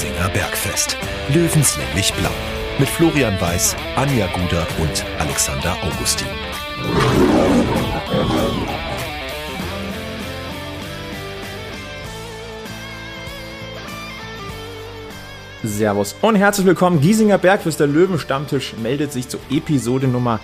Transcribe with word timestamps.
Giesinger 0.00 0.30
Bergfest. 0.30 0.96
Löwenslänglich 1.28 2.14
blau. 2.14 2.30
Mit 2.78 2.88
Florian 2.88 3.38
Weiß, 3.38 3.76
Anja 3.96 4.28
Guder 4.28 4.66
und 4.80 5.04
Alexander 5.18 5.76
Augustin. 5.82 6.26
Servus 15.62 16.16
und 16.22 16.36
herzlich 16.36 16.66
willkommen. 16.66 17.02
Giesinger 17.02 17.36
Bergfest, 17.36 17.78
der 17.78 17.86
Löwenstammtisch, 17.86 18.72
meldet 18.82 19.12
sich 19.12 19.28
zur 19.28 19.40
Episode 19.50 20.08
Nummer 20.08 20.40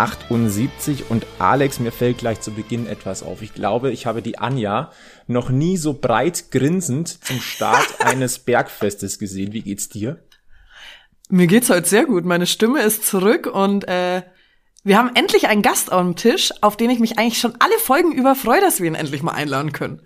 78 0.00 1.10
und 1.10 1.26
Alex, 1.38 1.78
mir 1.78 1.92
fällt 1.92 2.18
gleich 2.18 2.40
zu 2.40 2.52
Beginn 2.52 2.86
etwas 2.86 3.22
auf. 3.22 3.42
Ich 3.42 3.52
glaube, 3.52 3.90
ich 3.90 4.06
habe 4.06 4.22
die 4.22 4.38
Anja 4.38 4.92
noch 5.26 5.50
nie 5.50 5.76
so 5.76 5.92
breit 5.92 6.50
grinsend 6.50 7.22
zum 7.22 7.38
Start 7.38 7.86
eines 8.00 8.38
Bergfestes 8.38 9.18
gesehen. 9.18 9.52
Wie 9.52 9.60
geht's 9.60 9.90
dir? 9.90 10.24
Mir 11.28 11.46
geht's 11.46 11.68
heute 11.68 11.86
sehr 11.86 12.06
gut. 12.06 12.24
Meine 12.24 12.46
Stimme 12.46 12.80
ist 12.80 13.04
zurück 13.04 13.46
und 13.46 13.86
äh, 13.88 14.22
wir 14.84 14.96
haben 14.96 15.10
endlich 15.14 15.48
einen 15.48 15.60
Gast 15.60 15.92
am 15.92 16.16
Tisch, 16.16 16.50
auf 16.62 16.78
den 16.78 16.88
ich 16.88 16.98
mich 16.98 17.18
eigentlich 17.18 17.38
schon 17.38 17.52
alle 17.58 17.78
Folgen 17.78 18.12
über 18.12 18.34
freue, 18.34 18.62
dass 18.62 18.80
wir 18.80 18.86
ihn 18.86 18.94
endlich 18.94 19.22
mal 19.22 19.32
einladen 19.32 19.72
können. 19.72 20.00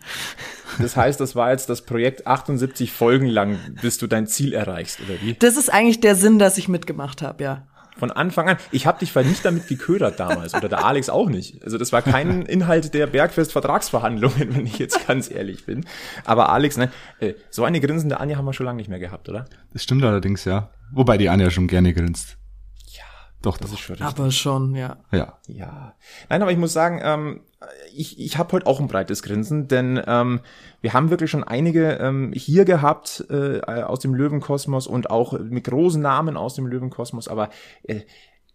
Das 0.80 0.96
heißt, 0.96 1.20
das 1.20 1.36
war 1.36 1.52
jetzt 1.52 1.70
das 1.70 1.82
Projekt 1.82 2.26
78 2.26 2.90
Folgen 2.90 3.28
lang, 3.28 3.60
bis 3.80 3.98
du 3.98 4.08
dein 4.08 4.26
Ziel 4.26 4.54
erreichst, 4.54 4.98
oder 4.98 5.20
wie? 5.22 5.34
Das 5.34 5.56
ist 5.56 5.72
eigentlich 5.72 6.00
der 6.00 6.16
Sinn, 6.16 6.40
dass 6.40 6.58
ich 6.58 6.66
mitgemacht 6.66 7.22
habe, 7.22 7.44
ja. 7.44 7.68
Von 7.96 8.10
Anfang 8.10 8.48
an. 8.48 8.56
Ich 8.72 8.86
habe 8.86 8.98
dich 8.98 9.14
nicht 9.14 9.44
damit 9.44 9.68
geködert 9.68 10.18
damals 10.18 10.54
oder 10.54 10.68
der 10.68 10.84
Alex 10.84 11.08
auch 11.08 11.28
nicht. 11.28 11.62
Also 11.62 11.78
das 11.78 11.92
war 11.92 12.02
kein 12.02 12.42
Inhalt 12.42 12.92
der 12.92 13.06
Bergfest-Vertragsverhandlungen, 13.06 14.56
wenn 14.56 14.66
ich 14.66 14.78
jetzt 14.78 15.06
ganz 15.06 15.30
ehrlich 15.30 15.64
bin. 15.64 15.86
Aber 16.24 16.50
Alex, 16.50 16.76
ne, 16.76 16.90
äh, 17.20 17.34
so 17.50 17.64
eine 17.64 17.80
grinsende 17.80 18.18
Anja 18.18 18.36
haben 18.36 18.44
wir 18.44 18.52
schon 18.52 18.66
lange 18.66 18.78
nicht 18.78 18.88
mehr 18.88 18.98
gehabt, 18.98 19.28
oder? 19.28 19.44
Das 19.72 19.82
stimmt 19.82 20.04
allerdings, 20.04 20.44
ja. 20.44 20.70
Wobei 20.92 21.18
die 21.18 21.28
Anja 21.28 21.50
schon 21.50 21.68
gerne 21.68 21.94
grinst. 21.94 22.36
Doch, 23.44 23.58
das 23.58 23.72
ist 23.72 23.80
schon 23.80 23.96
richtig. 23.96 24.06
Aber 24.06 24.30
schon, 24.30 24.74
ja. 24.74 24.96
Ja. 25.12 25.38
Ja. 25.48 25.94
Nein, 26.30 26.40
aber 26.40 26.50
ich 26.50 26.56
muss 26.56 26.72
sagen, 26.72 27.00
ähm, 27.02 27.40
ich, 27.94 28.18
ich 28.18 28.38
habe 28.38 28.52
heute 28.52 28.66
auch 28.66 28.80
ein 28.80 28.88
breites 28.88 29.22
Grinsen, 29.22 29.68
denn 29.68 30.00
ähm, 30.06 30.40
wir 30.80 30.92
haben 30.92 31.10
wirklich 31.10 31.30
schon 31.30 31.44
einige 31.44 31.92
ähm, 31.94 32.32
hier 32.34 32.64
gehabt 32.64 33.24
äh, 33.30 33.60
aus 33.60 34.00
dem 34.00 34.14
Löwenkosmos 34.14 34.86
und 34.86 35.10
auch 35.10 35.38
mit 35.38 35.64
großen 35.64 36.00
Namen 36.00 36.36
aus 36.36 36.54
dem 36.54 36.66
Löwenkosmos, 36.66 37.28
aber 37.28 37.50
äh, 37.84 38.00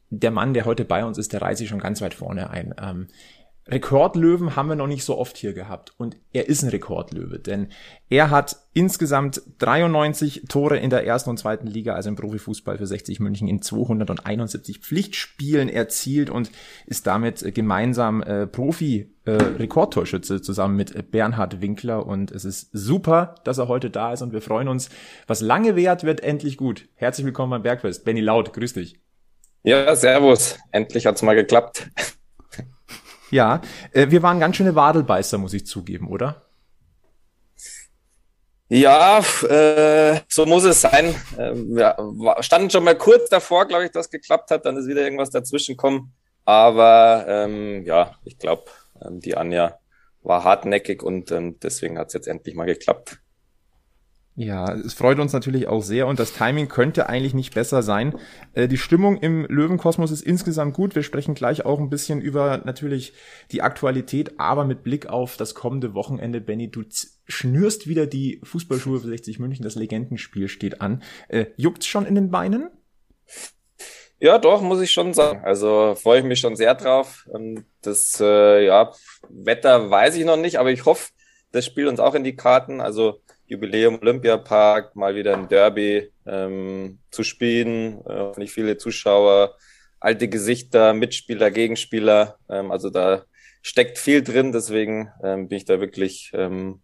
der 0.09 0.31
Mann, 0.31 0.53
der 0.53 0.65
heute 0.65 0.85
bei 0.85 1.05
uns 1.05 1.17
ist, 1.17 1.33
der 1.33 1.41
reißt 1.41 1.59
sich 1.59 1.69
schon 1.69 1.79
ganz 1.79 2.01
weit 2.01 2.13
vorne 2.13 2.49
ein. 2.49 2.73
Ähm, 2.81 3.07
Rekordlöwen 3.71 4.55
haben 4.55 4.67
wir 4.67 4.75
noch 4.75 4.87
nicht 4.87 5.03
so 5.03 5.17
oft 5.17 5.37
hier 5.37 5.53
gehabt. 5.53 5.93
Und 5.97 6.17
er 6.33 6.49
ist 6.49 6.63
ein 6.63 6.69
Rekordlöwe, 6.69 7.39
denn 7.39 7.67
er 8.09 8.31
hat 8.31 8.57
insgesamt 8.73 9.43
93 9.59 10.45
Tore 10.49 10.77
in 10.77 10.89
der 10.89 11.05
ersten 11.05 11.29
und 11.29 11.37
zweiten 11.37 11.67
Liga, 11.67 11.93
also 11.93 12.09
im 12.09 12.15
Profifußball 12.15 12.79
für 12.79 12.87
60 12.87 13.19
München 13.19 13.47
in 13.47 13.61
271 13.61 14.79
Pflichtspielen 14.79 15.69
erzielt 15.69 16.31
und 16.31 16.49
ist 16.87 17.05
damit 17.05 17.53
gemeinsam 17.53 18.23
äh, 18.23 18.47
Profi-Rekordtorschütze 18.47 20.35
äh, 20.37 20.41
zusammen 20.41 20.75
mit 20.75 21.11
Bernhard 21.11 21.61
Winkler. 21.61 22.07
Und 22.07 22.31
es 22.31 22.45
ist 22.45 22.69
super, 22.73 23.35
dass 23.43 23.59
er 23.59 23.67
heute 23.67 23.91
da 23.91 24.13
ist 24.13 24.23
und 24.23 24.33
wir 24.33 24.41
freuen 24.41 24.67
uns. 24.67 24.89
Was 25.27 25.41
lange 25.41 25.75
währt, 25.75 26.03
wird 26.03 26.21
endlich 26.21 26.57
gut. 26.57 26.87
Herzlich 26.95 27.25
willkommen 27.25 27.51
beim 27.51 27.63
Bergfest. 27.63 28.03
Benny 28.03 28.21
Laut, 28.21 28.51
grüß 28.51 28.73
dich. 28.73 28.99
Ja, 29.61 29.95
servus. 29.95 30.57
Endlich 30.71 31.05
hat's 31.05 31.21
mal 31.21 31.35
geklappt. 31.35 31.89
Ja, 33.31 33.61
äh, 33.91 34.09
wir 34.09 34.23
waren 34.23 34.39
ganz 34.39 34.55
schöne 34.55 34.75
Wadelbeißer, 34.75 35.37
muss 35.37 35.53
ich 35.53 35.65
zugeben, 35.65 36.07
oder? 36.07 36.49
Ja, 38.71 39.19
äh, 39.49 40.21
so 40.27 40.45
muss 40.45 40.63
es 40.63 40.81
sein. 40.81 41.15
Ähm, 41.39 41.75
wir 41.75 42.35
standen 42.41 42.69
schon 42.69 42.83
mal 42.83 42.95
kurz 42.95 43.27
davor, 43.29 43.67
glaube 43.67 43.85
ich, 43.85 43.91
dass 43.91 44.11
geklappt 44.11 44.51
hat. 44.51 44.65
Dann 44.65 44.77
ist 44.77 44.87
wieder 44.87 45.01
irgendwas 45.01 45.31
dazwischen 45.31 45.75
kommen. 45.75 46.13
Aber 46.45 47.25
ähm, 47.27 47.83
ja, 47.83 48.15
ich 48.25 48.37
glaube, 48.37 48.65
ähm, 49.01 49.19
die 49.21 49.35
Anja 49.35 49.79
war 50.21 50.43
hartnäckig 50.43 51.01
und 51.01 51.31
ähm, 51.31 51.59
deswegen 51.59 51.97
hat 51.97 52.07
es 52.07 52.13
jetzt 52.13 52.27
endlich 52.27 52.55
mal 52.55 52.65
geklappt. 52.65 53.19
Ja, 54.39 54.71
es 54.73 54.93
freut 54.93 55.19
uns 55.19 55.33
natürlich 55.33 55.67
auch 55.67 55.83
sehr 55.83 56.07
und 56.07 56.17
das 56.17 56.31
Timing 56.31 56.69
könnte 56.69 57.09
eigentlich 57.09 57.33
nicht 57.33 57.53
besser 57.53 57.83
sein. 57.83 58.17
Äh, 58.53 58.69
die 58.69 58.77
Stimmung 58.77 59.17
im 59.17 59.43
Löwenkosmos 59.43 60.11
ist 60.11 60.21
insgesamt 60.21 60.73
gut. 60.75 60.95
Wir 60.95 61.03
sprechen 61.03 61.33
gleich 61.33 61.65
auch 61.65 61.77
ein 61.77 61.89
bisschen 61.89 62.21
über 62.21 62.61
natürlich 62.63 63.11
die 63.51 63.61
Aktualität, 63.61 64.39
aber 64.39 64.63
mit 64.63 64.81
Blick 64.81 65.07
auf 65.07 65.35
das 65.35 65.55
kommende 65.55 65.93
Wochenende, 65.93 66.39
Benny, 66.39 66.71
du 66.71 66.83
schnürst 67.27 67.89
wieder 67.89 68.07
die 68.07 68.39
Fußballschuhe 68.45 69.01
für 69.01 69.09
60 69.09 69.39
München, 69.39 69.63
das 69.63 69.75
Legendenspiel 69.75 70.47
steht 70.47 70.79
an. 70.79 71.03
Äh, 71.27 71.47
juckt's 71.57 71.87
schon 71.87 72.05
in 72.05 72.15
den 72.15 72.31
Beinen? 72.31 72.69
Ja, 74.21 74.37
doch, 74.37 74.61
muss 74.61 74.79
ich 74.79 74.93
schon 74.93 75.13
sagen. 75.13 75.41
Also 75.43 75.95
freue 75.95 76.19
ich 76.19 76.25
mich 76.25 76.39
schon 76.39 76.55
sehr 76.55 76.75
drauf. 76.75 77.27
Das 77.81 78.21
äh, 78.21 78.65
ja, 78.67 78.93
Wetter 79.27 79.89
weiß 79.89 80.15
ich 80.15 80.23
noch 80.23 80.37
nicht, 80.37 80.59
aber 80.59 80.71
ich 80.71 80.85
hoffe, 80.85 81.09
das 81.51 81.65
spielt 81.65 81.89
uns 81.89 81.99
auch 81.99 82.15
in 82.15 82.23
die 82.23 82.37
Karten. 82.37 82.79
Also 82.79 83.19
Jubiläum 83.49 83.99
Olympiapark, 83.99 84.95
mal 84.95 85.15
wieder 85.15 85.35
ein 85.35 85.47
Derby 85.47 86.11
ähm, 86.27 86.99
zu 87.09 87.23
spielen, 87.23 88.05
äh, 88.05 88.31
nicht 88.37 88.53
viele 88.53 88.77
Zuschauer, 88.77 89.55
alte 89.99 90.27
Gesichter, 90.27 90.93
Mitspieler, 90.93 91.49
Gegenspieler. 91.49 92.37
Ähm, 92.47 92.71
also 92.71 92.91
da 92.91 93.23
steckt 93.63 93.97
viel 93.97 94.21
drin, 94.21 94.51
deswegen 94.51 95.11
ähm, 95.23 95.47
bin 95.47 95.57
ich 95.57 95.65
da 95.65 95.81
wirklich, 95.81 96.31
ähm, 96.33 96.81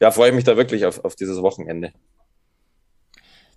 ja, 0.00 0.12
freue 0.12 0.28
ich 0.28 0.34
mich 0.34 0.44
da 0.44 0.56
wirklich 0.56 0.86
auf, 0.86 1.04
auf 1.04 1.16
dieses 1.16 1.42
Wochenende. 1.42 1.92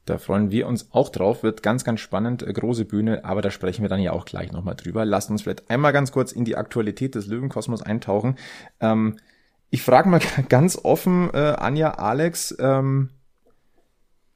Da 0.06 0.18
freuen 0.18 0.52
wir 0.52 0.68
uns 0.68 0.90
auch 0.94 1.10
drauf. 1.10 1.44
Wird 1.44 1.62
ganz, 1.62 1.84
ganz 1.84 2.00
spannend. 2.00 2.42
Äh, 2.42 2.54
große 2.54 2.86
Bühne, 2.86 3.24
aber 3.24 3.42
da 3.42 3.52
sprechen 3.52 3.84
wir 3.84 3.90
dann 3.90 4.00
ja 4.00 4.14
auch 4.14 4.26
gleich 4.26 4.52
nochmal 4.52 4.76
drüber. 4.76 5.06
Lasst 5.06 5.30
uns 5.30 5.44
vielleicht 5.44 5.70
einmal 5.70 5.94
ganz 5.94 6.12
kurz 6.12 6.32
in 6.32 6.46
die 6.46 6.56
Aktualität 6.56 7.14
des 7.14 7.28
Löwenkosmos 7.28 7.84
eintauchen. 7.84 8.38
Ähm, 8.80 9.18
ich 9.70 9.82
frage 9.82 10.10
mal 10.10 10.22
ganz 10.50 10.78
offen, 10.78 11.30
äh, 11.34 11.56
Anja, 11.58 11.92
Alex, 11.92 12.56
ähm, 12.60 13.10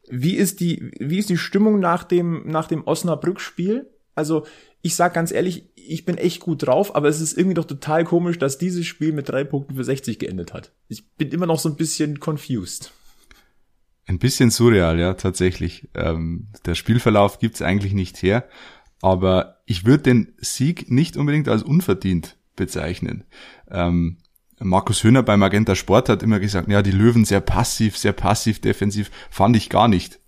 wie 0.10 0.36
ist 0.36 0.60
die, 0.60 0.92
wie 1.00 1.20
ist 1.20 1.30
die 1.30 1.38
Stimmung 1.38 1.80
nach 1.80 2.04
dem, 2.04 2.44
nach 2.46 2.68
dem 2.68 2.86
Osnabrück-Spiel? 2.86 3.90
Also, 4.14 4.46
ich 4.82 4.96
sag 4.96 5.14
ganz 5.14 5.32
ehrlich, 5.32 5.70
ich 5.76 6.06
bin 6.06 6.18
echt 6.18 6.42
gut 6.42 6.66
drauf, 6.66 6.96
aber 6.96 7.08
es 7.08 7.22
ist 7.22 7.38
irgendwie 7.38 7.54
doch 7.54 7.66
total 7.66 8.04
komisch, 8.04 8.38
dass 8.38 8.58
dieses 8.58 8.86
Spiel 8.86 9.14
mit 9.14 9.30
drei 9.30 9.44
Punkten 9.44 9.76
für 9.76 9.84
60 9.84 10.20
geendet 10.20 10.54
hat. 10.54 10.74
Ich 10.88 11.10
bin 11.12 11.30
immer 11.30 11.46
noch 11.46 11.60
so 11.60 11.70
ein 11.70 11.76
bisschen 11.76 12.20
confused. 12.20 12.92
Ein 14.06 14.20
bisschen 14.20 14.50
surreal, 14.50 15.00
ja, 15.00 15.14
tatsächlich. 15.14 15.88
Ähm, 15.94 16.48
der 16.66 16.76
Spielverlauf 16.76 17.40
gibt's 17.40 17.62
eigentlich 17.62 17.94
nicht 17.94 18.22
her, 18.22 18.50
aber 19.02 19.62
ich 19.66 19.86
würde 19.86 20.04
den 20.04 20.34
Sieg 20.40 20.92
nicht 20.92 21.16
unbedingt 21.16 21.48
als 21.48 21.64
unverdient 21.64 22.36
bezeichnen. 22.56 23.24
Ähm, 23.70 24.18
Markus 24.64 25.04
Höhner 25.04 25.24
beim 25.24 25.40
Magenta 25.40 25.76
Sport 25.76 26.10
hat 26.10 26.24
immer 26.24 26.40
gesagt, 26.40 26.70
ja, 26.70 26.82
die 26.82 26.92
Löwen 26.92 27.26
sehr 27.26 27.42
passiv, 27.42 27.98
sehr 27.98 28.14
passiv 28.14 28.62
defensiv, 28.62 29.10
fand 29.30 29.56
ich 29.56 29.70
gar 29.70 29.88
nicht. 29.88 30.20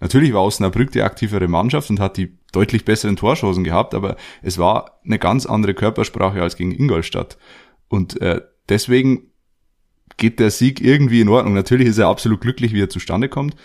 Natürlich 0.00 0.32
war 0.32 0.44
Osnabrück 0.44 0.92
die 0.92 1.02
aktivere 1.02 1.48
Mannschaft 1.48 1.90
und 1.90 2.00
hat 2.00 2.16
die 2.16 2.36
deutlich 2.52 2.84
besseren 2.84 3.16
Torschancen 3.16 3.64
gehabt, 3.64 3.94
aber 3.94 4.16
es 4.42 4.58
war 4.58 5.00
eine 5.04 5.18
ganz 5.18 5.46
andere 5.46 5.74
Körpersprache 5.74 6.42
als 6.42 6.56
gegen 6.56 6.72
Ingolstadt. 6.72 7.38
Und 7.88 8.20
äh, 8.20 8.42
deswegen 8.68 9.32
geht 10.16 10.40
der 10.40 10.50
Sieg 10.50 10.80
irgendwie 10.80 11.20
in 11.20 11.28
Ordnung. 11.28 11.54
Natürlich 11.54 11.88
ist 11.88 11.98
er 11.98 12.08
absolut 12.08 12.40
glücklich, 12.40 12.72
wie 12.72 12.82
er 12.82 12.90
zustande 12.90 13.28
kommt, 13.28 13.56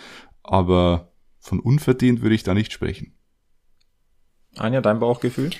aber 0.42 1.12
von 1.38 1.60
unverdient 1.60 2.22
würde 2.22 2.34
ich 2.34 2.42
da 2.42 2.54
nicht 2.54 2.72
sprechen. 2.72 3.14
Anja, 4.56 4.80
dein 4.80 5.00
Bauchgefühl? 5.00 5.50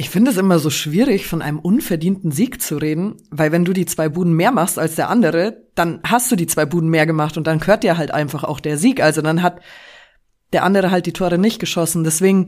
Ich 0.00 0.10
finde 0.10 0.30
es 0.30 0.36
immer 0.36 0.60
so 0.60 0.70
schwierig, 0.70 1.26
von 1.26 1.42
einem 1.42 1.58
unverdienten 1.58 2.30
Sieg 2.30 2.62
zu 2.62 2.76
reden, 2.76 3.16
weil 3.30 3.50
wenn 3.50 3.64
du 3.64 3.72
die 3.72 3.84
zwei 3.84 4.08
Buden 4.08 4.32
mehr 4.32 4.52
machst 4.52 4.78
als 4.78 4.94
der 4.94 5.10
andere, 5.10 5.64
dann 5.74 5.98
hast 6.04 6.30
du 6.30 6.36
die 6.36 6.46
zwei 6.46 6.66
Buden 6.66 6.88
mehr 6.88 7.04
gemacht 7.04 7.36
und 7.36 7.48
dann 7.48 7.58
gehört 7.58 7.82
dir 7.82 7.98
halt 7.98 8.12
einfach 8.12 8.44
auch 8.44 8.60
der 8.60 8.78
Sieg. 8.78 9.02
Also 9.02 9.22
dann 9.22 9.42
hat 9.42 9.60
der 10.52 10.62
andere 10.62 10.92
halt 10.92 11.06
die 11.06 11.12
Tore 11.12 11.36
nicht 11.36 11.58
geschossen. 11.58 12.04
Deswegen 12.04 12.46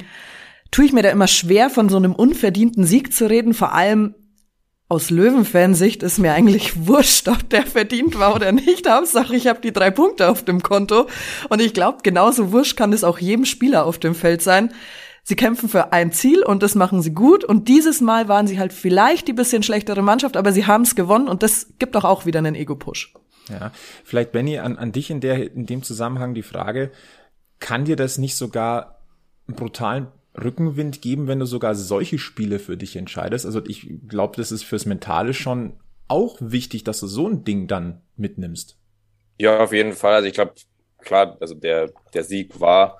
tue 0.70 0.84
ich 0.84 0.92
mir 0.92 1.02
da 1.02 1.10
immer 1.10 1.26
schwer, 1.26 1.70
von 1.70 1.88
so 1.88 1.96
einem 1.96 2.14
unverdienten 2.14 2.84
Sieg 2.84 3.12
zu 3.12 3.28
reden. 3.28 3.52
Vor 3.52 3.74
allem 3.74 4.14
aus 4.88 5.10
Löwenfansicht 5.10 6.04
ist 6.04 6.20
mir 6.20 6.34
eigentlich 6.34 6.74
wurscht, 6.86 7.26
ob 7.26 7.50
der 7.50 7.66
verdient 7.66 8.16
war 8.20 8.36
oder 8.36 8.52
nicht. 8.52 8.88
Hauptsache, 8.88 9.34
ich 9.34 9.48
habe 9.48 9.60
die 9.60 9.72
drei 9.72 9.90
Punkte 9.90 10.28
auf 10.28 10.44
dem 10.44 10.62
Konto. 10.62 11.08
Und 11.48 11.60
ich 11.60 11.74
glaube, 11.74 11.98
genauso 12.04 12.52
wurscht 12.52 12.76
kann 12.76 12.92
es 12.92 13.02
auch 13.02 13.18
jedem 13.18 13.44
Spieler 13.44 13.86
auf 13.86 13.98
dem 13.98 14.14
Feld 14.14 14.40
sein 14.40 14.72
Sie 15.22 15.36
kämpfen 15.36 15.68
für 15.68 15.92
ein 15.92 16.12
Ziel 16.12 16.42
und 16.42 16.62
das 16.62 16.74
machen 16.74 17.02
sie 17.02 17.12
gut. 17.12 17.44
Und 17.44 17.68
dieses 17.68 18.00
Mal 18.00 18.28
waren 18.28 18.46
sie 18.46 18.58
halt 18.58 18.72
vielleicht 18.72 19.28
die 19.28 19.32
bisschen 19.32 19.62
schlechtere 19.62 20.02
Mannschaft, 20.02 20.36
aber 20.36 20.52
sie 20.52 20.66
haben 20.66 20.82
es 20.82 20.94
gewonnen 20.94 21.28
und 21.28 21.42
das 21.42 21.74
gibt 21.78 21.94
doch 21.94 22.04
auch 22.04 22.26
wieder 22.26 22.38
einen 22.38 22.54
Ego-Push. 22.54 23.14
Ja, 23.48 23.72
vielleicht 24.04 24.32
Benny 24.32 24.58
an, 24.58 24.76
an 24.76 24.92
dich 24.92 25.10
in 25.10 25.20
der 25.20 25.52
in 25.52 25.66
dem 25.66 25.82
Zusammenhang 25.82 26.34
die 26.34 26.42
Frage: 26.42 26.90
Kann 27.58 27.84
dir 27.84 27.96
das 27.96 28.18
nicht 28.18 28.36
sogar 28.36 29.00
einen 29.46 29.56
brutalen 29.56 30.08
Rückenwind 30.40 31.02
geben, 31.02 31.26
wenn 31.26 31.40
du 31.40 31.46
sogar 31.46 31.74
solche 31.74 32.18
Spiele 32.18 32.58
für 32.58 32.76
dich 32.76 32.96
entscheidest? 32.96 33.46
Also 33.46 33.64
ich 33.66 33.88
glaube, 34.08 34.36
das 34.36 34.52
ist 34.52 34.64
fürs 34.64 34.86
Mentale 34.86 35.34
schon 35.34 35.74
auch 36.08 36.36
wichtig, 36.40 36.84
dass 36.84 37.00
du 37.00 37.06
so 37.06 37.28
ein 37.28 37.44
Ding 37.44 37.66
dann 37.66 38.02
mitnimmst. 38.16 38.76
Ja, 39.38 39.60
auf 39.60 39.72
jeden 39.72 39.92
Fall. 39.92 40.14
Also 40.14 40.28
ich 40.28 40.34
glaube, 40.34 40.54
klar, 40.98 41.36
also 41.40 41.54
der, 41.54 41.90
der 42.14 42.24
Sieg 42.24 42.60
war 42.60 42.98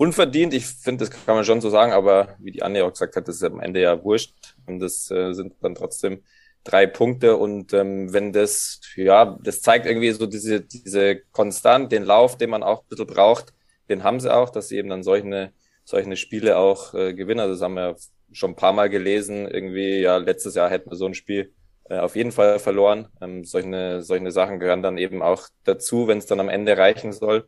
unverdient. 0.00 0.54
Ich 0.54 0.64
finde, 0.66 1.04
das 1.04 1.10
kann 1.10 1.34
man 1.34 1.44
schon 1.44 1.60
so 1.60 1.68
sagen, 1.68 1.92
aber 1.92 2.34
wie 2.38 2.52
die 2.52 2.62
Anne 2.62 2.84
auch 2.84 2.92
gesagt 2.92 3.16
hat, 3.16 3.28
das 3.28 3.36
ist 3.36 3.44
am 3.44 3.60
Ende 3.60 3.82
ja 3.82 4.02
wurscht. 4.02 4.34
Und 4.66 4.78
das 4.80 5.10
äh, 5.10 5.34
sind 5.34 5.52
dann 5.60 5.74
trotzdem 5.74 6.22
drei 6.64 6.86
Punkte. 6.86 7.36
Und 7.36 7.74
ähm, 7.74 8.10
wenn 8.10 8.32
das, 8.32 8.80
ja, 8.96 9.38
das 9.42 9.60
zeigt 9.60 9.84
irgendwie 9.84 10.10
so 10.12 10.24
diese, 10.24 10.62
diese 10.62 11.20
Konstant, 11.32 11.92
den 11.92 12.04
Lauf, 12.04 12.38
den 12.38 12.48
man 12.48 12.62
auch 12.62 12.82
ein 12.82 12.88
bisschen 12.88 13.06
braucht, 13.06 13.52
den 13.90 14.02
haben 14.02 14.20
sie 14.20 14.34
auch, 14.34 14.48
dass 14.48 14.68
sie 14.68 14.78
eben 14.78 14.88
dann 14.88 15.02
solche, 15.02 15.52
solche 15.84 16.16
Spiele 16.16 16.56
auch 16.56 16.94
äh, 16.94 17.12
gewinnen. 17.12 17.40
Also 17.40 17.54
das 17.54 17.62
haben 17.62 17.74
wir 17.74 17.96
schon 18.32 18.52
ein 18.52 18.56
paar 18.56 18.72
Mal 18.72 18.88
gelesen. 18.88 19.46
Irgendwie, 19.46 20.00
ja, 20.00 20.16
letztes 20.16 20.54
Jahr 20.54 20.70
hätten 20.70 20.90
wir 20.90 20.96
so 20.96 21.04
ein 21.04 21.14
Spiel 21.14 21.52
äh, 21.90 21.98
auf 21.98 22.16
jeden 22.16 22.32
Fall 22.32 22.58
verloren. 22.58 23.08
Ähm, 23.20 23.44
solche, 23.44 24.00
solche 24.00 24.30
Sachen 24.30 24.60
gehören 24.60 24.82
dann 24.82 24.96
eben 24.96 25.20
auch 25.20 25.46
dazu, 25.64 26.08
wenn 26.08 26.16
es 26.16 26.26
dann 26.26 26.40
am 26.40 26.48
Ende 26.48 26.78
reichen 26.78 27.12
soll. 27.12 27.46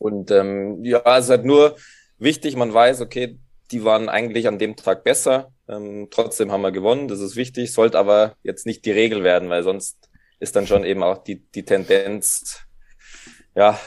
Und 0.00 0.30
ähm, 0.30 0.82
ja, 0.82 1.02
es 1.18 1.26
ist 1.26 1.30
halt 1.30 1.44
nur 1.44 1.76
wichtig, 2.18 2.56
man 2.56 2.72
weiß, 2.72 3.02
okay, 3.02 3.38
die 3.70 3.84
waren 3.84 4.08
eigentlich 4.08 4.48
an 4.48 4.58
dem 4.58 4.74
Tag 4.74 5.04
besser. 5.04 5.52
Ähm, 5.68 6.08
trotzdem 6.10 6.50
haben 6.50 6.62
wir 6.62 6.72
gewonnen, 6.72 7.06
das 7.06 7.20
ist 7.20 7.36
wichtig, 7.36 7.72
sollte 7.72 7.98
aber 7.98 8.34
jetzt 8.42 8.64
nicht 8.64 8.86
die 8.86 8.92
Regel 8.92 9.22
werden, 9.22 9.50
weil 9.50 9.62
sonst 9.62 10.08
ist 10.40 10.56
dann 10.56 10.66
schon 10.66 10.84
eben 10.84 11.02
auch 11.02 11.22
die, 11.22 11.42
die 11.54 11.64
Tendenz 11.64 12.60
ja, 13.54 13.78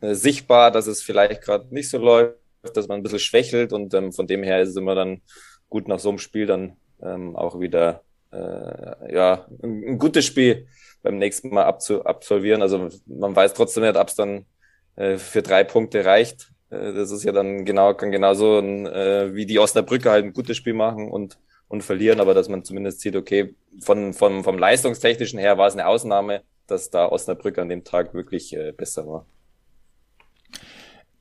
äh, 0.00 0.14
sichtbar, 0.14 0.70
dass 0.70 0.86
es 0.86 1.02
vielleicht 1.02 1.42
gerade 1.42 1.66
nicht 1.74 1.90
so 1.90 1.98
läuft, 1.98 2.36
dass 2.74 2.86
man 2.86 3.00
ein 3.00 3.02
bisschen 3.02 3.18
schwächelt 3.18 3.72
und 3.72 3.92
ähm, 3.92 4.12
von 4.12 4.28
dem 4.28 4.44
her 4.44 4.62
ist 4.62 4.68
es 4.68 4.76
immer 4.76 4.94
dann 4.94 5.20
gut 5.68 5.88
nach 5.88 5.98
so 5.98 6.10
einem 6.10 6.18
Spiel 6.18 6.46
dann 6.46 6.76
ähm, 7.02 7.34
auch 7.34 7.58
wieder 7.58 8.02
äh, 8.32 9.14
ja, 9.14 9.46
ein, 9.62 9.82
ein, 9.84 9.98
gutes 9.98 10.24
Spiel 10.24 10.68
beim 11.02 11.18
nächsten 11.18 11.48
Mal 11.50 11.64
abzu 11.64 12.04
absolvieren. 12.04 12.62
Also 12.62 12.88
man 13.06 13.34
weiß 13.34 13.54
trotzdem 13.54 13.82
nicht, 13.82 13.96
ob 13.96 14.08
es 14.08 14.14
dann 14.14 14.46
äh, 14.96 15.18
für 15.18 15.42
drei 15.42 15.64
Punkte 15.64 16.04
reicht. 16.04 16.50
Äh, 16.70 16.92
das 16.92 17.10
ist 17.10 17.24
ja 17.24 17.32
dann 17.32 17.64
genau, 17.64 17.94
kann 17.94 18.10
genauso 18.10 18.58
ein, 18.58 18.86
äh, 18.86 19.34
wie 19.34 19.46
die 19.46 19.58
Osnabrücker 19.58 20.10
halt 20.10 20.24
ein 20.24 20.32
gutes 20.32 20.56
Spiel 20.56 20.74
machen 20.74 21.10
und, 21.10 21.38
und 21.68 21.82
verlieren, 21.82 22.20
aber 22.20 22.34
dass 22.34 22.48
man 22.48 22.64
zumindest 22.64 23.00
sieht, 23.00 23.16
okay, 23.16 23.54
von, 23.80 24.12
von, 24.12 24.44
vom 24.44 24.58
leistungstechnischen 24.58 25.38
her 25.38 25.58
war 25.58 25.68
es 25.68 25.74
eine 25.74 25.86
Ausnahme, 25.86 26.42
dass 26.66 26.90
da 26.90 27.08
Osnabrück 27.08 27.58
an 27.58 27.68
dem 27.68 27.84
Tag 27.84 28.14
wirklich 28.14 28.54
äh, 28.56 28.72
besser 28.72 29.06
war 29.06 29.26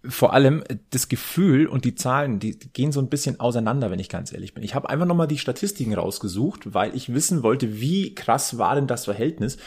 vor 0.09 0.33
allem 0.33 0.63
das 0.91 1.07
Gefühl 1.07 1.67
und 1.67 1.85
die 1.85 1.95
Zahlen, 1.95 2.39
die 2.39 2.57
gehen 2.57 2.91
so 2.91 2.99
ein 2.99 3.09
bisschen 3.09 3.39
auseinander, 3.39 3.91
wenn 3.91 3.99
ich 3.99 4.09
ganz 4.09 4.31
ehrlich 4.33 4.53
bin. 4.53 4.63
Ich 4.63 4.75
habe 4.75 4.89
einfach 4.89 5.05
nochmal 5.05 5.27
die 5.27 5.37
Statistiken 5.37 5.93
rausgesucht, 5.93 6.73
weil 6.73 6.95
ich 6.95 7.13
wissen 7.13 7.43
wollte, 7.43 7.79
wie 7.79 8.15
krass 8.15 8.57
war 8.57 8.75
denn 8.75 8.87
das 8.87 9.05
Verhältnis. 9.05 9.57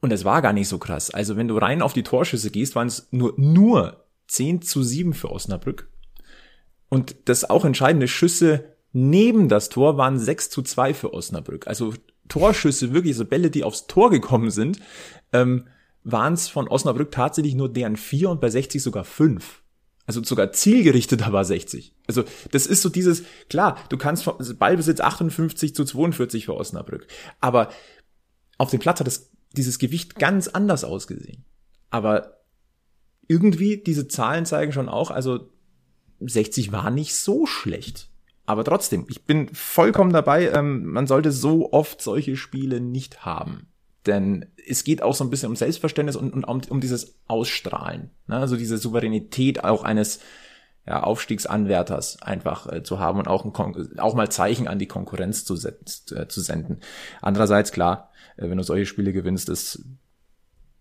Und 0.00 0.12
es 0.12 0.24
war 0.24 0.42
gar 0.42 0.52
nicht 0.52 0.68
so 0.68 0.78
krass. 0.78 1.10
Also 1.10 1.36
wenn 1.36 1.48
du 1.48 1.56
rein 1.58 1.82
auf 1.82 1.92
die 1.92 2.02
Torschüsse 2.02 2.50
gehst, 2.50 2.74
waren 2.74 2.88
es 2.88 3.08
nur, 3.10 3.34
nur 3.36 4.04
10 4.28 4.62
zu 4.62 4.82
7 4.82 5.12
für 5.12 5.30
Osnabrück. 5.30 5.90
Und 6.88 7.16
das 7.26 7.48
auch 7.48 7.64
entscheidende 7.64 8.08
Schüsse 8.08 8.76
neben 8.92 9.48
das 9.48 9.68
Tor 9.68 9.98
waren 9.98 10.18
6 10.18 10.50
zu 10.50 10.62
2 10.62 10.94
für 10.94 11.12
Osnabrück. 11.12 11.66
Also 11.66 11.94
Torschüsse, 12.28 12.92
wirklich 12.92 13.16
so 13.16 13.24
Bälle, 13.24 13.50
die 13.50 13.64
aufs 13.64 13.86
Tor 13.86 14.10
gekommen 14.10 14.50
sind. 14.50 14.80
Ähm, 15.32 15.66
waren 16.02 16.32
es 16.32 16.48
von 16.48 16.66
Osnabrück 16.66 17.10
tatsächlich 17.10 17.54
nur 17.54 17.68
deren 17.68 17.96
vier 17.96 18.30
und 18.30 18.40
bei 18.40 18.48
60 18.48 18.82
sogar 18.82 19.04
fünf. 19.04 19.62
Also 20.06 20.24
sogar 20.24 20.50
zielgerichteter 20.52 21.32
war 21.32 21.44
60. 21.44 21.94
Also 22.08 22.24
das 22.50 22.66
ist 22.66 22.82
so 22.82 22.88
dieses, 22.88 23.22
klar, 23.48 23.78
du 23.90 23.96
kannst 23.96 24.26
also 24.26 24.56
Ballbesitz 24.56 25.00
58 25.00 25.74
zu 25.74 25.84
42 25.84 26.46
für 26.46 26.56
Osnabrück. 26.56 27.06
Aber 27.40 27.68
auf 28.58 28.70
dem 28.70 28.80
Platz 28.80 29.00
hat 29.00 29.06
es 29.06 29.29
dieses 29.56 29.78
Gewicht 29.78 30.16
ganz 30.16 30.48
anders 30.48 30.84
ausgesehen. 30.84 31.44
Aber 31.90 32.40
irgendwie, 33.26 33.78
diese 33.78 34.08
Zahlen 34.08 34.46
zeigen 34.46 34.72
schon 34.72 34.88
auch, 34.88 35.10
also 35.10 35.50
60 36.20 36.72
war 36.72 36.90
nicht 36.90 37.14
so 37.14 37.46
schlecht. 37.46 38.08
Aber 38.46 38.64
trotzdem, 38.64 39.06
ich 39.08 39.24
bin 39.24 39.48
vollkommen 39.54 40.12
dabei, 40.12 40.50
ähm, 40.50 40.86
man 40.86 41.06
sollte 41.06 41.30
so 41.30 41.72
oft 41.72 42.02
solche 42.02 42.36
Spiele 42.36 42.80
nicht 42.80 43.24
haben. 43.24 43.68
Denn 44.06 44.46
es 44.66 44.82
geht 44.82 45.02
auch 45.02 45.14
so 45.14 45.22
ein 45.24 45.30
bisschen 45.30 45.50
um 45.50 45.56
Selbstverständnis 45.56 46.16
und, 46.16 46.32
und 46.32 46.44
um, 46.44 46.60
um, 46.68 46.80
dieses 46.80 47.14
Ausstrahlen. 47.26 48.10
Ne? 48.26 48.36
Also 48.36 48.56
diese 48.56 48.78
Souveränität 48.78 49.62
auch 49.62 49.84
eines 49.84 50.20
ja, 50.86 51.02
Aufstiegsanwärters 51.02 52.22
einfach 52.22 52.70
äh, 52.70 52.82
zu 52.82 52.98
haben 52.98 53.18
und 53.18 53.28
auch, 53.28 53.44
ein, 53.44 53.98
auch 53.98 54.14
mal 54.14 54.30
Zeichen 54.30 54.66
an 54.66 54.78
die 54.78 54.86
Konkurrenz 54.86 55.44
zu, 55.44 55.54
äh, 55.54 56.28
zu 56.28 56.40
senden. 56.40 56.80
Andererseits, 57.20 57.72
klar, 57.72 58.10
äh, 58.36 58.48
wenn 58.48 58.56
du 58.56 58.64
solche 58.64 58.86
Spiele 58.86 59.12
gewinnst, 59.12 59.48
ist, 59.48 59.84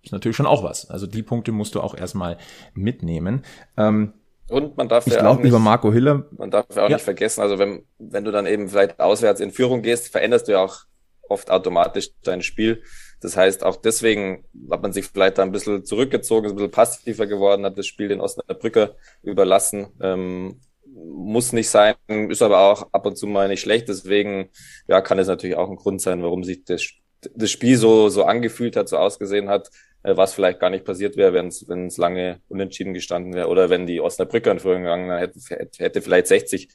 ist 0.01 0.11
natürlich 0.11 0.37
schon 0.37 0.45
auch 0.45 0.63
was. 0.63 0.89
Also 0.89 1.05
die 1.05 1.23
Punkte 1.23 1.51
musst 1.51 1.75
du 1.75 1.81
auch 1.81 1.95
erstmal 1.95 2.37
mitnehmen. 2.73 3.43
Ähm, 3.77 4.13
und 4.49 4.77
man 4.77 4.89
darf 4.89 5.05
ich 5.05 5.13
ja 5.13 5.19
glaube, 5.19 5.47
über 5.47 5.59
Marco 5.59 5.91
Hiller. 5.91 6.25
Man 6.31 6.49
darf 6.49 6.65
ja 6.75 6.85
auch 6.85 6.89
ja. 6.89 6.95
nicht 6.95 7.03
vergessen, 7.03 7.41
also 7.41 7.59
wenn, 7.59 7.83
wenn 7.99 8.23
du 8.23 8.31
dann 8.31 8.47
eben 8.47 8.67
vielleicht 8.69 8.99
auswärts 8.99 9.41
in 9.41 9.51
Führung 9.51 9.83
gehst, 9.83 10.07
veränderst 10.07 10.47
du 10.47 10.53
ja 10.53 10.63
auch 10.63 10.85
oft 11.27 11.51
automatisch 11.51 12.09
dein 12.23 12.41
Spiel. 12.41 12.81
Das 13.21 13.35
heißt, 13.35 13.63
auch 13.63 13.75
deswegen 13.75 14.45
hat 14.71 14.81
man 14.81 14.93
sich 14.93 15.05
vielleicht 15.07 15.37
da 15.37 15.43
ein 15.43 15.51
bisschen 15.51 15.83
zurückgezogen, 15.83 16.45
ist 16.45 16.53
ein 16.53 16.55
bisschen 16.55 16.71
passiver 16.71 17.27
geworden, 17.27 17.65
hat 17.65 17.77
das 17.77 17.87
Spiel 17.87 18.07
den 18.07 18.21
Osnabrücker 18.21 18.95
überlassen. 19.23 19.87
Ähm, 20.01 20.61
muss 20.85 21.53
nicht 21.53 21.69
sein, 21.69 21.95
ist 22.07 22.41
aber 22.41 22.59
auch 22.59 22.87
ab 22.91 23.05
und 23.05 23.17
zu 23.17 23.27
mal 23.27 23.47
nicht 23.47 23.61
schlecht. 23.61 23.89
Deswegen 23.89 24.49
ja, 24.87 25.01
kann 25.01 25.19
es 25.19 25.27
natürlich 25.27 25.57
auch 25.57 25.69
ein 25.69 25.75
Grund 25.75 26.01
sein, 26.01 26.23
warum 26.23 26.43
sich 26.43 26.63
das, 26.63 26.87
das 27.35 27.51
Spiel 27.51 27.77
so, 27.77 28.09
so 28.09 28.23
angefühlt 28.23 28.75
hat, 28.75 28.89
so 28.89 28.97
ausgesehen 28.97 29.49
hat, 29.49 29.69
äh, 30.03 30.15
was 30.15 30.33
vielleicht 30.33 30.59
gar 30.59 30.69
nicht 30.69 30.85
passiert 30.85 31.17
wäre, 31.17 31.33
wenn 31.33 31.47
es 31.47 31.97
lange 31.97 32.41
unentschieden 32.47 32.93
gestanden 32.93 33.33
wäre 33.33 33.49
oder 33.49 33.69
wenn 33.69 33.85
die 33.85 34.01
Osnabrücker 34.01 34.51
in 34.51 34.59
Führung 34.59 34.83
gegangen 34.83 35.11
hätte, 35.17 35.39
hätte 35.77 36.01
vielleicht 36.01 36.27
60, 36.27 36.69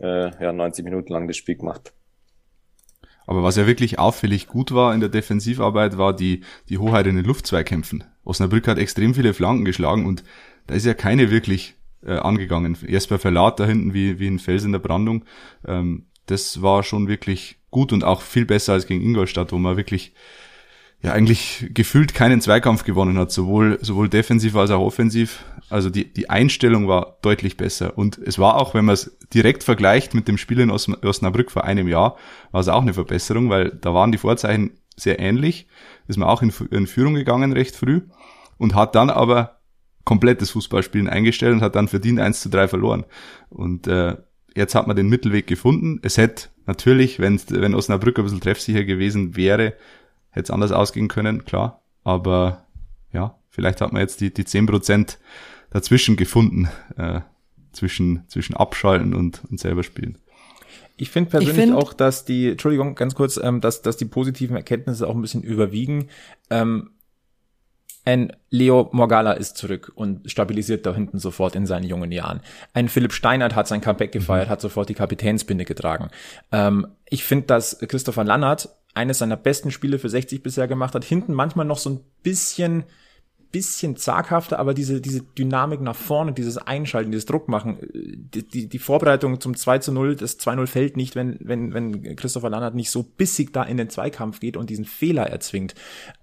äh, 0.00 0.42
ja, 0.42 0.52
90 0.52 0.84
Minuten 0.84 1.12
lang 1.12 1.28
das 1.28 1.36
Spiel 1.36 1.56
gemacht. 1.56 1.92
Aber 3.26 3.42
was 3.42 3.56
ja 3.56 3.66
wirklich 3.66 3.98
auffällig 3.98 4.46
gut 4.46 4.72
war 4.72 4.94
in 4.94 5.00
der 5.00 5.08
Defensivarbeit, 5.08 5.98
war 5.98 6.14
die, 6.14 6.42
die 6.68 6.78
Hoheit 6.78 7.06
in 7.06 7.16
den 7.16 7.24
Luftzweikämpfen. 7.24 8.04
Osnabrück 8.24 8.68
hat 8.68 8.78
extrem 8.78 9.14
viele 9.14 9.34
Flanken 9.34 9.64
geschlagen 9.64 10.06
und 10.06 10.24
da 10.66 10.74
ist 10.74 10.86
ja 10.86 10.94
keine 10.94 11.30
wirklich 11.30 11.74
äh, 12.04 12.14
angegangen. 12.14 12.76
Erst 12.86 13.08
bei 13.08 13.18
Verlat 13.18 13.60
da 13.60 13.66
hinten 13.66 13.94
wie, 13.94 14.18
wie 14.18 14.28
ein 14.28 14.38
Fels 14.38 14.64
in 14.64 14.72
der 14.72 14.78
Brandung. 14.78 15.24
Ähm, 15.66 16.06
das 16.26 16.62
war 16.62 16.82
schon 16.82 17.08
wirklich 17.08 17.58
gut 17.70 17.92
und 17.92 18.04
auch 18.04 18.22
viel 18.22 18.44
besser 18.44 18.74
als 18.74 18.86
gegen 18.86 19.02
Ingolstadt, 19.02 19.52
wo 19.52 19.58
man 19.58 19.76
wirklich 19.76 20.14
ja 21.02 21.12
eigentlich 21.12 21.66
gefühlt 21.74 22.14
keinen 22.14 22.40
Zweikampf 22.40 22.84
gewonnen 22.84 23.18
hat, 23.18 23.32
sowohl, 23.32 23.78
sowohl 23.82 24.08
defensiv 24.08 24.54
als 24.54 24.70
auch 24.70 24.80
offensiv. 24.80 25.44
Also 25.68 25.90
die, 25.90 26.12
die 26.12 26.30
Einstellung 26.30 26.86
war 26.86 27.18
deutlich 27.22 27.56
besser. 27.56 27.98
Und 27.98 28.18
es 28.18 28.38
war 28.38 28.56
auch, 28.56 28.74
wenn 28.74 28.84
man 28.84 28.94
es 28.94 29.16
direkt 29.34 29.64
vergleicht 29.64 30.14
mit 30.14 30.28
dem 30.28 30.38
Spiel 30.38 30.60
in 30.60 30.70
Osnabrück 30.70 31.50
vor 31.50 31.64
einem 31.64 31.88
Jahr, 31.88 32.16
war 32.52 32.60
es 32.60 32.68
auch 32.68 32.82
eine 32.82 32.94
Verbesserung, 32.94 33.50
weil 33.50 33.70
da 33.70 33.94
waren 33.94 34.12
die 34.12 34.18
Vorzeichen 34.18 34.78
sehr 34.96 35.18
ähnlich. 35.18 35.66
Ist 36.06 36.18
man 36.18 36.28
auch 36.28 36.42
in, 36.42 36.52
in 36.70 36.86
Führung 36.86 37.14
gegangen 37.14 37.52
recht 37.52 37.74
früh 37.74 38.02
und 38.58 38.74
hat 38.74 38.94
dann 38.94 39.10
aber 39.10 39.58
komplettes 40.04 40.50
Fußballspielen 40.50 41.08
eingestellt 41.08 41.54
und 41.54 41.62
hat 41.62 41.74
dann 41.74 41.88
verdient 41.88 42.20
1 42.20 42.42
zu 42.42 42.48
3 42.48 42.68
verloren. 42.68 43.04
Und 43.48 43.88
äh, 43.88 44.16
jetzt 44.54 44.74
hat 44.74 44.86
man 44.86 44.96
den 44.96 45.08
Mittelweg 45.08 45.46
gefunden. 45.46 46.00
Es 46.02 46.16
hätte 46.16 46.48
natürlich, 46.66 47.18
wenn, 47.18 47.40
wenn 47.48 47.74
Osnabrück 47.74 48.18
ein 48.18 48.24
bisschen 48.24 48.40
treffsicher 48.40 48.84
gewesen 48.84 49.36
wäre, 49.36 49.74
hätte 50.32 50.44
es 50.44 50.50
anders 50.50 50.72
ausgehen 50.72 51.08
können, 51.08 51.44
klar. 51.44 51.82
Aber 52.04 52.66
ja, 53.12 53.38
vielleicht 53.48 53.80
hat 53.80 53.92
man 53.92 54.00
jetzt 54.00 54.20
die, 54.20 54.32
die 54.32 54.44
zehn 54.44 54.66
Prozent 54.66 55.18
dazwischen 55.70 56.16
gefunden, 56.16 56.68
äh, 56.96 57.20
zwischen, 57.72 58.24
zwischen 58.28 58.54
Abschalten 58.54 59.14
und, 59.14 59.42
und 59.50 59.58
selber 59.58 59.82
spielen. 59.82 60.18
Ich 60.96 61.10
finde 61.10 61.30
persönlich 61.30 61.56
ich 61.56 61.64
find, 61.64 61.74
auch, 61.74 61.92
dass 61.94 62.24
die, 62.24 62.50
Entschuldigung, 62.50 62.94
ganz 62.94 63.14
kurz, 63.14 63.38
ähm, 63.42 63.60
dass, 63.60 63.82
dass 63.82 63.96
die 63.96 64.04
positiven 64.04 64.56
Erkenntnisse 64.56 65.08
auch 65.08 65.14
ein 65.14 65.22
bisschen 65.22 65.42
überwiegen. 65.42 66.08
Ähm, 66.50 66.90
ein 68.04 68.32
Leo 68.50 68.90
Morgala 68.92 69.32
ist 69.32 69.56
zurück 69.56 69.92
und 69.94 70.28
stabilisiert 70.30 70.86
da 70.86 70.94
hinten 70.94 71.18
sofort 71.18 71.54
in 71.54 71.66
seinen 71.66 71.84
jungen 71.84 72.10
Jahren. 72.10 72.40
Ein 72.74 72.88
Philipp 72.88 73.12
Steinert 73.12 73.54
hat 73.54 73.68
sein 73.68 73.80
Comeback 73.80 74.10
gefeiert, 74.10 74.48
hat 74.48 74.60
sofort 74.60 74.88
die 74.88 74.94
Kapitänsbinde 74.94 75.64
getragen. 75.64 76.10
Ähm, 76.50 76.88
ich 77.08 77.22
finde, 77.22 77.46
dass 77.46 77.78
Christopher 77.78 78.24
Lannert 78.24 78.68
eines 78.94 79.18
seiner 79.18 79.36
besten 79.36 79.70
Spiele 79.70 79.98
für 79.98 80.08
60 80.08 80.42
bisher 80.42 80.68
gemacht 80.68 80.94
hat. 80.94 81.04
Hinten 81.04 81.32
manchmal 81.32 81.66
noch 81.66 81.78
so 81.78 81.90
ein 81.90 82.00
bisschen, 82.22 82.84
bisschen 83.50 83.96
zaghafter, 83.96 84.58
aber 84.58 84.74
diese, 84.74 85.00
diese 85.00 85.22
Dynamik 85.22 85.80
nach 85.80 85.96
vorne, 85.96 86.32
dieses 86.32 86.58
Einschalten, 86.58 87.10
dieses 87.10 87.26
Druckmachen, 87.26 87.78
die, 87.92 88.46
die, 88.46 88.68
die 88.68 88.78
Vorbereitung 88.78 89.40
zum 89.40 89.56
2 89.56 89.78
zu 89.78 89.92
0, 89.92 90.16
das 90.16 90.38
2-0 90.38 90.66
fällt 90.66 90.96
nicht, 90.96 91.14
wenn, 91.14 91.38
wenn, 91.40 91.72
wenn 91.74 92.16
Christopher 92.16 92.50
Lannert 92.50 92.74
nicht 92.74 92.90
so 92.90 93.02
bissig 93.02 93.52
da 93.52 93.62
in 93.62 93.76
den 93.76 93.90
Zweikampf 93.90 94.40
geht 94.40 94.56
und 94.56 94.70
diesen 94.70 94.84
Fehler 94.84 95.26
erzwingt. 95.28 95.74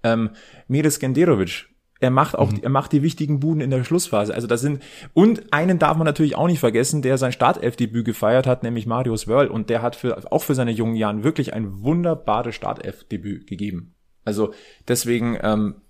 Ähm, 0.02 0.30
Miris 0.68 0.98
Genderovic 0.98 1.69
er 2.00 2.10
macht 2.10 2.36
auch, 2.36 2.50
mhm. 2.50 2.60
er 2.62 2.70
macht 2.70 2.92
die 2.92 3.02
wichtigen 3.02 3.40
Buden 3.40 3.60
in 3.60 3.70
der 3.70 3.84
Schlussphase. 3.84 4.34
Also 4.34 4.46
das 4.46 4.62
sind, 4.62 4.82
und 5.12 5.52
einen 5.52 5.78
darf 5.78 5.96
man 5.96 6.06
natürlich 6.06 6.34
auch 6.34 6.46
nicht 6.46 6.58
vergessen, 6.58 7.02
der 7.02 7.18
sein 7.18 7.32
Startelfdebüt 7.32 8.06
gefeiert 8.06 8.46
hat, 8.46 8.62
nämlich 8.62 8.86
Marius 8.86 9.28
Wörl. 9.28 9.48
Und 9.48 9.68
der 9.68 9.82
hat 9.82 9.96
für, 9.96 10.32
auch 10.32 10.42
für 10.42 10.54
seine 10.54 10.70
jungen 10.70 10.96
Jahren 10.96 11.22
wirklich 11.22 11.52
ein 11.52 11.82
wunderbares 11.82 12.54
Startelfdebüt 12.54 13.46
gegeben. 13.46 13.94
Also 14.24 14.54
deswegen, 14.88 15.38
ähm, 15.42 15.82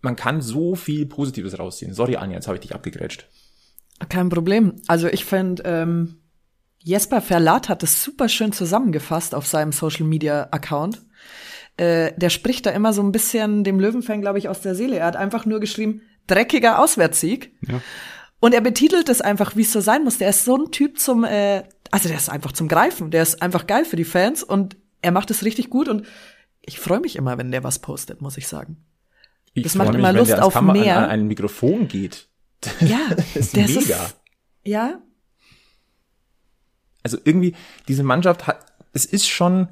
man 0.00 0.16
kann 0.16 0.40
so 0.40 0.74
viel 0.74 1.04
Positives 1.06 1.58
rausziehen. 1.58 1.92
Sorry, 1.92 2.16
Anja, 2.16 2.36
jetzt 2.36 2.46
habe 2.46 2.56
ich 2.56 2.62
dich 2.62 2.74
abgegrätscht. 2.74 3.28
Kein 4.08 4.30
Problem. 4.30 4.76
Also 4.86 5.08
ich 5.08 5.26
finde, 5.26 5.62
ähm, 5.66 6.16
Jesper 6.78 7.20
Verlat 7.20 7.68
hat 7.68 7.82
es 7.82 8.02
super 8.02 8.30
schön 8.30 8.52
zusammengefasst 8.52 9.34
auf 9.34 9.46
seinem 9.46 9.72
Social 9.72 10.06
Media 10.06 10.48
Account. 10.52 11.02
Äh, 11.80 12.12
der 12.16 12.28
spricht 12.28 12.66
da 12.66 12.70
immer 12.70 12.92
so 12.92 13.02
ein 13.02 13.10
bisschen 13.10 13.64
dem 13.64 13.80
Löwenfan, 13.80 14.20
glaube 14.20 14.38
ich, 14.38 14.50
aus 14.50 14.60
der 14.60 14.74
Seele. 14.74 14.98
Er 14.98 15.06
hat 15.06 15.16
einfach 15.16 15.46
nur 15.46 15.60
geschrieben, 15.60 16.02
dreckiger 16.26 16.78
Auswärtssieg. 16.78 17.52
Ja. 17.66 17.80
Und 18.38 18.52
er 18.52 18.60
betitelt 18.60 19.08
es 19.08 19.22
einfach, 19.22 19.56
wie 19.56 19.62
es 19.62 19.72
so 19.72 19.80
sein 19.80 20.04
muss. 20.04 20.18
Der 20.18 20.28
ist 20.28 20.44
so 20.44 20.56
ein 20.56 20.70
Typ 20.72 20.98
zum, 20.98 21.24
äh, 21.24 21.62
also 21.90 22.08
der 22.08 22.18
ist 22.18 22.28
einfach 22.28 22.52
zum 22.52 22.68
Greifen. 22.68 23.10
Der 23.10 23.22
ist 23.22 23.40
einfach 23.40 23.66
geil 23.66 23.86
für 23.86 23.96
die 23.96 24.04
Fans 24.04 24.42
und 24.42 24.76
er 25.00 25.10
macht 25.10 25.30
es 25.30 25.42
richtig 25.42 25.70
gut 25.70 25.88
und 25.88 26.06
ich 26.60 26.78
freue 26.78 27.00
mich 27.00 27.16
immer, 27.16 27.38
wenn 27.38 27.50
der 27.50 27.64
was 27.64 27.78
postet, 27.78 28.20
muss 28.20 28.36
ich 28.36 28.46
sagen. 28.46 28.84
Ich 29.54 29.62
das 29.62 29.74
macht 29.74 29.88
mich, 29.88 29.98
immer 29.98 30.12
Lust 30.12 30.38
auf 30.38 30.52
Kammer 30.52 30.74
mehr. 30.74 30.98
An, 30.98 31.04
an 31.04 31.10
ein 31.10 31.26
Mikrofon 31.28 31.88
geht. 31.88 32.28
Ja, 32.80 32.98
das 33.16 33.36
ist 33.36 33.56
mega. 33.56 33.78
Ist, 33.78 34.16
ja. 34.64 35.00
Also 37.02 37.16
irgendwie 37.24 37.54
diese 37.88 38.02
Mannschaft 38.02 38.46
hat, 38.46 38.66
es 38.92 39.06
ist 39.06 39.26
schon, 39.26 39.70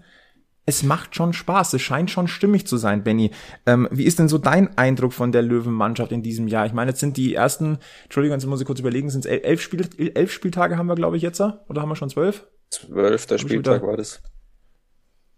es 0.69 0.83
macht 0.83 1.17
schon 1.17 1.33
Spaß. 1.33 1.73
Es 1.73 1.81
scheint 1.81 2.11
schon 2.11 2.29
stimmig 2.29 2.67
zu 2.67 2.77
sein, 2.77 3.03
Benny. 3.03 3.31
Ähm, 3.65 3.89
wie 3.91 4.05
ist 4.05 4.19
denn 4.19 4.29
so 4.29 4.37
dein 4.37 4.77
Eindruck 4.77 5.15
von 5.15 5.33
der 5.33 5.41
Löwenmannschaft 5.41 6.13
in 6.13 6.23
diesem 6.23 6.47
Jahr? 6.47 6.67
Ich 6.67 6.75
meine, 6.75 6.91
jetzt 6.91 7.01
sind 7.01 7.17
die 7.17 7.35
ersten, 7.35 7.79
Entschuldigung, 8.05 8.37
jetzt 8.39 8.47
muss 8.47 8.61
ich 8.61 8.67
kurz 8.67 8.79
überlegen, 8.79 9.09
sind 9.09 9.25
es 9.25 9.31
elf, 9.31 9.63
Spiel, 9.63 9.89
elf 9.97 10.31
Spieltage 10.31 10.77
haben 10.77 10.87
wir, 10.87 10.95
glaube 10.95 11.17
ich, 11.17 11.23
jetzt? 11.23 11.41
Oder 11.41 11.81
haben 11.81 11.89
wir 11.89 11.97
schon 11.97 12.11
zwölf? 12.11 12.47
Zwölfter 12.69 13.39
Spieltag 13.39 13.83
war 13.83 13.97
das. 13.97 14.21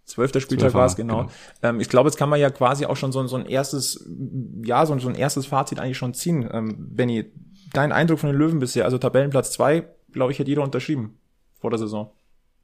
Zwölfter 0.04 0.40
Spieltag 0.40 0.74
war 0.74 0.86
es, 0.86 0.96
genau. 0.96 1.18
genau. 1.18 1.32
Ähm, 1.62 1.78
ich 1.78 1.88
glaube, 1.88 2.08
jetzt 2.08 2.16
kann 2.16 2.28
man 2.28 2.40
ja 2.40 2.50
quasi 2.50 2.86
auch 2.86 2.96
schon 2.96 3.12
so, 3.12 3.24
so 3.28 3.36
ein 3.36 3.46
erstes, 3.46 4.04
ja, 4.64 4.84
so, 4.84 4.98
so 4.98 5.08
ein 5.08 5.14
erstes 5.14 5.46
Fazit 5.46 5.78
eigentlich 5.78 5.98
schon 5.98 6.12
ziehen. 6.12 6.50
Ähm, 6.52 6.74
Benny, 6.90 7.30
dein 7.72 7.92
Eindruck 7.92 8.18
von 8.18 8.30
den 8.30 8.36
Löwen 8.36 8.58
bisher, 8.58 8.84
also 8.84 8.98
Tabellenplatz 8.98 9.52
zwei, 9.52 9.86
glaube 10.10 10.32
ich, 10.32 10.40
hat 10.40 10.48
jeder 10.48 10.64
unterschrieben 10.64 11.20
vor 11.60 11.70
der 11.70 11.78
Saison. 11.78 12.10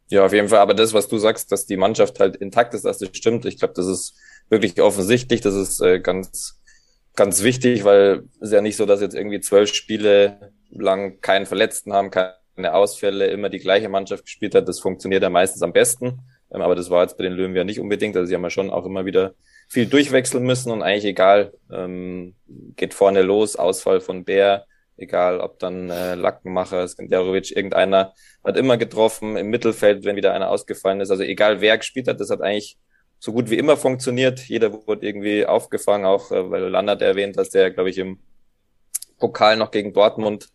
Ja, 0.08 0.24
auf 0.24 0.32
jeden 0.32 0.48
Fall. 0.48 0.60
Aber 0.60 0.74
das, 0.74 0.92
was 0.92 1.08
du 1.08 1.18
sagst, 1.18 1.50
dass 1.50 1.66
die 1.66 1.76
Mannschaft 1.76 2.20
halt 2.20 2.36
intakt 2.36 2.74
ist, 2.74 2.84
dass 2.84 2.98
das 2.98 3.10
stimmt. 3.12 3.44
Ich 3.44 3.58
glaube, 3.58 3.74
das 3.74 3.86
ist 3.86 4.14
wirklich 4.48 4.80
offensichtlich. 4.80 5.40
Das 5.40 5.54
ist 5.54 5.80
äh, 5.80 5.98
ganz, 6.00 6.60
ganz 7.16 7.42
wichtig, 7.42 7.84
weil 7.84 8.24
es 8.40 8.48
ist 8.48 8.52
ja 8.52 8.60
nicht 8.60 8.76
so, 8.76 8.86
dass 8.86 9.00
jetzt 9.00 9.14
irgendwie 9.14 9.40
zwölf 9.40 9.72
Spiele 9.74 10.52
lang 10.70 11.20
keinen 11.20 11.46
Verletzten 11.46 11.92
haben, 11.92 12.10
keine 12.10 12.74
Ausfälle, 12.74 13.26
immer 13.26 13.48
die 13.48 13.58
gleiche 13.58 13.88
Mannschaft 13.88 14.24
gespielt 14.24 14.54
hat. 14.54 14.68
Das 14.68 14.78
funktioniert 14.78 15.22
ja 15.22 15.30
meistens 15.30 15.62
am 15.62 15.72
besten. 15.72 16.20
Ähm, 16.52 16.60
aber 16.62 16.76
das 16.76 16.90
war 16.90 17.02
jetzt 17.02 17.16
bei 17.18 17.24
den 17.24 17.32
Löwen 17.32 17.56
ja 17.56 17.64
nicht 17.64 17.80
unbedingt. 17.80 18.16
Also 18.16 18.28
sie 18.28 18.34
haben 18.34 18.44
ja 18.44 18.50
schon 18.50 18.70
auch 18.70 18.86
immer 18.86 19.06
wieder 19.06 19.34
viel 19.68 19.86
durchwechseln 19.86 20.44
müssen 20.44 20.70
und 20.70 20.82
eigentlich 20.82 21.06
egal, 21.06 21.52
ähm, 21.72 22.34
geht 22.76 22.94
vorne 22.94 23.22
los, 23.22 23.56
Ausfall 23.56 24.00
von 24.00 24.24
Bär, 24.24 24.66
egal 24.96 25.40
ob 25.40 25.58
dann 25.58 25.90
äh, 25.90 26.14
Lackenmacher, 26.14 26.86
Skenderovic, 26.88 27.54
irgendeiner 27.54 28.14
hat 28.44 28.56
immer 28.56 28.76
getroffen 28.76 29.36
im 29.36 29.48
Mittelfeld, 29.48 30.04
wenn 30.04 30.16
wieder 30.16 30.32
einer 30.32 30.50
ausgefallen 30.50 31.00
ist. 31.00 31.10
Also 31.10 31.22
egal 31.22 31.60
wer 31.60 31.76
gespielt 31.78 32.08
hat, 32.08 32.20
das 32.20 32.30
hat 32.30 32.40
eigentlich 32.40 32.78
so 33.18 33.32
gut 33.32 33.50
wie 33.50 33.58
immer 33.58 33.76
funktioniert. 33.76 34.40
Jeder 34.40 34.72
wurde 34.86 35.06
irgendwie 35.06 35.46
aufgefangen, 35.46 36.06
auch 36.06 36.30
äh, 36.30 36.50
weil 36.50 36.68
Landert 36.68 37.02
erwähnt, 37.02 37.36
dass 37.36 37.50
der, 37.50 37.70
glaube 37.70 37.90
ich, 37.90 37.98
im 37.98 38.18
Pokal 39.18 39.56
noch 39.56 39.70
gegen 39.70 39.92
Dortmund 39.92 40.48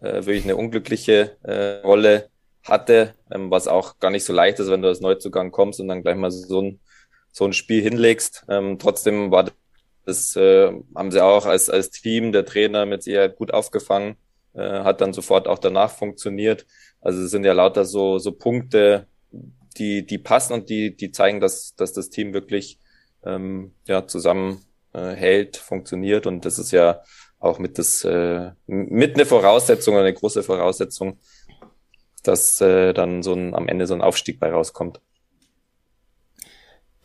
äh, 0.00 0.24
wirklich 0.26 0.44
eine 0.44 0.56
unglückliche 0.56 1.36
äh, 1.42 1.80
Rolle 1.86 2.30
hatte, 2.62 3.14
ähm, 3.30 3.50
was 3.50 3.68
auch 3.68 3.98
gar 3.98 4.10
nicht 4.10 4.24
so 4.24 4.32
leicht 4.32 4.58
ist, 4.58 4.70
wenn 4.70 4.82
du 4.82 4.88
als 4.88 5.00
Neuzugang 5.00 5.50
kommst 5.52 5.80
und 5.80 5.88
dann 5.88 6.02
gleich 6.02 6.16
mal 6.16 6.30
so 6.30 6.62
ein, 6.62 6.80
so 7.32 7.44
ein 7.44 7.52
Spiel 7.52 7.82
hinlegst. 7.82 8.44
Ähm, 8.48 8.78
trotzdem 8.78 9.30
war 9.30 9.44
das, 10.06 10.36
äh, 10.36 10.72
haben 10.94 11.10
sie 11.10 11.22
auch 11.22 11.46
als, 11.46 11.68
als 11.68 11.90
Team, 11.90 12.32
der 12.32 12.46
Trainer 12.46 12.86
mit 12.86 13.02
Sicherheit 13.02 13.36
gut 13.36 13.52
aufgefangen, 13.52 14.16
äh, 14.54 14.60
hat 14.60 15.00
dann 15.00 15.12
sofort 15.12 15.48
auch 15.48 15.58
danach 15.58 15.90
funktioniert. 15.90 16.64
Also 17.00 17.22
es 17.22 17.30
sind 17.30 17.44
ja 17.44 17.52
lauter 17.52 17.84
so, 17.84 18.18
so 18.18 18.32
Punkte, 18.32 19.08
die, 19.76 20.06
die 20.06 20.18
passen 20.18 20.52
und 20.54 20.70
die, 20.70 20.96
die 20.96 21.10
zeigen, 21.10 21.40
dass, 21.40 21.74
dass 21.74 21.92
das 21.92 22.08
Team 22.08 22.32
wirklich 22.32 22.78
ähm, 23.24 23.74
ja, 23.86 24.06
zusammen 24.06 24.64
äh, 24.94 25.10
hält, 25.10 25.56
funktioniert. 25.56 26.26
Und 26.26 26.44
das 26.44 26.58
ist 26.58 26.70
ja 26.70 27.02
auch 27.38 27.58
mit 27.58 27.78
das 27.78 28.04
äh, 28.04 28.52
mit 28.66 29.16
eine 29.16 29.26
Voraussetzung, 29.26 29.96
eine 29.96 30.14
große 30.14 30.42
Voraussetzung, 30.42 31.18
dass 32.22 32.60
äh, 32.60 32.94
dann 32.94 33.22
so 33.22 33.34
ein 33.34 33.54
am 33.54 33.68
Ende 33.68 33.86
so 33.86 33.94
ein 33.94 34.02
Aufstieg 34.02 34.40
bei 34.40 34.50
rauskommt 34.50 35.00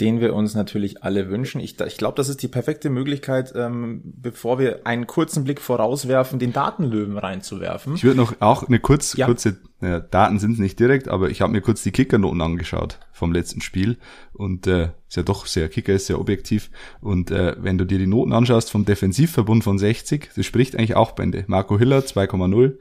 den 0.01 0.19
wir 0.19 0.33
uns 0.33 0.55
natürlich 0.55 1.03
alle 1.03 1.29
wünschen. 1.29 1.61
Ich, 1.61 1.79
ich 1.79 1.97
glaube, 1.97 2.15
das 2.17 2.27
ist 2.27 2.41
die 2.41 2.47
perfekte 2.47 2.89
Möglichkeit, 2.89 3.53
ähm, 3.55 4.01
bevor 4.03 4.57
wir 4.57 4.87
einen 4.87 5.05
kurzen 5.05 5.43
Blick 5.43 5.61
vorauswerfen, 5.61 6.39
den 6.39 6.53
Datenlöwen 6.53 7.19
reinzuwerfen. 7.19 7.93
Ich 7.93 8.03
würde 8.03 8.17
noch 8.17 8.33
auch 8.39 8.67
eine 8.67 8.79
kurz, 8.79 9.15
ja. 9.15 9.27
kurze, 9.27 9.57
äh, 9.79 10.01
Daten 10.09 10.39
sind 10.39 10.57
nicht 10.57 10.79
direkt, 10.79 11.07
aber 11.07 11.29
ich 11.29 11.41
habe 11.41 11.53
mir 11.53 11.61
kurz 11.61 11.83
die 11.83 11.91
Kickernoten 11.91 12.41
angeschaut 12.41 12.97
vom 13.11 13.31
letzten 13.31 13.61
Spiel 13.61 13.97
und 14.33 14.65
äh, 14.65 14.89
ist 15.07 15.17
ja 15.17 15.23
doch 15.23 15.45
sehr, 15.45 15.69
Kicker 15.69 15.93
ist 15.93 16.07
sehr 16.07 16.19
objektiv 16.19 16.71
und 16.99 17.29
äh, 17.29 17.55
wenn 17.59 17.77
du 17.77 17.85
dir 17.85 17.99
die 17.99 18.07
Noten 18.07 18.33
anschaust 18.33 18.71
vom 18.71 18.85
Defensivverbund 18.85 19.63
von 19.63 19.77
60, 19.77 20.31
das 20.35 20.45
spricht 20.47 20.75
eigentlich 20.75 20.95
auch 20.95 21.11
Bände. 21.11 21.43
Marco 21.45 21.77
Hiller 21.77 21.99
2,0, 21.99 22.77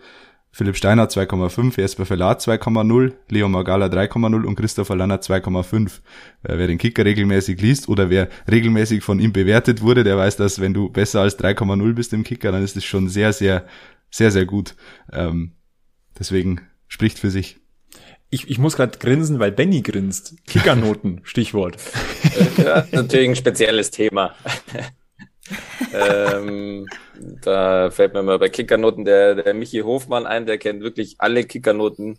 Philipp 0.53 0.77
Steiner 0.77 1.07
2,5, 1.07 1.81
Jesper 1.81 2.07
Verlat 2.07 2.41
2,0, 2.41 3.13
Leo 3.29 3.49
Magala 3.49 3.87
3,0 3.87 4.45
und 4.45 4.57
Christopher 4.57 4.97
Lanner 4.97 5.21
2,5. 5.21 6.01
Äh, 6.43 6.59
wer 6.59 6.67
den 6.67 6.79
Kicker 6.79 7.05
regelmäßig 7.05 7.61
liest 7.61 7.89
oder 7.89 8.11
wer 8.11 8.29
regelmäßig 8.51 9.03
von 9.03 9.21
ihm 9.21 9.33
bewertet 9.33 9.81
wurde, 9.81 10.03
der 10.03 10.17
weiß, 10.17 10.37
dass 10.37 10.61
wenn 10.61 10.75
du 10.75 10.89
besser 10.89 11.21
als 11.21 11.39
3,0 11.39 11.93
bist 11.95 12.13
im 12.13 12.25
Kicker, 12.25 12.51
dann 12.51 12.65
ist 12.65 12.77
es 12.77 12.85
schon 12.85 13.09
sehr, 13.09 13.33
sehr, 13.33 13.65
sehr, 14.11 14.33
sehr 14.33 14.45
gut. 14.45 14.75
Ähm, 15.13 15.53
deswegen 16.19 16.63
spricht 16.89 17.19
für 17.21 17.31
sich. 17.31 17.59
Ich, 18.29 18.49
ich 18.49 18.59
muss 18.59 18.77
gerade 18.77 18.99
grinsen, 18.99 19.39
weil 19.39 19.53
Benny 19.53 19.83
grinst. 19.83 20.35
Kickernoten, 20.47 21.21
Stichwort. 21.23 21.77
ja, 22.57 22.87
natürlich 22.91 23.29
ein 23.29 23.37
spezielles 23.37 23.91
Thema. 23.91 24.35
Ähm, 25.93 26.87
da 27.43 27.91
fällt 27.91 28.15
mir 28.15 28.23
mal 28.23 28.39
bei 28.39 28.49
Kickernoten 28.49 29.05
der, 29.05 29.35
der 29.35 29.55
Michi 29.55 29.81
Hofmann 29.81 30.27
ein, 30.27 30.47
der 30.47 30.59
kennt 30.59 30.83
wirklich 30.83 31.17
alle 31.19 31.45
Kickernoten 31.45 32.19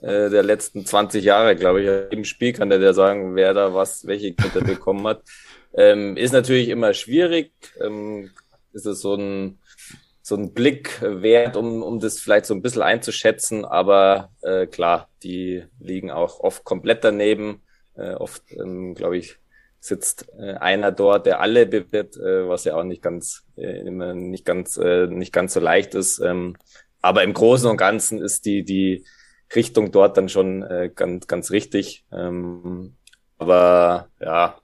äh, 0.00 0.30
der 0.30 0.42
letzten 0.42 0.86
20 0.86 1.24
Jahre, 1.24 1.56
glaube 1.56 1.82
ich. 1.82 2.12
Im 2.12 2.24
Spiel 2.24 2.52
kann 2.52 2.70
der 2.70 2.78
dir 2.78 2.94
sagen, 2.94 3.34
wer 3.34 3.54
da 3.54 3.74
was, 3.74 4.06
welche 4.06 4.34
Kinder 4.34 4.60
bekommen 4.60 5.06
hat. 5.06 5.22
Ähm, 5.74 6.16
ist 6.16 6.32
natürlich 6.32 6.68
immer 6.68 6.94
schwierig. 6.94 7.52
Ähm, 7.80 8.30
ist 8.72 8.86
es 8.86 9.00
so 9.00 9.14
ein, 9.14 9.58
so 10.22 10.36
ein 10.36 10.54
Blick 10.54 11.00
wert, 11.02 11.56
um, 11.56 11.82
um 11.82 12.00
das 12.00 12.20
vielleicht 12.20 12.46
so 12.46 12.54
ein 12.54 12.62
bisschen 12.62 12.82
einzuschätzen. 12.82 13.64
Aber 13.64 14.30
äh, 14.42 14.66
klar, 14.66 15.08
die 15.22 15.64
liegen 15.80 16.10
auch 16.10 16.40
oft 16.40 16.64
komplett 16.64 17.02
daneben. 17.04 17.62
Äh, 17.96 18.14
oft, 18.14 18.42
ähm, 18.52 18.94
glaube 18.94 19.18
ich, 19.18 19.38
sitzt 19.80 20.28
äh, 20.38 20.54
einer 20.54 20.92
dort, 20.92 21.26
der 21.26 21.40
alle 21.40 21.66
bewirbt, 21.66 22.16
äh, 22.16 22.48
was 22.48 22.64
ja 22.64 22.74
auch 22.76 22.84
nicht 22.84 23.02
ganz 23.02 23.44
äh, 23.56 23.80
immer 23.86 24.14
nicht 24.14 24.44
ganz 24.44 24.76
äh, 24.76 25.06
nicht 25.06 25.32
ganz 25.32 25.54
so 25.54 25.60
leicht 25.60 25.94
ist. 25.94 26.18
Ähm, 26.18 26.56
aber 27.00 27.22
im 27.22 27.32
Großen 27.32 27.70
und 27.70 27.76
Ganzen 27.76 28.20
ist 28.20 28.44
die 28.44 28.64
die 28.64 29.04
Richtung 29.54 29.92
dort 29.92 30.16
dann 30.16 30.28
schon 30.28 30.62
äh, 30.62 30.90
ganz 30.94 31.26
ganz 31.26 31.50
richtig. 31.50 32.04
Ähm, 32.12 32.96
aber 33.38 34.08
ja, 34.20 34.58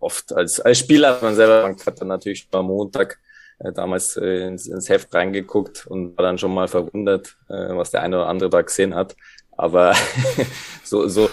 oft 0.00 0.32
als 0.32 0.60
als 0.60 0.78
Spieler 0.78 1.18
man 1.22 1.34
selber 1.34 1.74
hat 1.86 2.00
dann 2.00 2.08
natürlich 2.08 2.48
am 2.52 2.66
Montag 2.66 3.20
äh, 3.60 3.72
damals 3.72 4.16
äh, 4.16 4.46
ins, 4.46 4.66
ins 4.66 4.88
Heft 4.88 5.12
reingeguckt 5.14 5.86
und 5.86 6.16
war 6.16 6.24
dann 6.24 6.38
schon 6.38 6.54
mal 6.54 6.68
verwundert, 6.68 7.36
äh, 7.48 7.74
was 7.76 7.90
der 7.90 8.02
eine 8.02 8.16
oder 8.16 8.28
andere 8.28 8.50
da 8.50 8.62
gesehen 8.62 8.94
hat. 8.94 9.16
Aber 9.58 9.94
so, 10.84 11.08
so, 11.08 11.28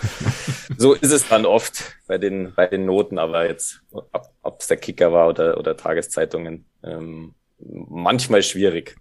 so 0.77 0.93
ist 0.93 1.11
es 1.11 1.29
dann 1.29 1.45
oft 1.45 1.95
bei 2.07 2.17
den, 2.17 2.53
bei 2.55 2.65
den 2.65 2.85
Noten, 2.85 3.19
aber 3.19 3.47
jetzt, 3.47 3.81
ob 3.91 4.59
es 4.59 4.67
der 4.67 4.77
Kicker 4.77 5.13
war 5.13 5.29
oder, 5.29 5.57
oder 5.57 5.77
Tageszeitungen, 5.77 6.65
ähm, 6.83 7.35
manchmal 7.59 8.41
schwierig. 8.41 8.97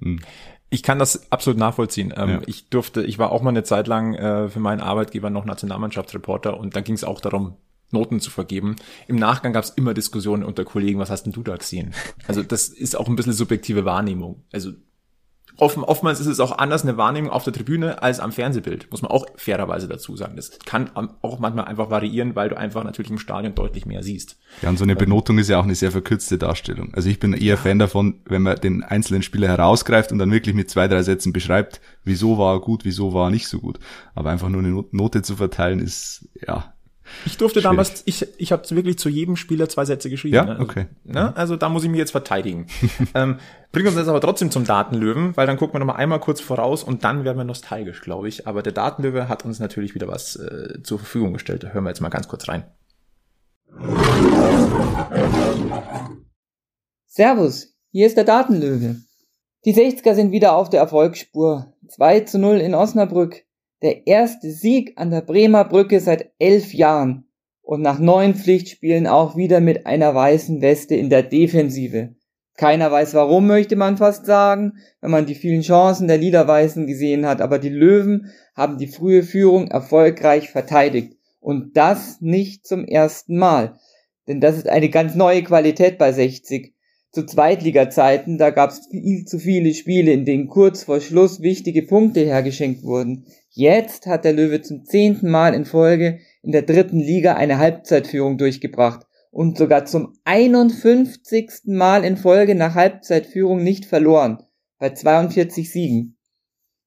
Hm. 0.00 0.20
Ich 0.70 0.82
kann 0.82 0.98
das 0.98 1.32
absolut 1.32 1.58
nachvollziehen. 1.58 2.12
Ähm, 2.14 2.28
ja. 2.28 2.40
Ich 2.44 2.68
durfte, 2.68 3.02
ich 3.02 3.18
war 3.18 3.32
auch 3.32 3.40
mal 3.40 3.48
eine 3.48 3.64
Zeit 3.64 3.86
lang 3.86 4.14
äh, 4.14 4.50
für 4.50 4.60
meinen 4.60 4.82
Arbeitgeber 4.82 5.30
noch 5.30 5.46
Nationalmannschaftsreporter 5.46 6.60
und 6.60 6.76
da 6.76 6.82
ging 6.82 6.94
es 6.94 7.04
auch 7.04 7.22
darum, 7.22 7.56
Noten 7.90 8.20
zu 8.20 8.30
vergeben. 8.30 8.76
Im 9.06 9.16
Nachgang 9.16 9.54
gab 9.54 9.64
es 9.64 9.70
immer 9.70 9.94
Diskussionen 9.94 10.44
unter 10.44 10.66
Kollegen, 10.66 10.98
was 10.98 11.08
hast 11.08 11.22
denn 11.22 11.32
du 11.32 11.42
da 11.42 11.56
gesehen? 11.56 11.94
Also 12.26 12.42
das 12.42 12.68
ist 12.68 12.94
auch 12.94 13.08
ein 13.08 13.16
bisschen 13.16 13.32
subjektive 13.32 13.86
Wahrnehmung. 13.86 14.44
Also 14.52 14.72
Offen, 15.60 15.82
oftmals 15.82 16.20
ist 16.20 16.28
es 16.28 16.38
auch 16.38 16.56
anders 16.56 16.84
eine 16.84 16.96
Wahrnehmung 16.96 17.32
auf 17.32 17.42
der 17.42 17.52
Tribüne 17.52 18.00
als 18.00 18.20
am 18.20 18.30
Fernsehbild, 18.30 18.92
muss 18.92 19.02
man 19.02 19.10
auch 19.10 19.26
fairerweise 19.34 19.88
dazu 19.88 20.16
sagen. 20.16 20.36
Das 20.36 20.56
kann 20.64 20.88
auch 21.20 21.40
manchmal 21.40 21.64
einfach 21.64 21.90
variieren, 21.90 22.36
weil 22.36 22.48
du 22.48 22.56
einfach 22.56 22.84
natürlich 22.84 23.10
im 23.10 23.18
Stadion 23.18 23.56
deutlich 23.56 23.84
mehr 23.84 24.04
siehst. 24.04 24.36
Ja, 24.62 24.68
und 24.68 24.78
so 24.78 24.84
eine 24.84 24.92
ähm, 24.92 24.98
Benotung 24.98 25.36
ist 25.38 25.48
ja 25.48 25.58
auch 25.58 25.64
eine 25.64 25.74
sehr 25.74 25.90
verkürzte 25.90 26.38
Darstellung. 26.38 26.94
Also 26.94 27.08
ich 27.08 27.18
bin 27.18 27.32
eher 27.32 27.58
Fan 27.58 27.80
davon, 27.80 28.20
wenn 28.26 28.42
man 28.42 28.54
den 28.60 28.84
einzelnen 28.84 29.22
Spieler 29.22 29.48
herausgreift 29.48 30.12
und 30.12 30.18
dann 30.18 30.30
wirklich 30.30 30.54
mit 30.54 30.70
zwei, 30.70 30.86
drei 30.86 31.02
Sätzen 31.02 31.32
beschreibt, 31.32 31.80
wieso 32.04 32.38
war 32.38 32.54
er 32.54 32.60
gut, 32.60 32.84
wieso 32.84 33.12
war 33.12 33.26
er 33.26 33.30
nicht 33.30 33.48
so 33.48 33.58
gut. 33.58 33.80
Aber 34.14 34.30
einfach 34.30 34.50
nur 34.50 34.62
eine 34.62 34.84
Note 34.92 35.22
zu 35.22 35.34
verteilen 35.34 35.80
ist, 35.80 36.28
ja, 36.40 36.72
Ich 37.26 37.36
durfte 37.36 37.60
Schwierig. 37.60 37.70
damals, 37.70 38.02
ich, 38.06 38.26
ich 38.38 38.52
habe 38.52 38.68
wirklich 38.70 38.98
zu 38.98 39.08
jedem 39.08 39.36
Spieler 39.36 39.68
zwei 39.68 39.84
Sätze 39.84 40.10
geschrieben. 40.10 40.34
Ja, 40.34 40.44
ne? 40.44 40.58
okay. 40.60 40.86
Ne? 41.04 41.36
Also 41.36 41.56
da 41.56 41.68
muss 41.68 41.84
ich 41.84 41.90
mich 41.90 41.98
jetzt 41.98 42.10
verteidigen. 42.12 42.66
ähm, 43.14 43.38
bringt 43.72 43.88
uns 43.88 43.96
jetzt 43.96 44.08
aber 44.08 44.20
trotzdem 44.20 44.50
zum 44.50 44.64
Datenlöwen, 44.64 45.36
weil 45.36 45.46
dann 45.46 45.56
gucken 45.56 45.74
wir 45.74 45.80
noch 45.80 45.86
mal 45.86 45.96
einmal 45.96 46.20
kurz 46.20 46.40
voraus 46.40 46.84
und 46.84 47.04
dann 47.04 47.24
werden 47.24 47.36
wir 47.36 47.44
nostalgisch, 47.44 48.00
glaube 48.00 48.28
ich. 48.28 48.46
Aber 48.46 48.62
der 48.62 48.72
Datenlöwe 48.72 49.28
hat 49.28 49.44
uns 49.44 49.58
natürlich 49.58 49.94
wieder 49.94 50.08
was 50.08 50.36
äh, 50.36 50.82
zur 50.82 50.98
Verfügung 50.98 51.32
gestellt. 51.32 51.64
Da 51.64 51.68
hören 51.68 51.84
wir 51.84 51.90
jetzt 51.90 52.00
mal 52.00 52.08
ganz 52.08 52.28
kurz 52.28 52.48
rein. 52.48 52.64
Servus, 57.06 57.74
hier 57.90 58.06
ist 58.06 58.16
der 58.16 58.24
Datenlöwe. 58.24 58.96
Die 59.64 59.74
60er 59.74 60.14
sind 60.14 60.30
wieder 60.30 60.54
auf 60.54 60.70
der 60.70 60.80
Erfolgsspur. 60.80 61.74
2 61.88 62.20
zu 62.20 62.38
0 62.38 62.58
in 62.58 62.74
Osnabrück. 62.74 63.44
Der 63.80 64.08
erste 64.08 64.50
Sieg 64.50 64.94
an 64.96 65.10
der 65.10 65.20
Bremer 65.20 65.64
Brücke 65.64 66.00
seit 66.00 66.32
elf 66.38 66.74
Jahren. 66.74 67.28
Und 67.62 67.82
nach 67.82 67.98
neun 67.98 68.34
Pflichtspielen 68.34 69.06
auch 69.06 69.36
wieder 69.36 69.60
mit 69.60 69.86
einer 69.86 70.14
weißen 70.14 70.60
Weste 70.62 70.96
in 70.96 71.10
der 71.10 71.22
Defensive. 71.22 72.14
Keiner 72.56 72.90
weiß 72.90 73.14
warum, 73.14 73.46
möchte 73.46 73.76
man 73.76 73.96
fast 73.96 74.26
sagen, 74.26 74.78
wenn 75.00 75.12
man 75.12 75.26
die 75.26 75.36
vielen 75.36 75.62
Chancen 75.62 76.08
der 76.08 76.18
Liederweißen 76.18 76.88
gesehen 76.88 77.24
hat, 77.24 77.40
aber 77.40 77.60
die 77.60 77.68
Löwen 77.68 78.32
haben 78.56 78.78
die 78.78 78.88
frühe 78.88 79.22
Führung 79.22 79.68
erfolgreich 79.68 80.50
verteidigt. 80.50 81.16
Und 81.38 81.76
das 81.76 82.20
nicht 82.20 82.66
zum 82.66 82.84
ersten 82.84 83.38
Mal. 83.38 83.78
Denn 84.26 84.40
das 84.40 84.56
ist 84.56 84.68
eine 84.68 84.88
ganz 84.88 85.14
neue 85.14 85.44
Qualität 85.44 85.98
bei 85.98 86.10
60 86.10 86.74
zu 87.10 87.24
Zweitliga-Zeiten, 87.24 88.38
da 88.38 88.50
gab 88.50 88.70
es 88.70 88.86
viel 88.90 89.24
zu 89.24 89.38
viele 89.38 89.72
Spiele, 89.72 90.12
in 90.12 90.24
denen 90.24 90.48
kurz 90.48 90.84
vor 90.84 91.00
Schluss 91.00 91.40
wichtige 91.40 91.82
Punkte 91.82 92.20
hergeschenkt 92.20 92.82
wurden. 92.82 93.26
Jetzt 93.50 94.06
hat 94.06 94.24
der 94.24 94.34
Löwe 94.34 94.60
zum 94.60 94.84
zehnten 94.84 95.30
Mal 95.30 95.54
in 95.54 95.64
Folge 95.64 96.20
in 96.42 96.52
der 96.52 96.62
dritten 96.62 97.00
Liga 97.00 97.34
eine 97.34 97.58
Halbzeitführung 97.58 98.36
durchgebracht 98.36 99.06
und 99.30 99.56
sogar 99.56 99.84
zum 99.84 100.14
51. 100.24 101.62
Mal 101.64 102.04
in 102.04 102.16
Folge 102.16 102.54
nach 102.54 102.74
Halbzeitführung 102.74 103.62
nicht 103.62 103.84
verloren, 103.84 104.42
bei 104.78 104.90
42 104.90 105.70
Siegen. 105.70 106.18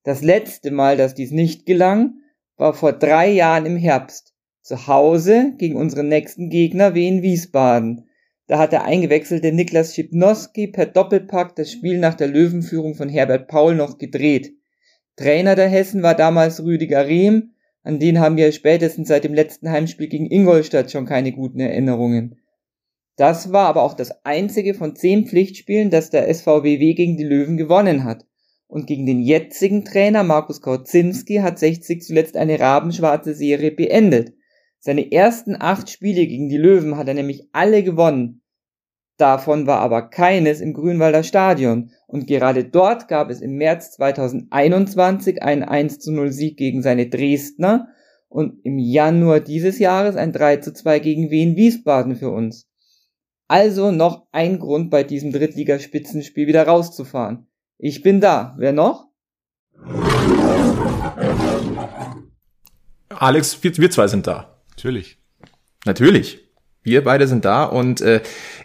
Das 0.03 0.21
letzte 0.21 0.71
Mal, 0.71 0.97
dass 0.97 1.13
dies 1.13 1.31
nicht 1.31 1.65
gelang, 1.65 2.15
war 2.57 2.73
vor 2.73 2.93
drei 2.93 3.31
Jahren 3.31 3.65
im 3.65 3.77
Herbst, 3.77 4.33
zu 4.61 4.87
Hause 4.87 5.53
gegen 5.57 5.75
unseren 5.75 6.07
nächsten 6.07 6.49
Gegner 6.49 6.93
Wien 6.93 7.21
Wiesbaden. 7.21 8.07
Da 8.51 8.59
hat 8.59 8.73
der 8.73 8.83
eingewechselte 8.83 9.53
Niklas 9.53 9.95
Schipnowski 9.95 10.67
per 10.67 10.85
Doppelpack 10.85 11.55
das 11.55 11.71
Spiel 11.71 11.99
nach 11.99 12.15
der 12.15 12.27
Löwenführung 12.27 12.95
von 12.95 13.07
Herbert 13.07 13.47
Paul 13.47 13.75
noch 13.75 13.97
gedreht. 13.97 14.51
Trainer 15.15 15.55
der 15.55 15.69
Hessen 15.69 16.03
war 16.03 16.15
damals 16.15 16.61
Rüdiger 16.61 17.07
Rehm, 17.07 17.53
an 17.81 17.99
den 17.99 18.19
haben 18.19 18.35
wir 18.35 18.51
spätestens 18.51 19.07
seit 19.07 19.23
dem 19.23 19.33
letzten 19.33 19.71
Heimspiel 19.71 20.09
gegen 20.09 20.29
Ingolstadt 20.29 20.91
schon 20.91 21.05
keine 21.05 21.31
guten 21.31 21.61
Erinnerungen. 21.61 22.41
Das 23.15 23.53
war 23.53 23.67
aber 23.67 23.83
auch 23.83 23.93
das 23.93 24.25
einzige 24.25 24.73
von 24.73 24.97
zehn 24.97 25.27
Pflichtspielen, 25.27 25.89
das 25.89 26.09
der 26.09 26.27
SVBW 26.27 26.93
gegen 26.93 27.15
die 27.15 27.23
Löwen 27.23 27.55
gewonnen 27.55 28.03
hat. 28.03 28.25
Und 28.67 28.85
gegen 28.85 29.05
den 29.05 29.21
jetzigen 29.21 29.85
Trainer 29.85 30.25
Markus 30.25 30.59
Kautzinski 30.59 31.37
hat 31.37 31.57
60 31.57 32.01
zuletzt 32.01 32.35
eine 32.35 32.59
rabenschwarze 32.59 33.33
Serie 33.33 33.71
beendet. 33.71 34.33
Seine 34.79 35.09
ersten 35.09 35.55
acht 35.57 35.89
Spiele 35.89 36.27
gegen 36.27 36.49
die 36.49 36.57
Löwen 36.57 36.97
hat 36.97 37.07
er 37.07 37.13
nämlich 37.13 37.47
alle 37.53 37.81
gewonnen. 37.81 38.40
Davon 39.21 39.67
war 39.67 39.81
aber 39.81 40.09
keines 40.09 40.61
im 40.61 40.73
Grünwalder 40.73 41.21
Stadion 41.21 41.91
und 42.07 42.25
gerade 42.25 42.63
dort 42.63 43.07
gab 43.07 43.29
es 43.29 43.39
im 43.39 43.55
März 43.55 43.91
2021 43.91 45.43
einen 45.43 45.61
1 45.61 45.99
zu 45.99 46.11
0 46.11 46.31
Sieg 46.31 46.57
gegen 46.57 46.81
seine 46.81 47.07
Dresdner 47.07 47.89
und 48.29 48.65
im 48.65 48.79
Januar 48.79 49.39
dieses 49.39 49.77
Jahres 49.77 50.15
ein 50.15 50.33
3 50.33 50.57
zu 50.57 50.73
2 50.73 50.97
gegen 50.97 51.29
Wien 51.29 51.55
Wiesbaden 51.55 52.15
für 52.15 52.31
uns. 52.31 52.67
Also 53.47 53.91
noch 53.91 54.25
ein 54.31 54.57
Grund 54.57 54.89
bei 54.89 55.03
diesem 55.03 55.31
Drittligaspitzenspiel 55.31 56.47
wieder 56.47 56.65
rauszufahren. 56.65 57.45
Ich 57.77 58.01
bin 58.01 58.21
da. 58.21 58.55
Wer 58.57 58.71
noch? 58.71 59.05
Alex, 63.09 63.63
wir, 63.63 63.77
wir 63.77 63.91
zwei 63.91 64.07
sind 64.07 64.25
da. 64.25 64.63
Natürlich. 64.71 65.19
Natürlich. 65.85 66.50
Wir 66.83 67.03
beide 67.03 67.27
sind 67.27 67.45
da 67.45 67.63
und 67.65 68.01
äh, 68.01 68.21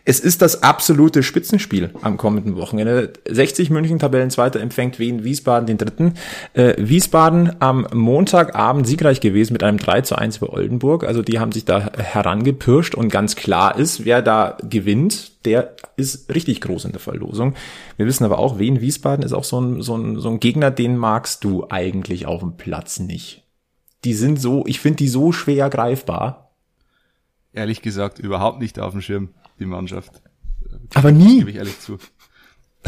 es 0.07 0.21
ist 0.21 0.41
das 0.41 0.63
absolute 0.63 1.23
Spitzenspiel 1.23 1.91
am 2.01 2.17
kommenden 2.17 2.57
Wochenende. 2.57 3.13
60 3.29 3.69
München 3.69 3.99
Tabellenzweiter 3.99 4.59
empfängt 4.59 4.99
Wien 4.99 5.23
Wiesbaden 5.23 5.67
den 5.67 5.77
dritten. 5.77 6.15
Äh, 6.55 6.77
Wiesbaden 6.79 7.57
am 7.61 7.87
Montagabend 7.93 8.87
siegreich 8.87 9.21
gewesen 9.21 9.53
mit 9.53 9.63
einem 9.63 9.77
3 9.77 10.01
zu 10.01 10.17
1 10.17 10.39
für 10.39 10.51
Oldenburg. 10.51 11.05
Also 11.05 11.21
die 11.21 11.39
haben 11.39 11.53
sich 11.53 11.67
da 11.67 11.93
herangepirscht 11.95 12.95
und 12.95 13.11
ganz 13.11 13.37
klar 13.37 13.77
ist, 13.77 14.07
wer 14.07 14.23
da 14.23 14.57
gewinnt, 14.63 15.45
der 15.45 15.75
ist 15.97 16.35
richtig 16.35 16.63
groß 16.63 16.87
in 16.87 16.93
der 16.93 17.01
Verlosung. 17.01 17.55
Wir 17.99 18.07
wissen 18.07 18.25
aber 18.25 18.39
auch, 18.39 18.59
Wien 18.59 18.81
Wiesbaden 18.81 19.27
ist 19.27 19.35
auch 19.35 19.45
so 19.45 19.61
ein, 19.61 19.83
so 19.83 19.95
ein, 19.95 20.19
so 20.19 20.31
ein 20.31 20.41
Gegner, 20.41 20.71
den 20.71 20.97
magst 20.97 21.45
du 21.45 21.67
eigentlich 21.69 22.25
auf 22.25 22.41
dem 22.41 22.57
Platz 22.57 22.99
nicht. 22.99 23.43
Die 24.05 24.15
sind 24.15 24.41
so, 24.41 24.65
ich 24.67 24.81
finde 24.81 24.97
die 24.97 25.09
so 25.09 25.33
schwer 25.33 25.69
greifbar 25.69 26.46
ehrlich 27.57 27.83
gesagt 27.83 28.19
überhaupt 28.19 28.61
nicht 28.61 28.79
auf 28.79 28.93
dem 28.93 29.01
Schirm, 29.01 29.31
die 29.59 29.67
Mannschaft. 29.67 30.23
Aber 30.95 31.13
nie. 31.13 31.39
Gebe 31.39 31.51
ich 31.51 31.57
ehrlich 31.57 31.81
zu. 31.81 31.99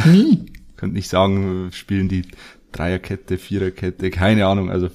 Nie. 0.05 0.47
Könnte 0.77 0.95
nicht 0.95 1.09
sagen, 1.09 1.71
spielen 1.73 2.09
die 2.09 2.23
Dreierkette, 2.73 3.39
Viererkette, 3.39 4.11
keine 4.11 4.47
Ahnung, 4.47 4.71
also 4.71 4.91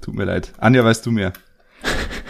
tut 0.00 0.14
mir 0.14 0.24
leid. 0.24 0.52
Anja, 0.58 0.84
weißt 0.84 1.04
du 1.06 1.10
mehr? 1.10 1.32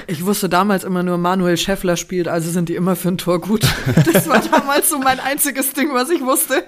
Ich 0.06 0.24
wusste 0.24 0.48
damals 0.48 0.84
immer 0.84 1.02
nur, 1.02 1.18
Manuel 1.18 1.56
Scheffler 1.56 1.96
spielt, 1.96 2.28
also 2.28 2.50
sind 2.50 2.68
die 2.68 2.74
immer 2.74 2.96
für 2.96 3.08
ein 3.08 3.18
Tor 3.18 3.40
gut. 3.40 3.62
Das 4.12 4.28
war 4.28 4.40
damals 4.40 4.88
so 4.88 4.98
mein 4.98 5.20
einziges 5.20 5.72
Ding, 5.72 5.92
was 5.92 6.10
ich 6.10 6.22
wusste. 6.22 6.64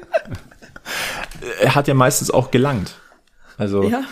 Er 1.61 1.75
hat 1.75 1.89
ja 1.89 1.95
meistens 1.95 2.31
auch 2.31 2.51
gelangt. 2.51 2.95
Also 3.57 3.85
ja. 3.85 4.03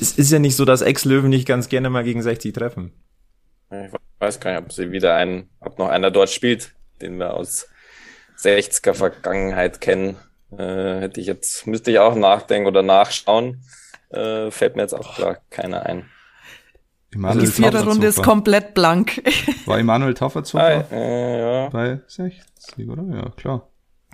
es 0.00 0.18
ist 0.18 0.30
ja 0.30 0.38
nicht 0.38 0.56
so, 0.56 0.64
dass 0.64 0.82
Ex-Löwen 0.82 1.30
nicht 1.30 1.46
ganz 1.46 1.68
gerne 1.68 1.90
mal 1.90 2.04
gegen 2.04 2.22
60 2.22 2.52
treffen. 2.52 2.92
Ich 3.70 3.90
weiß 4.20 4.40
gar 4.40 4.52
nicht, 4.52 4.62
ob 4.62 4.72
sie 4.72 4.92
wieder 4.92 5.14
einen, 5.16 5.50
ob 5.60 5.78
noch 5.78 5.88
einer 5.88 6.10
dort 6.10 6.30
spielt, 6.30 6.72
den 7.00 7.18
wir 7.18 7.34
aus 7.34 7.68
60er 8.38 8.94
Vergangenheit 8.94 9.80
kennen. 9.80 10.16
Äh, 10.52 11.00
hätte 11.00 11.20
ich 11.20 11.26
jetzt, 11.26 11.66
müsste 11.66 11.90
ich 11.90 11.98
auch 11.98 12.14
nachdenken 12.14 12.68
oder 12.68 12.82
nachschauen. 12.82 13.62
Äh, 14.10 14.50
fällt 14.50 14.76
mir 14.76 14.82
jetzt 14.82 14.94
auch 14.94 15.14
klar 15.14 15.38
keiner 15.50 15.86
ein. 15.86 16.06
Emanuel 17.12 17.46
die 17.46 17.50
vierte 17.50 17.84
Runde 17.84 18.06
ist 18.06 18.22
komplett 18.22 18.74
blank. 18.74 19.22
War 19.66 19.78
Emanuel 19.78 20.14
Tafferzofer 20.14 20.86
ah, 20.90 20.94
äh, 20.94 21.40
ja. 21.40 21.68
bei 21.68 22.00
60, 22.06 22.88
oder? 22.88 23.04
Ja, 23.12 23.30
klar. 23.30 23.68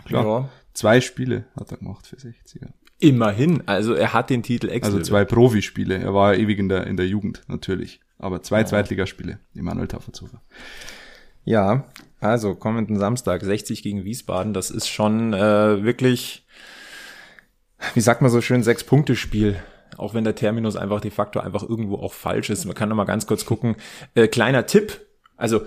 Klar. 0.07 0.25
Ja. 0.25 0.49
Zwei 0.73 1.01
Spiele 1.01 1.45
hat 1.59 1.73
er 1.73 1.79
gemacht 1.79 2.07
für 2.07 2.16
60er. 2.16 2.69
Immerhin, 2.99 3.62
also 3.66 3.92
er 3.92 4.14
hat 4.14 4.31
den 4.31 4.42
Titel 4.42 4.71
extra. 4.71 4.95
Also 4.95 5.05
zwei 5.05 5.27
Profispiele. 5.27 5.99
Er 5.99 6.14
war 6.14 6.35
ewig 6.35 6.59
in 6.59 6.71
der, 6.71 6.87
in 6.87 6.97
der 6.97 7.07
Jugend, 7.07 7.42
natürlich. 7.49 8.01
Aber 8.18 8.42
zwei 8.42 8.61
ja. 8.61 8.66
Zweitligaspiele, 8.66 9.38
Emanuel 9.55 9.88
Tafferzofer. 9.88 10.40
Ja, 11.44 11.87
also 12.20 12.55
kommenden 12.55 12.98
Samstag 12.98 13.42
60 13.42 13.83
gegen 13.83 14.05
Wiesbaden, 14.05 14.52
das 14.52 14.70
ist 14.70 14.88
schon 14.88 15.33
äh, 15.33 15.85
wirklich, 15.85 16.46
wie 17.94 18.00
sagt 18.00 18.22
man 18.22 18.31
so 18.31 18.40
schön, 18.40 18.62
sechs 18.62 18.85
Punkte 18.85 19.16
Spiel. 19.16 19.57
Auch 19.96 20.12
wenn 20.12 20.24
der 20.24 20.35
Terminus 20.35 20.76
einfach 20.76 21.00
de 21.00 21.11
facto 21.11 21.40
einfach 21.40 21.62
irgendwo 21.62 21.96
auch 21.96 22.12
falsch 22.12 22.50
ist. 22.50 22.64
Man 22.64 22.74
kann 22.74 22.88
noch 22.88 22.96
mal 22.96 23.05
ganz 23.05 23.26
kurz 23.26 23.46
gucken. 23.46 23.76
Äh, 24.14 24.29
kleiner 24.29 24.66
Tipp, 24.66 25.00
also 25.37 25.66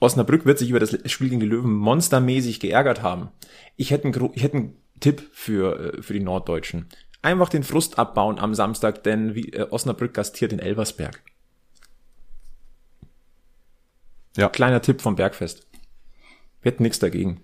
Osnabrück 0.00 0.44
wird 0.44 0.58
sich 0.58 0.70
über 0.70 0.80
das 0.80 0.98
Spiel 1.06 1.28
gegen 1.28 1.40
die 1.40 1.46
Löwen 1.46 1.72
monstermäßig 1.72 2.58
geärgert 2.58 3.02
haben. 3.02 3.28
Ich 3.76 3.92
hätte 3.92 4.08
einen, 4.08 4.30
ich 4.34 4.42
hätte 4.42 4.56
einen 4.56 4.76
Tipp 4.98 5.22
für, 5.32 5.94
äh, 5.94 6.02
für 6.02 6.12
die 6.12 6.20
Norddeutschen. 6.20 6.88
Einfach 7.22 7.48
den 7.48 7.62
Frust 7.62 8.00
abbauen 8.00 8.40
am 8.40 8.54
Samstag, 8.54 9.04
denn 9.04 9.36
wie, 9.36 9.52
äh, 9.52 9.68
Osnabrück 9.70 10.12
gastiert 10.12 10.52
in 10.52 10.58
Elversberg. 10.58 11.22
Ja. 14.36 14.48
Kleiner 14.48 14.82
Tipp 14.82 15.00
vom 15.00 15.16
Bergfest. 15.16 15.66
Wir 16.62 16.72
hätten 16.72 16.82
nichts 16.82 16.98
dagegen. 16.98 17.42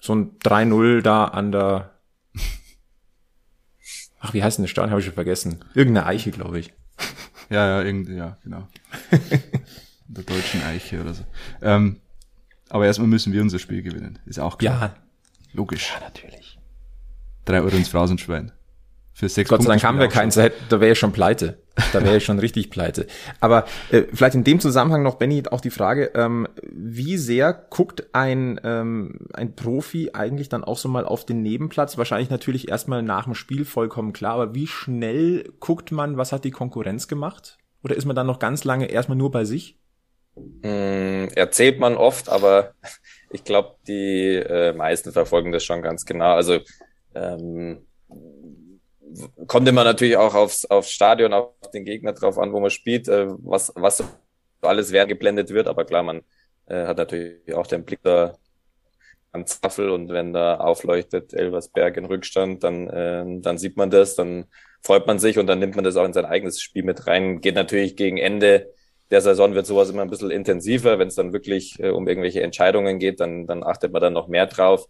So 0.00 0.14
ein 0.14 0.38
3-0 0.40 1.02
da 1.02 1.24
an 1.24 1.52
der. 1.52 1.92
Ach, 4.20 4.34
wie 4.34 4.42
heißt 4.42 4.58
denn 4.58 4.64
der 4.64 4.68
Stadion? 4.68 4.90
Habe 4.90 5.00
ich 5.00 5.06
schon 5.06 5.14
vergessen. 5.14 5.64
Irgendeine 5.74 6.06
Eiche, 6.06 6.30
glaube 6.30 6.58
ich. 6.58 6.72
Ja, 7.50 7.66
ja, 7.66 7.82
irgendwie, 7.82 8.14
ja, 8.14 8.38
genau. 8.42 8.66
der 10.08 10.24
deutschen 10.24 10.62
Eiche 10.62 11.00
oder 11.00 11.14
so. 11.14 11.24
Ähm, 11.60 12.00
aber 12.68 12.86
erstmal 12.86 13.08
müssen 13.08 13.32
wir 13.32 13.42
unser 13.42 13.58
Spiel 13.58 13.82
gewinnen. 13.82 14.18
Ist 14.24 14.38
auch 14.38 14.58
klar. 14.58 14.80
Ja. 14.80 14.94
Logisch. 15.52 15.92
Ja, 15.92 16.00
natürlich. 16.00 16.58
Drei 17.44 17.60
Euro 17.60 17.76
ins 17.76 17.88
Phrasenschwein. 17.88 18.52
Für 19.14 19.28
sechs 19.28 19.50
Gott 19.50 19.62
sei 19.62 19.68
Dank 19.68 19.84
haben 19.84 19.98
wir 19.98 20.08
keins, 20.08 20.34
da 20.34 20.80
wäre 20.80 20.92
ich 20.92 20.98
schon 20.98 21.12
pleite. 21.12 21.58
Da 21.92 22.02
wäre 22.02 22.16
ich 22.16 22.24
schon 22.24 22.38
richtig 22.38 22.70
pleite. 22.70 23.06
Aber 23.40 23.64
äh, 23.90 24.02
vielleicht 24.12 24.34
in 24.34 24.44
dem 24.44 24.60
Zusammenhang 24.60 25.02
noch, 25.02 25.14
Benny, 25.14 25.42
auch 25.50 25.60
die 25.60 25.70
Frage, 25.70 26.10
ähm, 26.14 26.46
wie 26.62 27.16
sehr 27.16 27.52
guckt 27.52 28.14
ein, 28.14 28.60
ähm, 28.62 29.28
ein 29.32 29.54
Profi 29.54 30.10
eigentlich 30.12 30.48
dann 30.48 30.64
auch 30.64 30.76
so 30.76 30.88
mal 30.88 31.04
auf 31.04 31.24
den 31.24 31.42
Nebenplatz? 31.42 31.96
Wahrscheinlich 31.96 32.30
natürlich 32.30 32.68
erstmal 32.68 33.02
nach 33.02 33.24
dem 33.24 33.34
Spiel 33.34 33.64
vollkommen 33.64 34.12
klar, 34.12 34.34
aber 34.34 34.54
wie 34.54 34.66
schnell 34.66 35.50
guckt 35.60 35.92
man, 35.92 36.16
was 36.16 36.32
hat 36.32 36.44
die 36.44 36.50
Konkurrenz 36.50 37.08
gemacht? 37.08 37.58
Oder 37.82 37.96
ist 37.96 38.04
man 38.04 38.16
dann 38.16 38.26
noch 38.26 38.38
ganz 38.38 38.64
lange 38.64 38.86
erstmal 38.86 39.18
nur 39.18 39.30
bei 39.30 39.44
sich? 39.44 39.78
Mm, 40.36 41.28
erzählt 41.34 41.78
man 41.78 41.96
oft, 41.96 42.28
aber 42.28 42.72
ich 43.30 43.44
glaube, 43.44 43.76
die 43.86 44.34
äh, 44.36 44.72
meisten 44.72 45.12
verfolgen 45.12 45.52
das 45.52 45.64
schon 45.64 45.82
ganz 45.82 46.04
genau. 46.04 46.34
Also 46.34 46.58
ähm, 47.14 47.86
kommt 49.46 49.68
immer 49.68 49.84
natürlich 49.84 50.16
auch 50.16 50.34
aufs, 50.34 50.64
aufs 50.64 50.90
Stadion, 50.90 51.32
auf 51.32 51.52
den 51.74 51.84
Gegner 51.84 52.12
drauf 52.12 52.38
an, 52.38 52.52
wo 52.52 52.60
man 52.60 52.70
spielt, 52.70 53.08
äh, 53.08 53.26
was, 53.28 53.72
was 53.74 54.04
alles 54.60 54.92
während 54.92 55.08
geblendet 55.08 55.50
wird. 55.50 55.66
Aber 55.66 55.84
klar, 55.84 56.02
man 56.02 56.22
äh, 56.66 56.86
hat 56.86 56.98
natürlich 56.98 57.54
auch 57.54 57.66
den 57.66 57.84
Blick 57.84 58.00
da 58.02 58.36
am 59.32 59.46
Zaffel 59.46 59.90
und 59.90 60.10
wenn 60.10 60.32
da 60.32 60.56
aufleuchtet 60.56 61.32
Elversberg 61.32 61.96
in 61.96 62.04
Rückstand, 62.04 62.62
dann, 62.64 62.88
äh, 62.88 63.24
dann 63.40 63.58
sieht 63.58 63.76
man 63.76 63.90
das, 63.90 64.14
dann 64.14 64.46
freut 64.82 65.06
man 65.06 65.18
sich 65.18 65.38
und 65.38 65.46
dann 65.46 65.58
nimmt 65.58 65.74
man 65.74 65.84
das 65.84 65.96
auch 65.96 66.04
in 66.04 66.12
sein 66.12 66.26
eigenes 66.26 66.60
Spiel 66.60 66.82
mit 66.82 67.06
rein. 67.06 67.40
Geht 67.40 67.54
natürlich 67.54 67.96
gegen 67.96 68.18
Ende 68.18 68.72
der 69.12 69.20
Saison 69.20 69.54
wird 69.54 69.66
sowas 69.66 69.90
immer 69.90 70.02
ein 70.02 70.10
bisschen 70.10 70.30
intensiver. 70.30 70.98
Wenn 70.98 71.08
es 71.08 71.16
dann 71.16 71.34
wirklich 71.34 71.78
äh, 71.78 71.90
um 71.90 72.08
irgendwelche 72.08 72.42
Entscheidungen 72.42 72.98
geht, 72.98 73.20
dann, 73.20 73.46
dann 73.46 73.62
achtet 73.62 73.92
man 73.92 74.00
dann 74.00 74.14
noch 74.14 74.26
mehr 74.26 74.46
drauf. 74.46 74.86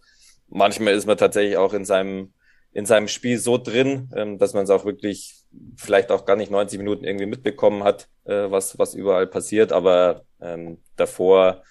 Manchmal 0.47 0.93
ist 0.93 1.05
man 1.05 1.17
tatsächlich 1.17 1.57
auch 1.57 1.73
in 1.73 1.83
seinem, 1.83 2.33
in 2.73 2.85
seinem 2.85 3.07
Spiel 3.07 3.37
so 3.37 3.57
drin, 3.57 4.09
ähm, 4.15 4.37
dass 4.37 4.53
man 4.53 4.63
es 4.63 4.69
auch 4.69 4.85
wirklich 4.85 5.35
vielleicht 5.77 6.11
auch 6.11 6.25
gar 6.25 6.35
nicht 6.35 6.51
90 6.51 6.79
Minuten 6.79 7.03
irgendwie 7.03 7.27
mitbekommen 7.27 7.83
hat, 7.83 8.09
äh, 8.25 8.49
was, 8.49 8.79
was 8.79 8.95
überall 8.95 9.27
passiert. 9.27 9.71
Aber 9.71 10.25
ähm, 10.41 10.79
davor, 10.95 11.63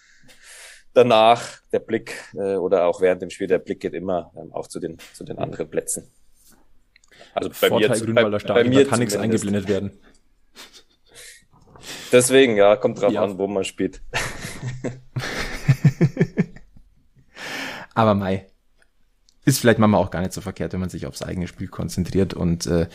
danach, 0.95 1.59
der 1.73 1.81
Blick 1.81 2.15
äh, 2.35 2.55
oder 2.55 2.87
auch 2.87 3.01
während 3.01 3.23
dem 3.23 3.31
Spiel, 3.31 3.49
der 3.49 3.59
Blick 3.59 3.81
geht 3.81 3.95
immer 3.95 4.33
ähm, 4.37 4.53
auch 4.53 4.69
zu 4.69 4.79
den, 4.79 4.99
zu 5.13 5.25
den 5.25 5.39
anderen 5.39 5.69
Plätzen. 5.69 6.09
Also 7.35 7.51
bei 7.51 7.69
Vorteil 7.69 7.99
mir, 7.99 8.05
Grünwalder 8.05 8.41
Stadion, 8.41 8.71
bei 8.71 8.77
mir 8.77 8.87
kann 8.87 9.01
nichts 9.01 9.17
eingeblendet 9.17 9.69
werden. 9.69 9.99
Deswegen, 12.13 12.57
ja, 12.57 12.77
kommt 12.77 13.01
drauf 13.01 13.13
ja. 13.13 13.25
an, 13.25 13.39
wo 13.39 13.47
man 13.47 13.65
spielt. 13.65 14.03
Aber 17.95 18.15
Mai, 18.15 18.47
ist 19.45 19.59
vielleicht 19.59 19.79
manchmal 19.79 20.01
auch 20.01 20.11
gar 20.11 20.21
nicht 20.21 20.33
so 20.33 20.41
verkehrt, 20.41 20.73
wenn 20.73 20.81
man 20.81 20.89
sich 20.89 21.07
aufs 21.07 21.23
eigene 21.23 21.47
Spiel 21.47 21.69
konzentriert 21.69 22.35
und 22.35 22.67
äh, 22.67 22.87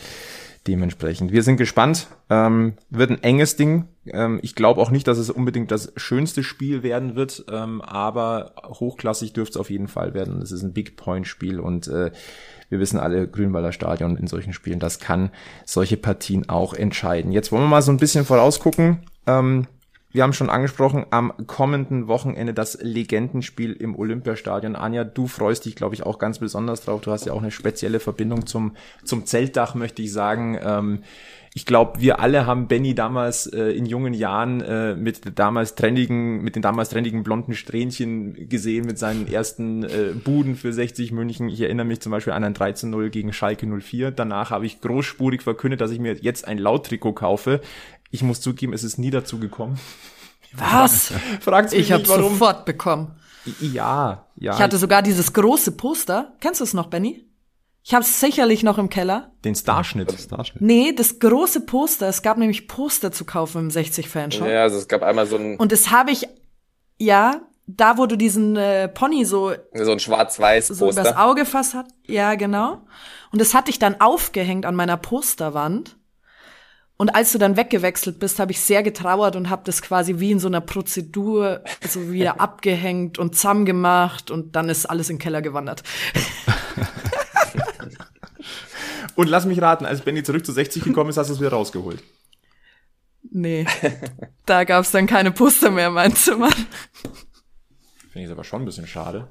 dementsprechend. 0.66 1.32
Wir 1.32 1.42
sind 1.42 1.56
gespannt. 1.56 2.08
Ähm, 2.30 2.74
wird 2.90 3.10
ein 3.10 3.22
enges 3.22 3.56
Ding. 3.56 3.86
Ähm, 4.06 4.38
ich 4.42 4.54
glaube 4.54 4.80
auch 4.80 4.90
nicht, 4.90 5.06
dass 5.06 5.18
es 5.18 5.30
unbedingt 5.30 5.70
das 5.70 5.92
schönste 5.96 6.42
Spiel 6.42 6.82
werden 6.82 7.16
wird, 7.16 7.44
ähm, 7.50 7.80
aber 7.80 8.52
hochklassig 8.64 9.32
dürfte 9.32 9.52
es 9.52 9.60
auf 9.60 9.70
jeden 9.70 9.88
Fall 9.88 10.14
werden. 10.14 10.40
Es 10.42 10.52
ist 10.52 10.62
ein 10.62 10.72
Big 10.72 10.96
Point 10.96 11.26
Spiel 11.26 11.60
und 11.60 11.88
äh, 11.88 12.10
wir 12.68 12.80
wissen 12.80 12.98
alle, 12.98 13.28
Grünwalder 13.28 13.72
Stadion 13.72 14.16
in 14.16 14.26
solchen 14.26 14.52
Spielen, 14.52 14.78
das 14.78 14.98
kann 14.98 15.30
solche 15.64 15.96
Partien 15.96 16.48
auch 16.48 16.74
entscheiden. 16.74 17.32
Jetzt 17.32 17.50
wollen 17.50 17.62
wir 17.62 17.68
mal 17.68 17.82
so 17.82 17.92
ein 17.92 17.96
bisschen 17.98 18.26
vorausgucken. 18.26 19.00
Ähm, 19.26 19.66
wir 20.10 20.22
haben 20.22 20.32
schon 20.32 20.48
angesprochen, 20.48 21.04
am 21.10 21.32
kommenden 21.46 22.08
Wochenende 22.08 22.54
das 22.54 22.78
Legendenspiel 22.80 23.72
im 23.72 23.94
Olympiastadion. 23.94 24.74
Anja, 24.74 25.04
du 25.04 25.26
freust 25.26 25.66
dich, 25.66 25.76
glaube 25.76 25.94
ich, 25.94 26.02
auch 26.02 26.18
ganz 26.18 26.38
besonders 26.38 26.80
drauf. 26.80 27.02
Du 27.02 27.10
hast 27.10 27.26
ja 27.26 27.34
auch 27.34 27.42
eine 27.42 27.50
spezielle 27.50 28.00
Verbindung 28.00 28.46
zum, 28.46 28.74
zum 29.04 29.26
Zeltdach, 29.26 29.74
möchte 29.74 30.00
ich 30.00 30.12
sagen. 30.12 30.58
Ähm, 30.62 31.00
ich 31.54 31.66
glaube, 31.66 32.00
wir 32.00 32.20
alle 32.20 32.46
haben 32.46 32.68
Benny 32.68 32.94
damals 32.94 33.46
äh, 33.46 33.70
in 33.70 33.84
jungen 33.84 34.14
Jahren 34.14 34.60
äh, 34.60 34.94
mit 34.94 35.38
damals 35.38 35.74
trendigen, 35.74 36.42
mit 36.42 36.54
den 36.54 36.62
damals 36.62 36.90
trendigen 36.90 37.22
blonden 37.22 37.54
Strähnchen 37.54 38.48
gesehen, 38.48 38.86
mit 38.86 38.98
seinen 38.98 39.26
ersten 39.26 39.82
äh, 39.82 40.12
Buden 40.22 40.56
für 40.56 40.72
60 40.72 41.10
München. 41.12 41.48
Ich 41.48 41.60
erinnere 41.60 41.86
mich 41.86 42.00
zum 42.00 42.12
Beispiel 42.12 42.32
an 42.32 42.44
ein 42.44 42.54
13-0 42.54 43.08
gegen 43.08 43.32
Schalke 43.32 43.66
04. 43.66 44.10
Danach 44.10 44.50
habe 44.50 44.66
ich 44.66 44.80
großspurig 44.80 45.42
verkündet, 45.42 45.80
dass 45.80 45.90
ich 45.90 45.98
mir 45.98 46.14
jetzt 46.14 46.46
ein 46.46 46.58
Lauttrikot 46.58 47.14
kaufe. 47.14 47.60
Ich 48.10 48.22
muss 48.22 48.40
zugeben, 48.40 48.72
es 48.72 48.84
ist 48.84 48.98
nie 48.98 49.10
dazu 49.10 49.38
gekommen. 49.38 49.78
Was? 50.54 51.12
Fragt 51.40 51.72
ich 51.72 51.92
habe 51.92 52.04
sofort 52.04 52.64
bekommen. 52.64 53.16
Ja, 53.60 54.26
ja. 54.36 54.54
Ich 54.54 54.58
hatte 54.58 54.78
sogar 54.78 55.02
dieses 55.02 55.32
große 55.32 55.72
Poster. 55.72 56.34
Kennst 56.40 56.60
du 56.60 56.64
es 56.64 56.74
noch, 56.74 56.86
Benny? 56.86 57.24
Ich 57.82 57.94
habe 57.94 58.04
es 58.04 58.20
sicherlich 58.20 58.62
noch 58.62 58.76
im 58.76 58.90
Keller. 58.90 59.32
Den 59.44 59.54
Starschnitt. 59.54 60.12
Starschnitt. 60.12 60.60
Nee, 60.60 60.92
das 60.92 61.18
große 61.18 61.62
Poster. 61.62 62.08
Es 62.08 62.20
gab 62.22 62.36
nämlich 62.36 62.68
Poster 62.68 63.12
zu 63.12 63.24
kaufen 63.24 63.62
im 63.62 63.68
60-Fanshop. 63.68 64.46
Ja, 64.46 64.62
also 64.62 64.76
es 64.76 64.88
gab 64.88 65.02
einmal 65.02 65.26
so 65.26 65.36
ein... 65.36 65.56
Und 65.56 65.72
das 65.72 65.90
habe 65.90 66.10
ich, 66.10 66.28
ja, 66.98 67.40
da 67.66 67.96
wo 67.96 68.06
du 68.06 68.16
diesen 68.16 68.56
äh, 68.56 68.88
Pony 68.88 69.24
so... 69.24 69.52
So 69.72 69.92
ein 69.92 70.00
schwarz-weiß 70.00 70.68
Poster. 70.68 70.92
So 70.92 71.00
übers 71.00 71.16
Auge 71.16 71.46
fast 71.46 71.74
hat. 71.74 71.86
Ja, 72.06 72.34
genau. 72.34 72.82
Und 73.32 73.40
das 73.40 73.54
hatte 73.54 73.70
ich 73.70 73.78
dann 73.78 74.00
aufgehängt 74.00 74.66
an 74.66 74.74
meiner 74.74 74.96
Posterwand. 74.96 75.96
Und 77.00 77.10
als 77.10 77.30
du 77.30 77.38
dann 77.38 77.56
weggewechselt 77.56 78.18
bist, 78.18 78.40
habe 78.40 78.50
ich 78.50 78.60
sehr 78.60 78.82
getrauert 78.82 79.36
und 79.36 79.50
habe 79.50 79.62
das 79.64 79.82
quasi 79.82 80.18
wie 80.18 80.32
in 80.32 80.40
so 80.40 80.48
einer 80.48 80.60
Prozedur 80.60 81.62
so 81.88 82.10
wieder 82.10 82.40
abgehängt 82.40 83.20
und 83.20 83.36
zusammengemacht 83.36 84.32
und 84.32 84.56
dann 84.56 84.68
ist 84.68 84.84
alles 84.84 85.08
in 85.08 85.16
den 85.16 85.22
Keller 85.22 85.40
gewandert. 85.40 85.84
und 89.14 89.28
lass 89.28 89.46
mich 89.46 89.62
raten, 89.62 89.86
als 89.86 90.00
Benny 90.00 90.24
zurück 90.24 90.44
zu 90.44 90.50
60 90.50 90.82
gekommen 90.82 91.10
ist, 91.10 91.16
hast 91.18 91.28
du 91.28 91.34
es 91.34 91.40
wieder 91.40 91.52
rausgeholt. 91.52 92.02
Nee, 93.30 93.66
da 94.46 94.64
gab's 94.64 94.90
dann 94.90 95.06
keine 95.06 95.30
Poster 95.30 95.70
mehr 95.70 95.88
in 95.88 95.94
meinem 95.94 96.16
Zimmer. 96.16 96.50
Finde 98.10 98.26
ich 98.26 98.30
aber 98.30 98.42
schon 98.42 98.62
ein 98.62 98.64
bisschen 98.64 98.88
schade. 98.88 99.30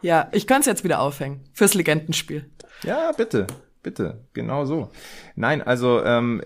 Ja, 0.00 0.28
ich 0.30 0.46
könnte 0.46 0.60
es 0.60 0.66
jetzt 0.66 0.84
wieder 0.84 1.00
aufhängen. 1.00 1.40
Fürs 1.54 1.74
Legendenspiel. 1.74 2.48
Ja, 2.84 3.10
bitte. 3.12 3.48
Bitte, 3.82 4.24
genau 4.34 4.64
so. 4.66 4.90
Nein, 5.36 5.62
also 5.62 6.04
ähm, 6.04 6.42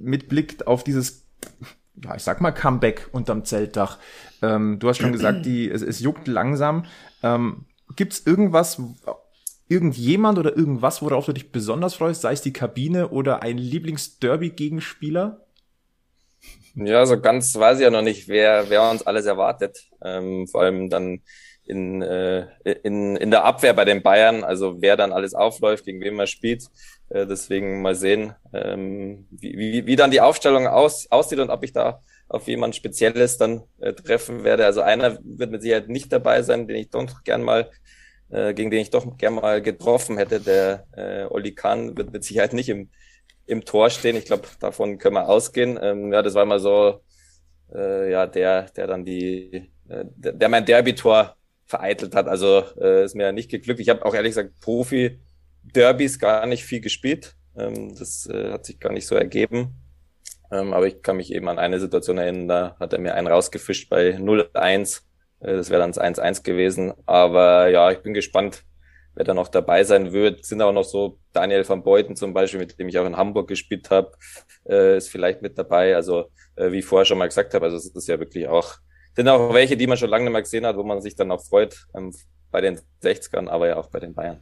mit 0.00 0.28
Blick 0.28 0.66
auf 0.66 0.82
dieses, 0.82 1.26
ja, 2.02 2.14
ich 2.16 2.22
sag 2.22 2.40
mal, 2.40 2.52
Comeback 2.52 3.08
unterm 3.12 3.44
Zeltdach. 3.44 3.98
Ähm, 4.40 4.78
du 4.78 4.88
hast 4.88 4.98
schon 4.98 5.12
gesagt, 5.12 5.44
die, 5.44 5.70
es, 5.70 5.82
es 5.82 6.00
juckt 6.00 6.28
langsam. 6.28 6.86
Ähm, 7.22 7.66
Gibt 7.96 8.14
es 8.14 8.26
irgendwas, 8.26 8.80
irgendjemand 9.68 10.38
oder 10.38 10.56
irgendwas, 10.56 11.02
worauf 11.02 11.26
du 11.26 11.32
dich 11.32 11.52
besonders 11.52 11.94
freust, 11.94 12.22
sei 12.22 12.32
es 12.32 12.42
die 12.42 12.52
Kabine 12.52 13.08
oder 13.08 13.42
ein 13.42 13.58
Lieblings-Derby-Gegenspieler? 13.58 15.44
Ja, 16.74 17.04
so 17.04 17.20
ganz 17.20 17.54
weiß 17.54 17.78
ich 17.78 17.84
ja 17.84 17.90
noch 17.90 18.02
nicht, 18.02 18.28
wer, 18.28 18.70
wer 18.70 18.90
uns 18.90 19.06
alles 19.06 19.26
erwartet. 19.26 19.78
Ähm, 20.02 20.46
vor 20.48 20.62
allem 20.62 20.88
dann 20.88 21.20
in, 21.64 22.02
äh, 22.02 22.46
in, 22.82 23.16
in 23.16 23.30
der 23.30 23.44
Abwehr 23.44 23.74
bei 23.74 23.84
den 23.84 24.02
Bayern, 24.02 24.44
also 24.44 24.80
wer 24.80 24.96
dann 24.96 25.12
alles 25.12 25.34
aufläuft, 25.34 25.84
gegen 25.84 26.00
wen 26.00 26.14
man 26.14 26.26
spielt. 26.26 26.64
Äh, 27.08 27.26
deswegen 27.26 27.82
mal 27.82 27.94
sehen, 27.94 28.34
ähm, 28.52 29.26
wie, 29.30 29.56
wie, 29.56 29.86
wie 29.86 29.96
dann 29.96 30.10
die 30.10 30.20
Aufstellung 30.20 30.66
aus, 30.66 31.10
aussieht 31.10 31.38
und 31.38 31.50
ob 31.50 31.62
ich 31.64 31.72
da 31.72 32.00
auf 32.28 32.48
jemand 32.48 32.74
Spezielles 32.74 33.36
dann 33.36 33.62
äh, 33.80 33.92
treffen 33.92 34.44
werde. 34.44 34.64
Also 34.64 34.80
einer 34.80 35.18
wird 35.22 35.50
mit 35.50 35.62
Sicherheit 35.62 35.88
nicht 35.88 36.12
dabei 36.12 36.42
sein, 36.42 36.66
den 36.66 36.76
ich 36.76 36.90
doch 36.90 37.22
gern 37.24 37.42
mal, 37.42 37.70
äh, 38.30 38.54
gegen 38.54 38.70
den 38.70 38.80
ich 38.80 38.90
doch 38.90 39.16
gern 39.18 39.34
mal 39.34 39.60
getroffen 39.62 40.16
hätte. 40.16 40.40
Der 40.40 40.86
äh, 40.96 41.24
Oli 41.26 41.54
Kahn 41.54 41.96
wird 41.96 42.12
mit 42.12 42.24
Sicherheit 42.24 42.54
nicht 42.54 42.70
im, 42.70 42.90
im 43.46 43.64
Tor 43.64 43.90
stehen. 43.90 44.16
Ich 44.16 44.24
glaube, 44.24 44.48
davon 44.60 44.98
können 44.98 45.16
wir 45.16 45.28
ausgehen. 45.28 45.78
Ähm, 45.80 46.12
ja, 46.12 46.22
das 46.22 46.34
war 46.34 46.46
mal 46.46 46.58
so, 46.60 47.02
äh, 47.74 48.10
ja, 48.10 48.26
der, 48.26 48.62
der 48.70 48.86
dann 48.86 49.04
die, 49.04 49.70
äh, 49.88 50.04
der, 50.16 50.32
der 50.32 50.48
mein 50.48 50.64
Derby-Tor 50.64 51.36
vereitelt 51.72 52.14
hat. 52.14 52.28
Also 52.28 52.64
äh, 52.78 53.04
ist 53.04 53.16
mir 53.16 53.24
ja 53.24 53.32
nicht 53.32 53.50
geglückt. 53.50 53.80
Ich 53.80 53.88
habe 53.88 54.04
auch 54.04 54.14
ehrlich 54.14 54.32
gesagt 54.32 54.60
Profi-Derbys 54.60 56.18
gar 56.18 56.46
nicht 56.46 56.64
viel 56.64 56.80
gespielt. 56.80 57.34
Ähm, 57.56 57.94
das 57.98 58.26
äh, 58.26 58.52
hat 58.52 58.66
sich 58.66 58.78
gar 58.78 58.92
nicht 58.92 59.06
so 59.06 59.14
ergeben. 59.14 59.74
Ähm, 60.50 60.74
aber 60.74 60.86
ich 60.86 61.00
kann 61.00 61.16
mich 61.16 61.32
eben 61.32 61.48
an 61.48 61.58
eine 61.58 61.80
Situation 61.80 62.18
erinnern, 62.18 62.48
da 62.48 62.76
hat 62.78 62.92
er 62.92 62.98
mir 62.98 63.14
einen 63.14 63.26
rausgefischt 63.26 63.88
bei 63.88 64.16
0-1. 64.16 65.00
Äh, 65.40 65.56
das 65.56 65.70
wäre 65.70 65.80
dann 65.80 65.92
das 65.92 66.00
1-1 66.00 66.42
gewesen. 66.42 66.92
Aber 67.06 67.68
ja, 67.68 67.90
ich 67.90 68.00
bin 68.00 68.12
gespannt, 68.12 68.64
wer 69.14 69.24
da 69.24 69.32
noch 69.32 69.48
dabei 69.48 69.82
sein 69.84 70.12
wird. 70.12 70.44
Sind 70.44 70.60
auch 70.60 70.72
noch 70.72 70.84
so 70.84 71.18
Daniel 71.32 71.66
van 71.66 71.82
Beuten 71.82 72.16
zum 72.16 72.34
Beispiel, 72.34 72.60
mit 72.60 72.78
dem 72.78 72.88
ich 72.88 72.98
auch 72.98 73.06
in 73.06 73.16
Hamburg 73.16 73.48
gespielt 73.48 73.90
habe, 73.90 74.12
äh, 74.68 74.98
ist 74.98 75.08
vielleicht 75.08 75.40
mit 75.40 75.56
dabei. 75.56 75.96
Also 75.96 76.26
äh, 76.56 76.70
wie 76.70 76.80
ich 76.80 76.84
vorher 76.84 77.06
schon 77.06 77.16
mal 77.16 77.28
gesagt 77.28 77.54
habe, 77.54 77.64
also 77.64 77.78
es 77.78 77.86
ist 77.86 78.08
ja 78.08 78.18
wirklich 78.18 78.46
auch 78.46 78.74
sind 79.14 79.28
auch 79.28 79.52
welche, 79.52 79.76
die 79.76 79.86
man 79.86 79.96
schon 79.96 80.10
lange 80.10 80.24
nicht 80.24 80.32
mehr 80.32 80.42
gesehen 80.42 80.66
hat, 80.66 80.76
wo 80.76 80.82
man 80.82 81.00
sich 81.00 81.16
dann 81.16 81.30
auch 81.30 81.42
freut, 81.42 81.86
ähm, 81.94 82.12
bei 82.50 82.60
den 82.60 82.80
60ern, 83.02 83.48
aber 83.48 83.68
ja 83.68 83.76
auch 83.76 83.88
bei 83.88 84.00
den 84.00 84.14
Bayern. 84.14 84.40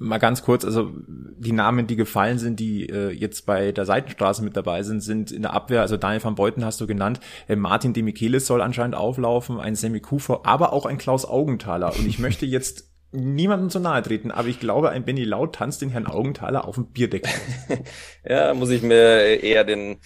Mal 0.00 0.18
ganz 0.18 0.42
kurz, 0.42 0.64
also 0.64 0.92
die 0.96 1.50
Namen, 1.50 1.88
die 1.88 1.96
gefallen 1.96 2.38
sind, 2.38 2.60
die 2.60 2.88
äh, 2.88 3.10
jetzt 3.10 3.46
bei 3.46 3.72
der 3.72 3.84
Seitenstraße 3.84 4.44
mit 4.44 4.56
dabei 4.56 4.84
sind, 4.84 5.00
sind 5.00 5.32
in 5.32 5.42
der 5.42 5.54
Abwehr, 5.54 5.80
also 5.80 5.96
Daniel 5.96 6.22
van 6.22 6.36
Beuten 6.36 6.64
hast 6.64 6.80
du 6.80 6.86
genannt, 6.86 7.18
äh, 7.48 7.56
Martin 7.56 7.94
Demichelis 7.94 8.46
soll 8.46 8.62
anscheinend 8.62 8.94
auflaufen, 8.94 9.58
ein 9.58 9.74
Semi 9.74 9.98
Kufer, 9.98 10.42
aber 10.44 10.72
auch 10.72 10.86
ein 10.86 10.98
Klaus 10.98 11.24
Augenthaler. 11.24 11.96
Und 11.96 12.06
ich 12.06 12.20
möchte 12.20 12.46
jetzt 12.46 12.92
niemandem 13.12 13.70
zu 13.70 13.80
nahe 13.80 14.02
treten, 14.02 14.30
aber 14.30 14.46
ich 14.46 14.60
glaube, 14.60 14.90
ein 14.90 15.04
Benny 15.04 15.24
Laut 15.24 15.56
tanzt 15.56 15.82
den 15.82 15.90
Herrn 15.90 16.06
Augenthaler 16.06 16.68
auf 16.68 16.76
dem 16.76 16.92
Bierdeckel. 16.92 17.32
ja, 18.24 18.54
muss 18.54 18.70
ich 18.70 18.82
mir 18.82 19.42
eher 19.42 19.64
den 19.64 19.98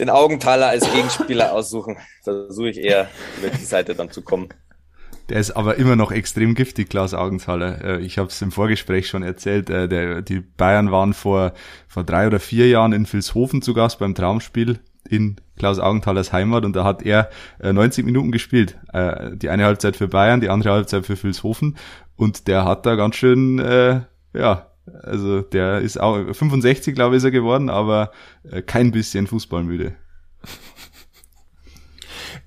den 0.00 0.10
Augenthaler 0.10 0.68
als 0.68 0.90
Gegenspieler 0.90 1.52
aussuchen. 1.52 1.98
Versuche 2.22 2.70
ich 2.70 2.78
eher 2.78 3.08
über 3.38 3.50
die 3.50 3.64
Seite 3.64 3.94
dann 3.94 4.10
zu 4.10 4.22
kommen. 4.22 4.48
Der 5.28 5.38
ist 5.38 5.52
aber 5.52 5.76
immer 5.76 5.94
noch 5.94 6.10
extrem 6.10 6.54
giftig, 6.54 6.88
Klaus 6.88 7.14
Augenthaler. 7.14 7.84
Äh, 7.84 8.00
ich 8.00 8.18
habe 8.18 8.28
es 8.28 8.42
im 8.42 8.50
Vorgespräch 8.50 9.06
schon 9.06 9.22
erzählt. 9.22 9.70
Äh, 9.70 9.88
der, 9.88 10.22
die 10.22 10.40
Bayern 10.40 10.90
waren 10.90 11.12
vor, 11.14 11.52
vor 11.86 12.02
drei 12.02 12.26
oder 12.26 12.40
vier 12.40 12.68
Jahren 12.68 12.92
in 12.92 13.10
Vilshofen 13.10 13.62
zu 13.62 13.74
Gast 13.74 14.00
beim 14.00 14.14
Traumspiel. 14.14 14.80
in 15.08 15.36
Klaus 15.56 15.78
Augenthalers 15.78 16.32
Heimat 16.32 16.64
und 16.64 16.74
da 16.74 16.84
hat 16.84 17.02
er 17.02 17.30
äh, 17.60 17.72
90 17.72 18.04
Minuten 18.04 18.32
gespielt. 18.32 18.78
Äh, 18.92 19.36
die 19.36 19.50
eine 19.50 19.66
Halbzeit 19.66 19.96
für 19.96 20.08
Bayern, 20.08 20.40
die 20.40 20.48
andere 20.48 20.72
Halbzeit 20.72 21.06
für 21.06 21.22
Vilshofen 21.22 21.76
und 22.16 22.48
der 22.48 22.64
hat 22.64 22.86
da 22.86 22.96
ganz 22.96 23.16
schön, 23.16 23.58
äh, 23.58 24.00
ja, 24.32 24.69
also 25.02 25.40
der 25.42 25.80
ist 25.80 26.00
auch 26.00 26.16
65, 26.32 26.94
glaube 26.94 27.14
ich, 27.14 27.18
ist 27.18 27.24
er 27.24 27.30
geworden, 27.30 27.70
aber 27.70 28.12
äh, 28.50 28.62
kein 28.62 28.90
bisschen 28.90 29.26
Fußballmüde. 29.26 29.94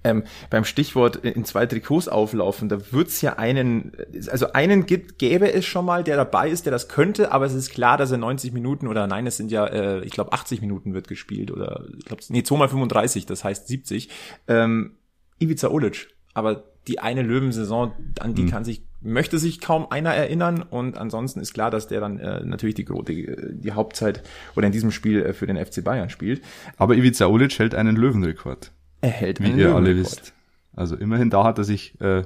Ähm, 0.05 0.23
beim 0.49 0.65
Stichwort 0.65 1.17
in 1.17 1.45
zwei 1.45 1.65
Trikots 1.65 2.09
auflaufen, 2.09 2.67
da 2.67 2.91
wird's 2.91 3.21
ja 3.21 3.37
einen, 3.37 3.93
also 4.29 4.51
einen 4.51 4.85
gibt, 4.85 5.17
gäbe 5.17 5.51
es 5.51 5.65
schon 5.65 5.85
mal, 5.85 6.03
der 6.03 6.17
dabei 6.17 6.49
ist, 6.49 6.65
der 6.65 6.71
das 6.71 6.89
könnte, 6.89 7.31
aber 7.31 7.45
es 7.45 7.53
ist 7.53 7.71
klar, 7.71 7.97
dass 7.97 8.11
er 8.11 8.17
90 8.17 8.51
Minuten 8.51 8.87
oder 8.87 9.07
nein, 9.07 9.25
es 9.27 9.37
sind 9.37 9.49
ja, 9.49 9.65
äh, 9.65 10.03
ich 10.03 10.11
glaube 10.11 10.33
80 10.33 10.59
Minuten 10.59 10.93
wird 10.93 11.07
gespielt 11.07 11.51
oder 11.51 11.85
ich 11.97 12.05
glaube, 12.05 12.21
nee, 12.29 12.43
2 12.43 12.57
mal 12.57 12.67
35, 12.67 13.25
das 13.25 13.45
heißt 13.45 13.67
70. 13.67 14.09
Ähm, 14.47 14.97
Ivica 15.39 15.69
Olic, 15.69 16.09
aber 16.33 16.65
die 16.87 16.99
eine 16.99 17.21
Löwensaison, 17.21 17.93
an 18.19 18.35
die 18.35 18.43
mhm. 18.43 18.49
kann 18.49 18.65
sich, 18.65 18.83
möchte 19.03 19.37
sich 19.37 19.61
kaum 19.61 19.87
einer 19.89 20.13
erinnern 20.13 20.61
und 20.61 20.97
ansonsten 20.97 21.39
ist 21.39 21.53
klar, 21.53 21.69
dass 21.69 21.87
der 21.87 21.99
dann 21.99 22.19
äh, 22.19 22.43
natürlich 22.43 22.75
die, 22.75 22.85
die, 22.85 23.35
die 23.51 23.71
Hauptzeit 23.73 24.23
oder 24.55 24.65
in 24.65 24.71
diesem 24.71 24.91
Spiel 24.91 25.23
äh, 25.23 25.33
für 25.33 25.45
den 25.45 25.63
FC 25.63 25.83
Bayern 25.83 26.09
spielt. 26.09 26.41
Aber 26.77 26.95
Ivica 26.95 27.27
Olic 27.27 27.57
hält 27.59 27.75
einen 27.75 27.95
Löwenrekord. 27.95 28.71
Er 29.01 29.09
hält 29.09 29.41
Wie 29.41 29.51
ihr 29.51 29.75
alle 29.75 29.95
wisst. 29.95 30.33
Also 30.75 30.95
immerhin 30.95 31.29
da 31.29 31.43
hat 31.43 31.57
er 31.57 31.63
sich 31.63 31.99
äh, 32.01 32.23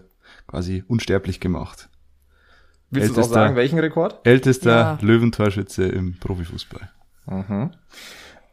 quasi 0.48 0.84
unsterblich 0.88 1.40
gemacht. 1.40 1.90
Willst 2.90 3.18
du 3.18 3.22
auch 3.22 3.26
sagen, 3.26 3.56
welchen 3.56 3.80
Rekord? 3.80 4.26
Ältester 4.26 4.72
ja. 4.72 4.98
Löwentorschütze 5.02 5.84
im 5.84 6.18
Profifußball. 6.20 6.90
Mhm. 7.26 7.72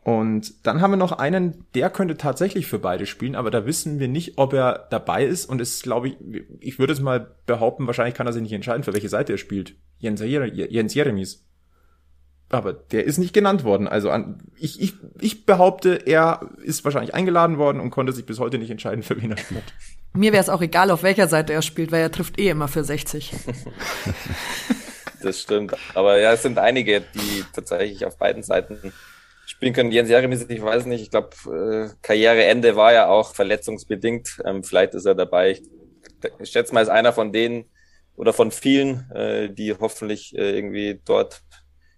Und 0.05 0.67
dann 0.67 0.81
haben 0.81 0.93
wir 0.93 0.97
noch 0.99 1.13
einen, 1.13 1.65
der 1.75 1.91
könnte 1.91 2.17
tatsächlich 2.17 2.67
für 2.67 2.79
beide 2.79 3.07
spielen, 3.07 3.35
aber 3.35 3.51
da 3.51 3.65
wissen 3.65 3.99
wir 3.99 4.09
nicht, 4.09 4.37
ob 4.37 4.53
er 4.53 4.87
dabei 4.91 5.25
ist. 5.25 5.47
Und 5.47 5.61
es 5.61 5.83
glaube 5.83 6.09
ich, 6.09 6.17
ich 6.61 6.79
würde 6.79 6.93
es 6.93 7.01
mal 7.01 7.35
behaupten, 7.47 7.87
wahrscheinlich 7.87 8.15
kann 8.15 8.27
er 8.27 8.35
sich 8.35 8.43
nicht 8.43 8.53
entscheiden, 8.53 8.83
für 8.83 8.93
welche 8.93 9.09
Seite 9.09 9.33
er 9.33 9.39
spielt. 9.39 9.77
Jens, 9.99 10.21
Jens 10.21 10.95
Jeremies 10.95 11.45
aber 12.55 12.73
der 12.73 13.05
ist 13.05 13.19
nicht 13.19 13.35
genannt 13.35 13.65
worden. 13.65 13.89
Also 13.89 14.11
an, 14.11 14.43
ich, 14.57 14.81
ich, 14.81 14.95
ich 15.21 15.47
behaupte, 15.47 15.95
er 16.07 16.51
ist 16.63 16.85
wahrscheinlich 16.85 17.15
eingeladen 17.15 17.59
worden 17.59 17.81
und 17.81 17.91
konnte 17.91 18.13
sich 18.13 18.27
bis 18.27 18.39
heute 18.39 18.59
nicht 18.59 18.71
entscheiden, 18.71 19.03
für 19.03 19.21
wen 19.21 19.33
er 19.33 19.39
spielt. 19.39 19.75
Mir 20.13 20.33
wäre 20.33 20.43
es 20.43 20.49
auch 20.49 20.63
egal, 20.63 20.91
auf 20.91 21.03
welcher 21.03 21.27
Seite 21.27 21.53
er 21.53 21.63
spielt, 21.63 21.91
weil 21.91 22.01
er 22.01 22.13
trifft 22.13 22.39
eh 22.39 22.49
immer 22.49 22.69
für 22.69 22.85
60. 22.85 23.33
das 25.23 25.41
stimmt. 25.41 25.75
Aber 25.95 26.19
ja, 26.21 26.33
es 26.33 26.43
sind 26.43 26.59
einige, 26.59 27.01
die 27.01 27.45
tatsächlich 27.53 28.07
auf 28.07 28.17
beiden 28.17 28.45
Seiten 28.45 28.93
spielen 29.55 29.73
können. 29.73 29.93
Jens 29.93 30.09
Jeremis, 30.09 30.49
ich 30.49 30.63
weiß 30.63 30.87
nicht, 30.87 31.03
ich 31.03 31.11
glaube, 31.11 31.31
äh, 31.47 31.95
Karriereende 32.03 32.77
war 32.77 32.93
ja 32.93 33.09
auch 33.09 33.35
verletzungsbedingt. 33.35 34.43
Ähm, 34.45 34.65
vielleicht 34.65 34.95
ist 34.95 35.07
er 35.07 35.15
dabei. 35.15 35.53
Ich, 35.53 35.63
ich 36.41 36.51
schätze 36.51 36.75
mal, 36.75 36.83
ist 36.83 36.89
einer 36.89 37.13
von 37.13 37.33
denen 37.33 37.65
oder 38.17 38.33
von 38.33 38.51
vielen, 38.51 39.11
äh, 39.13 39.51
die 39.51 39.75
hoffentlich 39.75 40.37
äh, 40.37 40.57
irgendwie 40.57 41.01
dort 41.05 41.43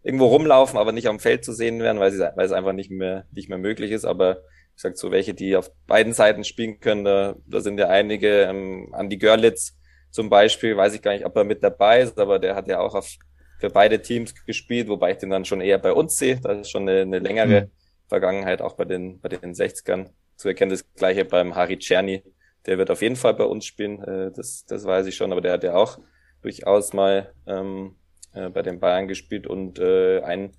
irgendwo 0.02 0.26
rumlaufen, 0.26 0.78
aber 0.78 0.92
nicht 0.92 1.08
am 1.08 1.18
Feld 1.18 1.44
zu 1.44 1.52
sehen 1.52 1.80
werden, 1.80 1.98
weil, 1.98 2.12
sie, 2.12 2.30
weil 2.36 2.46
es 2.46 2.52
einfach 2.52 2.72
nicht 2.72 2.90
mehr, 2.90 3.26
nicht 3.32 3.48
mehr 3.48 3.58
möglich 3.58 3.90
ist. 3.90 4.04
Aber 4.04 4.38
ich 4.76 4.82
sag 4.82 4.96
so, 4.96 5.10
welche, 5.10 5.34
die 5.34 5.56
auf 5.56 5.70
beiden 5.86 6.12
Seiten 6.12 6.44
spielen 6.44 6.78
können, 6.80 7.04
da, 7.04 7.34
da 7.46 7.60
sind 7.60 7.78
ja 7.78 7.88
einige, 7.88 8.42
ähm, 8.42 8.94
Andy 8.96 9.16
Görlitz 9.16 9.76
zum 10.10 10.30
Beispiel, 10.30 10.76
weiß 10.76 10.94
ich 10.94 11.02
gar 11.02 11.12
nicht, 11.12 11.26
ob 11.26 11.36
er 11.36 11.44
mit 11.44 11.62
dabei 11.62 12.00
ist, 12.00 12.18
aber 12.18 12.38
der 12.38 12.54
hat 12.54 12.68
ja 12.68 12.78
auch 12.78 12.94
auf, 12.94 13.16
für 13.58 13.70
beide 13.70 14.00
Teams 14.02 14.34
gespielt, 14.44 14.88
wobei 14.88 15.12
ich 15.12 15.18
den 15.18 15.30
dann 15.30 15.44
schon 15.44 15.60
eher 15.60 15.78
bei 15.78 15.92
uns 15.92 16.18
sehe. 16.18 16.38
Das 16.40 16.58
ist 16.58 16.70
schon 16.70 16.88
eine, 16.88 17.02
eine 17.02 17.18
längere 17.18 17.62
mhm. 17.62 17.70
Vergangenheit, 18.08 18.60
auch 18.60 18.74
bei 18.74 18.84
den, 18.84 19.20
bei 19.20 19.28
den 19.28 19.54
60ern. 19.54 20.10
Zu 20.36 20.48
erkennen 20.48 20.70
das 20.70 20.84
gleiche 20.94 21.24
beim 21.24 21.54
Harry 21.54 21.78
Czerny. 21.78 22.22
Der 22.66 22.78
wird 22.78 22.90
auf 22.90 23.00
jeden 23.00 23.16
Fall 23.16 23.34
bei 23.34 23.44
uns 23.44 23.64
spielen, 23.64 24.02
äh, 24.02 24.32
das, 24.32 24.64
das 24.66 24.84
weiß 24.84 25.06
ich 25.06 25.16
schon, 25.16 25.32
aber 25.32 25.40
der 25.40 25.52
hat 25.52 25.64
ja 25.64 25.74
auch 25.74 25.98
durchaus 26.42 26.92
mal 26.92 27.32
ähm, 27.46 27.96
äh, 28.34 28.50
bei 28.50 28.62
den 28.62 28.80
Bayern 28.80 29.08
gespielt 29.08 29.46
und 29.46 29.78
äh, 29.78 30.20
ein, 30.20 30.56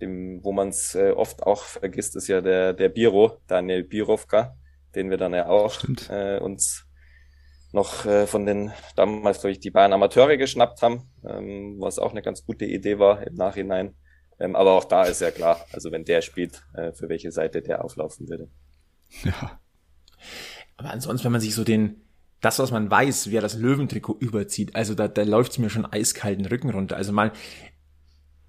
dem, 0.00 0.42
wo 0.42 0.52
man 0.52 0.68
es 0.68 0.94
äh, 0.94 1.10
oft 1.10 1.42
auch 1.42 1.62
vergisst, 1.62 2.16
ist 2.16 2.28
ja 2.28 2.40
der, 2.40 2.72
der 2.72 2.88
Biro, 2.88 3.38
Daniel 3.46 3.84
Birovka, 3.84 4.56
den 4.94 5.10
wir 5.10 5.18
dann 5.18 5.34
ja 5.34 5.48
auch 5.48 5.82
äh, 6.08 6.38
uns 6.38 6.86
noch 7.72 8.04
äh, 8.04 8.26
von 8.26 8.46
den 8.46 8.72
damals 8.96 9.40
durch 9.40 9.60
die 9.60 9.70
Bayern 9.70 9.92
Amateure 9.92 10.36
geschnappt 10.36 10.82
haben, 10.82 11.10
ähm, 11.24 11.76
was 11.78 11.98
auch 11.98 12.10
eine 12.10 12.22
ganz 12.22 12.44
gute 12.44 12.64
Idee 12.64 12.98
war 12.98 13.26
im 13.26 13.34
Nachhinein. 13.34 13.94
Ähm, 14.38 14.56
aber 14.56 14.72
auch 14.72 14.84
da 14.84 15.04
ist 15.04 15.20
ja 15.20 15.30
klar, 15.30 15.64
also 15.72 15.92
wenn 15.92 16.04
der 16.04 16.22
spielt, 16.22 16.62
äh, 16.74 16.92
für 16.92 17.08
welche 17.08 17.30
Seite 17.30 17.62
der 17.62 17.84
auflaufen 17.84 18.28
würde. 18.28 18.48
Ja. 19.24 19.60
Aber 20.76 20.90
ansonsten, 20.90 21.24
wenn 21.26 21.32
man 21.32 21.40
sich 21.40 21.54
so 21.54 21.64
den, 21.64 22.02
das, 22.40 22.58
was 22.58 22.70
man 22.70 22.90
weiß, 22.90 23.30
wer 23.30 23.42
das 23.42 23.54
Löwentrikot 23.54 24.16
überzieht, 24.18 24.74
also 24.74 24.94
da, 24.94 25.08
da 25.08 25.22
läuft's 25.22 25.58
mir 25.58 25.68
schon 25.68 25.84
eiskalten 25.84 26.46
Rücken 26.46 26.70
runter. 26.70 26.96
Also 26.96 27.12
mal, 27.12 27.32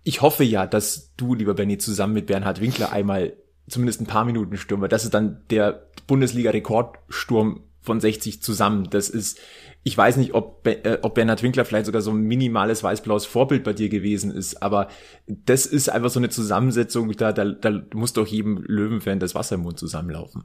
ich 0.04 0.22
hoffe 0.22 0.44
ja, 0.44 0.66
dass 0.66 1.14
du, 1.16 1.36
lieber 1.36 1.54
Benny, 1.54 1.78
zusammen 1.78 2.14
mit 2.14 2.28
Bernhard 2.28 2.62
Winkler 2.62 2.92
einmal 2.92 3.38
zumindest 3.68 4.02
ein 4.02 4.08
paar 4.08 4.26
Minuten 4.26 4.58
stürmer. 4.58 4.88
Das 4.88 5.04
ist 5.04 5.14
dann 5.14 5.46
der 5.50 5.88
Bundesliga-Rekordsturm 6.08 7.71
von 7.82 8.00
60 8.00 8.42
zusammen. 8.42 8.90
Das 8.90 9.10
ist, 9.10 9.40
ich 9.84 9.98
weiß 9.98 10.18
nicht, 10.18 10.34
ob, 10.34 10.66
äh, 10.68 11.00
ob 11.02 11.16
Bernhard 11.16 11.44
Winkler 11.44 11.66
vielleicht 11.66 11.88
sogar 11.88 12.02
so 12.02 12.12
ein 12.12 12.22
minimales 12.22 12.84
weiß-blaues 12.84 13.26
Vorbild 13.26 13.64
bei 13.64 13.74
dir 13.74 13.90
gewesen 13.90 14.32
ist, 14.32 14.62
aber 14.62 14.88
das 15.28 15.66
ist 15.66 15.90
einfach 15.90 16.10
so 16.10 16.20
eine 16.20 16.30
Zusammensetzung, 16.30 17.12
da, 17.14 17.34
da, 17.34 17.46
da 17.46 17.82
muss 17.94 18.14
doch 18.14 18.28
jedem 18.28 18.64
Löwenfan 18.68 19.20
das 19.20 19.36
Wasser 19.36 19.56
im 19.56 19.62
Mund 19.62 19.80
zusammenlaufen. 19.80 20.44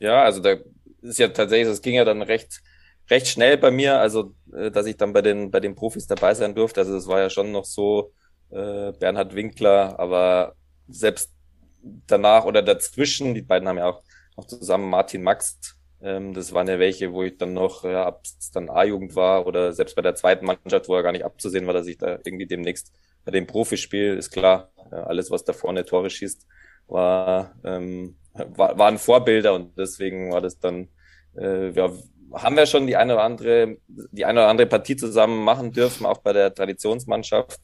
Ja, 0.00 0.22
also 0.22 0.40
da 0.40 0.56
ist 1.02 1.18
ja 1.18 1.28
tatsächlich, 1.28 1.68
das 1.68 1.82
ging 1.82 1.94
ja 1.94 2.04
dann 2.04 2.22
recht, 2.22 2.62
recht 3.10 3.26
schnell 3.26 3.58
bei 3.58 3.70
mir, 3.70 3.98
also 3.98 4.34
äh, 4.52 4.70
dass 4.70 4.86
ich 4.86 4.96
dann 4.96 5.12
bei 5.12 5.22
den, 5.22 5.50
bei 5.50 5.60
den 5.60 5.74
Profis 5.74 6.06
dabei 6.06 6.34
sein 6.34 6.54
durfte. 6.54 6.80
Also 6.80 6.96
es 6.96 7.08
war 7.08 7.20
ja 7.20 7.28
schon 7.28 7.50
noch 7.52 7.64
so, 7.64 8.12
äh, 8.52 8.92
Bernhard 8.92 9.34
Winkler, 9.34 9.98
aber 9.98 10.54
selbst 10.88 11.32
danach 12.06 12.44
oder 12.44 12.62
dazwischen, 12.62 13.34
die 13.34 13.42
beiden 13.42 13.66
haben 13.68 13.78
ja 13.78 13.86
auch 13.86 14.02
noch 14.36 14.46
zusammen 14.46 14.88
Martin 14.88 15.22
Max, 15.22 15.58
ähm, 16.02 16.34
das 16.34 16.52
waren 16.52 16.68
ja 16.68 16.78
welche, 16.78 17.12
wo 17.12 17.22
ich 17.22 17.38
dann 17.38 17.54
noch, 17.54 17.84
ja, 17.84 18.04
ab 18.06 18.22
dann 18.54 18.70
A-Jugend 18.70 19.14
war 19.16 19.46
oder 19.46 19.72
selbst 19.72 19.96
bei 19.96 20.02
der 20.02 20.14
zweiten 20.14 20.46
Mannschaft, 20.46 20.88
wo 20.88 20.96
er 20.96 21.02
gar 21.02 21.12
nicht 21.12 21.24
abzusehen 21.24 21.66
war, 21.66 21.74
dass 21.74 21.86
ich 21.86 21.98
da 21.98 22.18
irgendwie 22.24 22.46
demnächst 22.46 22.92
bei 23.24 23.30
dem 23.32 23.46
Profispiel, 23.46 24.16
ist 24.16 24.30
klar, 24.30 24.70
alles, 24.90 25.30
was 25.30 25.44
da 25.44 25.52
vorne 25.52 25.84
Tore 25.84 26.10
schießt, 26.10 26.46
war, 26.88 27.54
ähm, 27.64 28.16
war, 28.34 28.78
waren 28.78 28.98
Vorbilder 28.98 29.54
und 29.54 29.78
deswegen 29.78 30.32
war 30.32 30.40
das 30.40 30.58
dann, 30.58 30.88
äh, 31.36 31.70
ja, 31.70 31.90
haben 32.32 32.56
wir 32.56 32.66
schon 32.66 32.86
die 32.86 32.96
eine 32.96 33.14
oder 33.14 33.24
andere, 33.24 33.76
die 33.86 34.24
eine 34.24 34.40
oder 34.40 34.48
andere 34.48 34.66
Partie 34.66 34.96
zusammen 34.96 35.44
machen 35.44 35.72
dürfen, 35.72 36.06
auch 36.06 36.18
bei 36.18 36.32
der 36.32 36.54
Traditionsmannschaft, 36.54 37.60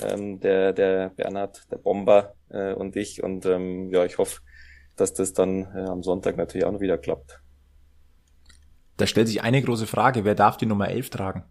ähm, 0.00 0.40
der, 0.40 0.72
der 0.72 1.10
Bernhard, 1.10 1.62
der 1.70 1.78
Bomber 1.78 2.34
äh, 2.50 2.72
und 2.74 2.96
ich. 2.96 3.22
Und 3.22 3.46
ähm, 3.46 3.90
ja, 3.90 4.04
ich 4.04 4.18
hoffe, 4.18 4.40
dass 4.96 5.14
das 5.14 5.32
dann 5.32 5.66
äh, 5.74 5.80
am 5.80 6.02
Sonntag 6.02 6.36
natürlich 6.36 6.66
auch 6.66 6.72
noch 6.72 6.80
wieder 6.80 6.98
klappt. 6.98 7.41
Da 8.96 9.06
stellt 9.06 9.28
sich 9.28 9.42
eine 9.42 9.62
große 9.62 9.86
Frage, 9.86 10.24
wer 10.24 10.34
darf 10.34 10.56
die 10.56 10.66
Nummer 10.66 10.88
11 10.88 11.10
tragen? 11.10 11.44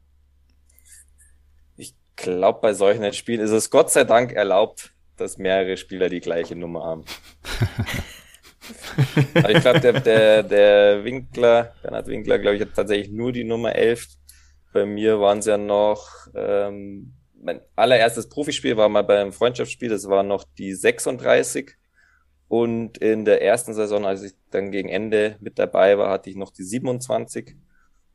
Ich 1.76 1.96
glaube, 2.16 2.60
bei 2.62 2.74
solchen 2.74 3.12
Spielen 3.14 3.42
ist 3.42 3.52
es 3.52 3.70
Gott 3.70 3.92
sei 3.92 4.04
Dank 4.04 4.32
erlaubt, 4.32 4.94
dass 5.18 5.38
mehrere 5.38 5.78
Spieler 5.78 6.10
die 6.10 6.20
gleiche 6.20 6.56
Nummer 6.56 6.84
haben. 6.84 7.06
ich 9.50 9.62
glaube, 9.62 9.80
der, 9.80 10.00
der, 10.00 10.44
der 10.44 11.04
Winkler, 11.04 11.74
Bernhard 11.82 12.08
Winkler, 12.08 12.40
glaube 12.40 12.58
ich, 12.58 12.62
hat 12.62 12.76
tatsächlich 12.76 13.12
nur 13.12 13.32
die 13.32 13.44
Nummer 13.44 13.76
11. 13.76 14.08
Bei 14.74 14.86
mir 14.86 15.20
waren 15.20 15.40
es 15.40 15.46
ja 15.46 15.58
noch, 15.58 16.08
ähm, 16.36 17.14
mein 17.42 17.62
allererstes 17.76 18.30
Profispiel 18.30 18.78
war 18.78 18.88
mal 18.88 19.04
beim 19.04 19.34
Freundschaftsspiel, 19.34 19.90
das 19.90 20.08
war 20.08 20.24
noch 20.24 20.46
die 20.58 20.74
36. 20.74 21.76
Und 22.52 22.98
in 22.98 23.24
der 23.24 23.42
ersten 23.42 23.74
Saison, 23.74 24.06
als 24.06 24.24
ich 24.24 24.34
dann 24.50 24.72
gegen 24.72 24.90
Ende 24.90 25.38
mit 25.40 25.58
dabei 25.58 25.98
war, 25.98 26.10
hatte 26.10 26.30
ich 26.30 26.36
noch 26.36 26.52
die 26.52 26.66
27. 26.66 27.56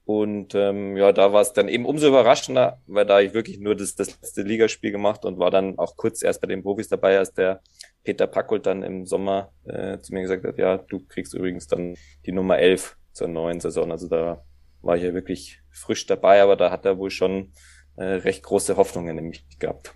Und 0.05 0.55
ähm, 0.55 0.95
ja, 0.95 1.11
da 1.13 1.33
war 1.33 1.41
es 1.41 1.55
dann 1.55 1.69
eben 1.69 1.87
umso 1.87 2.09
überraschender, 2.09 2.79
weil 2.87 3.07
da 3.07 3.19
ich 3.19 3.33
wirklich 3.33 3.61
nur 3.61 3.75
das, 3.75 3.95
das 3.95 4.09
letzte 4.21 4.43
Ligaspiel 4.43 4.93
gemacht 4.93 5.25
und 5.25 5.39
war 5.39 5.51
dann 5.51 5.79
auch 5.79 5.97
kurz 5.97 6.23
erst 6.23 6.43
bei 6.43 6.49
den 6.49 6.63
Profis 6.63 6.89
dabei, 6.89 7.17
als 7.17 7.33
der 7.33 7.63
Peter 8.05 8.27
Packold 8.27 8.67
dann 8.67 8.83
im 8.83 9.07
Sommer 9.07 9.53
äh, 9.65 10.01
zu 10.01 10.13
mir 10.13 10.21
gesagt 10.21 10.45
hat, 10.45 10.59
ja, 10.59 10.77
du 10.77 11.01
kriegst 11.07 11.33
übrigens 11.33 11.67
dann 11.67 11.97
die 12.27 12.33
Nummer 12.33 12.59
11 12.59 12.99
zur 13.13 13.29
neuen 13.29 13.61
Saison. 13.61 13.91
Also 13.91 14.07
da 14.07 14.45
war 14.83 14.99
ich 14.99 15.03
ja 15.03 15.15
wirklich 15.15 15.63
frisch 15.71 16.05
dabei, 16.05 16.43
aber 16.43 16.57
da 16.57 16.71
hat 16.71 16.85
er 16.85 16.99
wohl 16.99 17.11
schon 17.11 17.53
äh, 17.97 18.05
recht 18.05 18.43
große 18.43 18.77
Hoffnungen 18.77 19.17
in 19.17 19.29
mich 19.29 19.47
gehabt. 19.59 19.95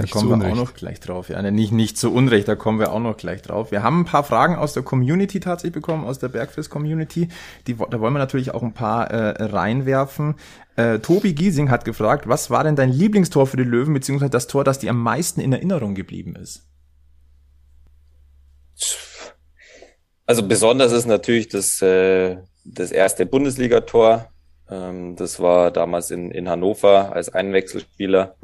Da 0.00 0.04
nicht 0.04 0.12
kommen 0.12 0.40
wir 0.40 0.50
auch 0.50 0.56
noch 0.56 0.72
gleich 0.72 0.98
drauf. 0.98 1.28
Ja, 1.28 1.42
ne, 1.42 1.52
nicht, 1.52 1.72
nicht 1.72 1.98
zu 1.98 2.10
Unrecht, 2.10 2.48
da 2.48 2.56
kommen 2.56 2.78
wir 2.78 2.90
auch 2.92 3.00
noch 3.00 3.18
gleich 3.18 3.42
drauf. 3.42 3.70
Wir 3.70 3.82
haben 3.82 4.00
ein 4.00 4.04
paar 4.06 4.24
Fragen 4.24 4.56
aus 4.56 4.72
der 4.72 4.82
Community 4.82 5.40
tatsächlich 5.40 5.74
bekommen, 5.74 6.06
aus 6.06 6.18
der 6.18 6.28
Bergfest-Community. 6.28 7.28
Die, 7.66 7.74
da 7.74 8.00
wollen 8.00 8.14
wir 8.14 8.18
natürlich 8.18 8.54
auch 8.54 8.62
ein 8.62 8.72
paar 8.72 9.10
äh, 9.10 9.44
reinwerfen. 9.44 10.36
Äh, 10.76 11.00
Tobi 11.00 11.34
Giesing 11.34 11.68
hat 11.68 11.84
gefragt, 11.84 12.28
was 12.28 12.48
war 12.48 12.64
denn 12.64 12.76
dein 12.76 12.90
Lieblingstor 12.90 13.46
für 13.46 13.58
die 13.58 13.64
Löwen, 13.64 13.92
beziehungsweise 13.92 14.30
das 14.30 14.46
Tor, 14.46 14.64
das 14.64 14.78
dir 14.78 14.88
am 14.88 15.02
meisten 15.02 15.40
in 15.40 15.52
Erinnerung 15.52 15.94
geblieben 15.94 16.34
ist? 16.34 16.66
Also 20.24 20.48
besonders 20.48 20.92
ist 20.92 21.04
natürlich 21.04 21.48
das, 21.48 21.82
äh, 21.82 22.38
das 22.64 22.90
erste 22.90 23.26
Bundesligator. 23.26 24.30
Ähm, 24.70 25.14
das 25.16 25.40
war 25.40 25.70
damals 25.70 26.10
in, 26.10 26.30
in 26.30 26.48
Hannover 26.48 27.12
als 27.12 27.28
Einwechselspieler. 27.28 28.36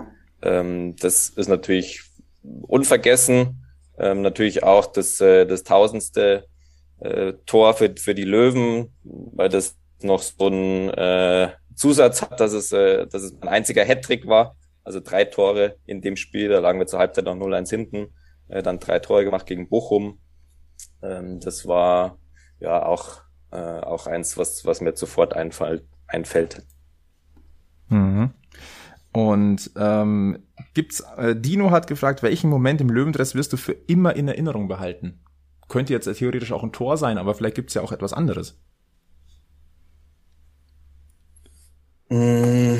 Ähm, 0.46 0.96
das 0.96 1.28
ist 1.28 1.48
natürlich 1.48 2.02
unvergessen. 2.42 3.66
Ähm, 3.98 4.22
natürlich 4.22 4.62
auch 4.62 4.86
das, 4.86 5.20
äh, 5.20 5.46
das 5.46 5.64
tausendste 5.64 6.46
äh, 7.00 7.32
Tor 7.46 7.74
für, 7.74 7.94
für 7.96 8.14
die 8.14 8.24
Löwen, 8.24 8.94
weil 9.02 9.48
das 9.48 9.76
noch 10.02 10.22
so 10.22 10.48
ein 10.48 10.90
äh, 10.90 11.50
Zusatz 11.74 12.22
hat, 12.22 12.40
dass 12.40 12.52
es, 12.52 12.72
äh, 12.72 13.06
dass 13.06 13.22
es 13.22 13.40
ein 13.40 13.48
einziger 13.48 13.84
Hattrick 13.84 14.26
war. 14.26 14.56
Also 14.84 15.00
drei 15.00 15.24
Tore 15.24 15.76
in 15.86 16.00
dem 16.00 16.16
Spiel, 16.16 16.48
da 16.48 16.60
lagen 16.60 16.78
wir 16.78 16.86
zur 16.86 17.00
Halbzeit 17.00 17.24
noch 17.24 17.34
0-1 17.34 17.70
hinten, 17.70 18.14
äh, 18.48 18.62
dann 18.62 18.78
drei 18.78 19.00
Tore 19.00 19.24
gemacht 19.24 19.46
gegen 19.46 19.68
Bochum. 19.68 20.20
Ähm, 21.02 21.40
das 21.40 21.66
war 21.66 22.18
ja 22.60 22.84
auch, 22.84 23.22
äh, 23.50 23.56
auch 23.56 24.06
eins, 24.06 24.36
was, 24.36 24.64
was 24.64 24.80
mir 24.80 24.94
sofort 24.94 25.34
einfall, 25.34 25.82
einfällt. 26.06 26.62
Mhm. 27.88 28.32
Und 29.16 29.70
ähm, 29.78 30.40
gibt's, 30.74 31.00
äh, 31.16 31.34
Dino 31.34 31.70
hat 31.70 31.86
gefragt, 31.86 32.22
welchen 32.22 32.50
Moment 32.50 32.82
im 32.82 32.90
Löwendress 32.90 33.34
wirst 33.34 33.50
du 33.50 33.56
für 33.56 33.72
immer 33.72 34.14
in 34.14 34.28
Erinnerung 34.28 34.68
behalten? 34.68 35.20
Könnte 35.70 35.94
jetzt 35.94 36.04
theoretisch 36.18 36.52
auch 36.52 36.62
ein 36.62 36.70
Tor 36.70 36.98
sein, 36.98 37.16
aber 37.16 37.32
vielleicht 37.34 37.54
gibt's 37.54 37.72
ja 37.72 37.80
auch 37.80 37.92
etwas 37.92 38.12
anderes. 38.12 38.60
Mm, 42.10 42.76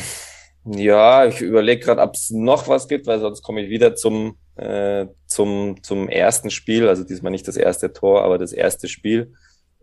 ja, 0.67 1.25
ich 1.25 1.41
überlege 1.41 1.83
gerade, 1.83 2.03
ob 2.03 2.13
es 2.13 2.31
noch 2.31 2.69
was 2.69 2.87
gibt, 2.87 3.07
weil 3.07 3.19
sonst 3.19 3.41
komme 3.41 3.63
ich 3.63 3.71
wieder 3.71 3.95
zum, 3.95 4.37
äh, 4.57 5.07
zum, 5.25 5.83
zum 5.83 6.07
ersten 6.07 6.51
Spiel. 6.51 6.87
Also 6.87 7.05
diesmal 7.05 7.33
nicht 7.33 7.49
das 7.49 7.57
erste 7.57 7.95
Tor, 7.95 8.25
aber 8.25 8.37
das 8.37 8.53
erste 8.53 8.89
Spiel. 8.89 9.33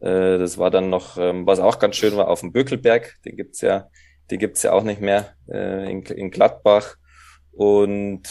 Äh, 0.02 0.38
das 0.38 0.60
war 0.60 0.70
dann 0.70 0.92
noch, 0.92 1.18
ähm, 1.18 1.48
was 1.48 1.60
auch 1.60 1.80
ganz 1.80 1.96
schön 1.96 2.16
war, 2.16 2.28
auf 2.28 2.42
dem 2.42 2.52
Bökelberg. 2.52 3.16
Den 3.26 3.38
gibt's 3.38 3.62
ja, 3.62 3.88
die 4.32 4.38
gibt's 4.38 4.64
ja 4.64 4.72
auch 4.72 4.84
nicht 4.84 5.02
mehr 5.02 5.34
äh, 5.50 5.90
in, 5.92 6.04
in 6.04 6.32
Gladbach. 6.32 6.96
Und 7.52 8.24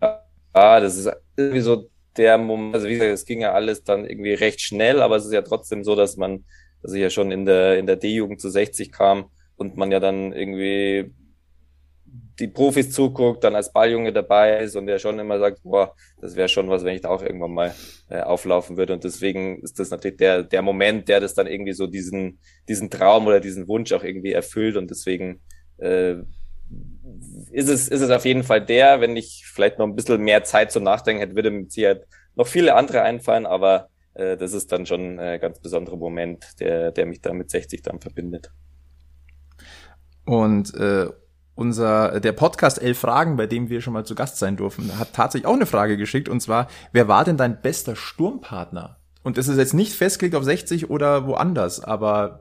ja, 0.00 0.80
das 0.80 0.96
ist 0.96 1.10
irgendwie 1.36 1.60
so 1.60 1.88
der 2.16 2.38
Moment, 2.38 2.74
also 2.74 2.88
wie 2.88 2.94
gesagt, 2.94 3.12
es 3.12 3.24
ging 3.24 3.40
ja 3.40 3.52
alles 3.52 3.82
dann 3.84 4.04
irgendwie 4.04 4.34
recht 4.34 4.60
schnell, 4.60 5.02
aber 5.02 5.16
es 5.16 5.24
ist 5.24 5.32
ja 5.32 5.42
trotzdem 5.42 5.84
so, 5.84 5.96
dass 5.96 6.16
man, 6.16 6.44
dass 6.82 6.92
ich 6.92 7.00
ja 7.00 7.10
schon 7.10 7.30
in 7.32 7.44
der, 7.44 7.78
in 7.78 7.86
der 7.86 7.96
D-Jugend 7.96 8.40
zu 8.40 8.48
60 8.48 8.92
kam 8.92 9.30
und 9.56 9.76
man 9.76 9.90
ja 9.90 10.00
dann 10.00 10.32
irgendwie 10.32 11.12
die 12.38 12.48
Profis 12.48 12.90
zuguckt, 12.90 13.44
dann 13.44 13.54
als 13.54 13.72
Balljunge 13.72 14.12
dabei 14.12 14.58
ist 14.58 14.76
und 14.76 14.86
der 14.86 14.98
schon 14.98 15.18
immer 15.18 15.38
sagt, 15.38 15.62
boah, 15.62 15.94
das 16.20 16.34
wäre 16.34 16.48
schon 16.48 16.68
was, 16.68 16.84
wenn 16.84 16.94
ich 16.94 17.02
da 17.02 17.10
auch 17.10 17.22
irgendwann 17.22 17.54
mal 17.54 17.74
äh, 18.08 18.20
auflaufen 18.20 18.76
würde. 18.76 18.92
Und 18.92 19.04
deswegen 19.04 19.60
ist 19.62 19.78
das 19.78 19.90
natürlich 19.90 20.16
der, 20.16 20.42
der 20.42 20.62
Moment, 20.62 21.08
der 21.08 21.20
das 21.20 21.34
dann 21.34 21.46
irgendwie 21.46 21.74
so 21.74 21.86
diesen, 21.86 22.40
diesen 22.68 22.90
Traum 22.90 23.26
oder 23.26 23.40
diesen 23.40 23.68
Wunsch 23.68 23.92
auch 23.92 24.02
irgendwie 24.02 24.32
erfüllt. 24.32 24.76
Und 24.76 24.90
deswegen 24.90 25.40
äh, 25.78 26.16
ist 27.52 27.68
es, 27.68 27.88
ist 27.88 28.00
es 28.00 28.10
auf 28.10 28.24
jeden 28.24 28.42
Fall 28.42 28.64
der, 28.64 29.00
wenn 29.00 29.16
ich 29.16 29.44
vielleicht 29.46 29.78
noch 29.78 29.86
ein 29.86 29.94
bisschen 29.94 30.20
mehr 30.22 30.42
Zeit 30.44 30.72
zum 30.72 30.82
Nachdenken 30.82 31.20
hätte, 31.20 31.36
würde 31.36 31.50
mit 31.50 31.72
Sicherheit 31.72 32.06
noch 32.34 32.48
viele 32.48 32.74
andere 32.74 33.02
einfallen, 33.02 33.46
aber 33.46 33.88
äh, 34.14 34.36
das 34.36 34.52
ist 34.52 34.72
dann 34.72 34.86
schon 34.86 35.20
ein 35.20 35.40
ganz 35.40 35.60
besonderer 35.60 35.96
Moment, 35.96 36.58
der, 36.58 36.90
der 36.90 37.06
mich 37.06 37.20
da 37.20 37.32
mit 37.32 37.50
60 37.50 37.82
dann 37.82 38.00
verbindet. 38.00 38.50
Und 40.24 40.74
äh, 40.74 41.10
unser 41.54 42.20
der 42.20 42.32
Podcast 42.32 42.82
Elf 42.82 42.98
Fragen, 42.98 43.36
bei 43.36 43.46
dem 43.46 43.68
wir 43.68 43.80
schon 43.80 43.92
mal 43.92 44.04
zu 44.04 44.14
Gast 44.14 44.38
sein 44.38 44.56
durften, 44.56 44.98
hat 44.98 45.12
tatsächlich 45.12 45.46
auch 45.46 45.54
eine 45.54 45.66
Frage 45.66 45.96
geschickt 45.96 46.28
und 46.28 46.40
zwar: 46.40 46.68
Wer 46.92 47.08
war 47.08 47.24
denn 47.24 47.36
dein 47.36 47.60
bester 47.60 47.96
Sturmpartner? 47.96 48.98
Und 49.22 49.38
das 49.38 49.48
ist 49.48 49.56
jetzt 49.56 49.74
nicht 49.74 49.94
festgelegt 49.94 50.36
auf 50.36 50.44
60 50.44 50.90
oder 50.90 51.26
woanders, 51.26 51.82
aber 51.82 52.40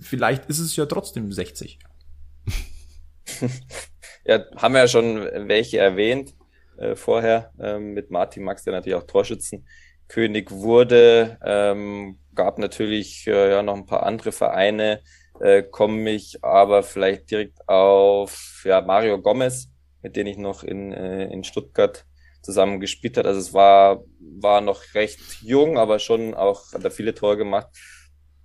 vielleicht 0.00 0.46
ist 0.46 0.58
es 0.58 0.74
ja 0.76 0.86
trotzdem 0.86 1.30
60. 1.30 1.78
ja, 4.24 4.44
haben 4.56 4.74
wir 4.74 4.80
ja 4.80 4.88
schon 4.88 5.20
welche 5.48 5.78
erwähnt 5.78 6.34
äh, 6.78 6.96
vorher 6.96 7.52
äh, 7.58 7.78
mit 7.78 8.10
Martin 8.10 8.44
Max, 8.44 8.64
der 8.64 8.72
natürlich 8.72 8.96
auch 8.96 9.06
Torschützenkönig 9.06 10.50
wurde. 10.50 11.38
Ähm, 11.44 12.18
gab 12.34 12.58
natürlich 12.58 13.26
äh, 13.26 13.50
ja 13.50 13.62
noch 13.62 13.76
ein 13.76 13.86
paar 13.86 14.04
andere 14.04 14.32
Vereine, 14.32 15.00
äh, 15.40 15.62
komme 15.62 16.10
ich 16.10 16.42
aber 16.42 16.82
vielleicht 16.82 17.30
direkt 17.30 17.68
auf 17.68 18.62
ja, 18.64 18.80
Mario 18.80 19.20
Gomez, 19.20 19.68
mit 20.02 20.16
dem 20.16 20.26
ich 20.26 20.36
noch 20.36 20.62
in, 20.62 20.92
äh, 20.92 21.26
in 21.26 21.44
Stuttgart 21.44 22.04
zusammen 22.42 22.80
gespielt 22.80 23.16
hat. 23.16 23.26
Also 23.26 23.40
es 23.40 23.52
war, 23.52 24.04
war 24.20 24.60
noch 24.60 24.82
recht 24.94 25.20
jung, 25.42 25.78
aber 25.78 25.98
schon 25.98 26.34
auch, 26.34 26.72
hat 26.72 26.84
er 26.84 26.90
viele 26.90 27.14
Tore 27.14 27.36
gemacht, 27.36 27.68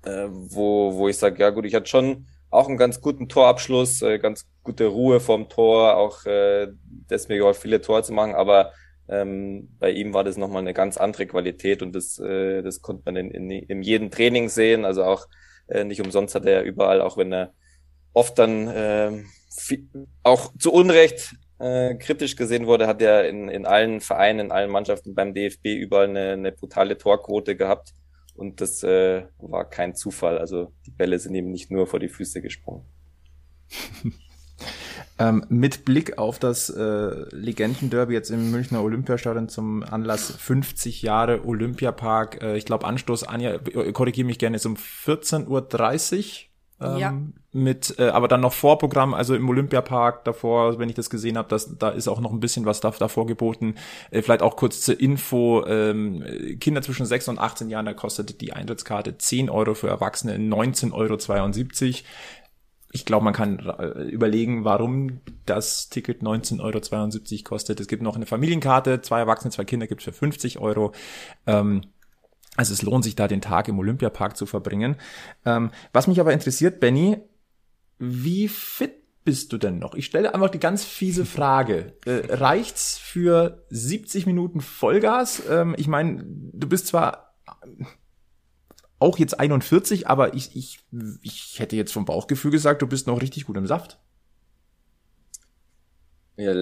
äh, 0.04 0.28
wo, 0.30 0.96
wo 0.96 1.08
ich 1.08 1.18
sage, 1.18 1.42
ja 1.42 1.52
gut, 1.52 1.66
ich 1.66 1.76
hatte 1.76 1.88
schon 1.88 2.28
auch 2.50 2.68
einen 2.68 2.78
ganz 2.78 3.00
guten 3.00 3.30
Torabschluss, 3.30 4.02
äh, 4.02 4.20
ganz 4.20 4.48
gute 4.64 4.88
Ruhe 4.88 5.20
vom 5.20 5.50
Tor, 5.50 5.96
auch 5.98 6.26
äh, 6.26 6.68
deswegen 7.10 7.44
auch 7.44 7.56
viele 7.56 7.82
Tore 7.82 8.04
zu 8.04 8.14
machen, 8.14 8.36
aber 8.36 8.74
ähm, 9.08 9.70
bei 9.80 9.92
ihm 9.92 10.14
war 10.14 10.24
das 10.24 10.38
nochmal 10.38 10.62
eine 10.62 10.74
ganz 10.74 10.98
andere 10.98 11.28
Qualität 11.28 11.82
und 11.82 11.94
das, 11.94 12.20
äh, 12.20 12.62
das 12.62 12.82
konnte 12.82 13.04
man 13.06 13.16
in, 13.16 13.32
in, 13.32 13.50
in 13.52 13.82
jedem 13.84 14.12
Training 14.12 14.50
sehen, 14.50 14.86
also 14.86 15.04
auch 15.04 15.28
äh, 15.72 15.84
nicht 15.84 16.02
umsonst 16.02 16.36
hat 16.36 16.46
er 16.46 16.64
überall, 16.64 17.02
auch 17.02 17.18
wenn 17.18 17.34
er 17.34 17.54
oft 18.14 18.38
dann 18.38 18.68
äh, 18.68 19.24
viel, 19.56 19.88
auch 20.24 20.52
zu 20.58 20.72
Unrecht 20.72 21.36
äh, 21.60 21.96
kritisch 21.96 22.36
gesehen 22.36 22.68
wurde, 22.68 22.88
hat 22.88 23.02
er 23.02 23.28
in, 23.30 23.48
in 23.50 23.66
allen 23.66 24.02
Vereinen, 24.02 24.48
in 24.48 24.52
allen 24.52 24.72
Mannschaften 24.72 25.16
beim 25.16 25.34
DFB 25.34 25.68
überall 25.68 26.10
eine, 26.10 26.32
eine 26.32 26.52
brutale 26.52 26.98
Torquote 26.98 27.56
gehabt. 27.56 27.94
Und 28.36 28.62
das 28.62 28.82
äh, 28.84 29.26
war 29.38 29.70
kein 29.70 29.94
Zufall. 29.94 30.38
Also 30.40 30.74
die 30.86 30.92
Bälle 30.92 31.20
sind 31.20 31.36
ihm 31.36 31.52
nicht 31.52 31.70
nur 31.70 31.86
vor 31.88 32.00
die 32.00 32.10
Füße 32.10 32.42
gesprungen. 32.42 32.86
ähm, 35.22 35.46
mit 35.50 35.86
Blick 35.86 36.18
auf 36.18 36.40
das 36.40 36.70
äh, 36.70 37.26
Legendenderby 37.32 38.14
jetzt 38.14 38.32
im 38.32 38.50
Münchner 38.50 38.82
Olympiastadion 38.82 39.50
zum 39.50 39.84
Anlass 39.84 40.32
50 40.32 41.02
Jahre 41.04 41.46
Olympiapark. 41.46 42.42
Äh, 42.42 42.58
ich 42.58 42.66
glaube, 42.66 42.86
Anstoß, 42.86 43.24
Anja, 43.24 43.60
korrigiere 43.94 44.26
mich 44.26 44.40
gerne, 44.40 44.56
ist 44.56 44.66
um 44.66 44.76
14.30 44.76 45.48
Uhr. 45.48 46.52
Ähm, 46.82 46.98
ja. 46.98 47.14
Mit, 47.54 48.00
äh, 48.00 48.08
aber 48.08 48.28
dann 48.28 48.42
noch 48.42 48.54
Vorprogramm, 48.54 49.14
also 49.14 49.36
im 49.36 49.48
Olympiapark 49.48 50.24
davor, 50.24 50.80
wenn 50.80 50.90
ich 50.90 50.96
das 50.96 51.10
gesehen 51.10 51.38
habe, 51.38 51.50
das, 51.50 51.78
da 51.78 51.90
ist 51.90 52.08
auch 52.08 52.22
noch 52.22 52.32
ein 52.32 52.40
bisschen 52.40 52.66
was 52.66 52.80
da, 52.80 52.90
davor 52.92 53.28
geboten. 53.28 53.76
Äh, 54.10 54.22
vielleicht 54.22 54.42
auch 54.42 54.56
kurz 54.56 54.82
zur 54.82 55.00
Info, 55.00 55.64
ähm, 55.68 56.24
Kinder 56.60 56.82
zwischen 56.82 57.06
6 57.06 57.28
und 57.28 57.40
18 57.40 57.70
Jahren, 57.70 57.86
da 57.86 57.94
kostet 57.94 58.42
die 58.42 58.54
Eintrittskarte 58.54 59.18
10 59.18 59.50
Euro 59.50 59.76
für 59.76 59.90
Erwachsene, 59.90 60.38
19,72 60.38 60.94
Euro 60.94 61.18
ich 62.92 63.06
glaube, 63.06 63.24
man 63.24 63.34
kann 63.34 63.60
äh, 63.60 64.04
überlegen, 64.04 64.66
warum 64.66 65.22
das 65.46 65.90
Ticket 65.90 66.22
19,72 66.22 67.32
Euro 67.32 67.44
kostet. 67.44 67.80
Es 67.80 67.88
gibt 67.88 68.04
noch 68.04 68.16
eine 68.16 68.26
Familienkarte, 68.26 69.02
zwei 69.02 69.20
Erwachsene, 69.20 69.52
zwei 69.52 69.66
Kinder 69.66 69.88
gibt 69.88 70.02
es 70.02 70.06
für 70.06 70.14
50 70.14 70.60
Euro. 70.60 70.92
Ähm, 71.48 71.82
also 72.58 72.74
es 72.74 72.82
lohnt 72.82 73.04
sich 73.04 73.16
da 73.16 73.28
den 73.28 73.42
Tag 73.42 73.68
im 73.70 73.80
Olympiapark 73.80 74.36
zu 74.36 74.46
verbringen. 74.46 74.98
Ähm, 75.46 75.72
was 75.94 76.08
mich 76.08 76.20
aber 76.20 76.34
interessiert, 76.34 76.80
Benny, 76.80 77.18
wie 77.98 78.48
fit 78.48 78.96
bist 79.24 79.54
du 79.54 79.58
denn 79.58 79.80
noch? 79.80 79.94
Ich 79.94 80.08
stelle 80.08 80.34
einfach 80.34 80.50
die 80.50 80.60
ganz 80.60 80.84
fiese 80.84 81.26
Frage. 81.26 81.94
Äh, 82.06 82.34
reicht's 82.34 82.98
für 82.98 83.64
70 83.70 84.26
Minuten 84.26 84.60
Vollgas? 84.60 85.44
Ähm, 85.50 85.76
ich 85.78 85.88
meine, 85.88 86.24
du 86.26 86.68
bist 86.68 86.88
zwar 86.88 87.36
auch 89.02 89.18
jetzt 89.18 89.40
41, 89.40 90.08
aber 90.08 90.34
ich, 90.34 90.56
ich, 90.56 90.80
ich 91.22 91.60
hätte 91.60 91.76
jetzt 91.76 91.92
vom 91.92 92.06
Bauchgefühl 92.06 92.52
gesagt, 92.52 92.82
du 92.82 92.88
bist 92.88 93.08
noch 93.08 93.22
richtig 93.22 93.46
gut 93.46 93.58
im 93.58 93.68
Saft. 93.68 94.00
Ja, 96.38 96.54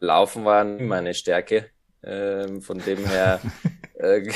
Laufen 0.00 0.44
war 0.44 0.64
nie 0.64 0.84
meine 0.84 1.14
Stärke. 1.14 1.70
Ähm, 2.02 2.62
von 2.62 2.78
dem 2.78 3.06
her 3.06 3.40
äh, 3.94 4.28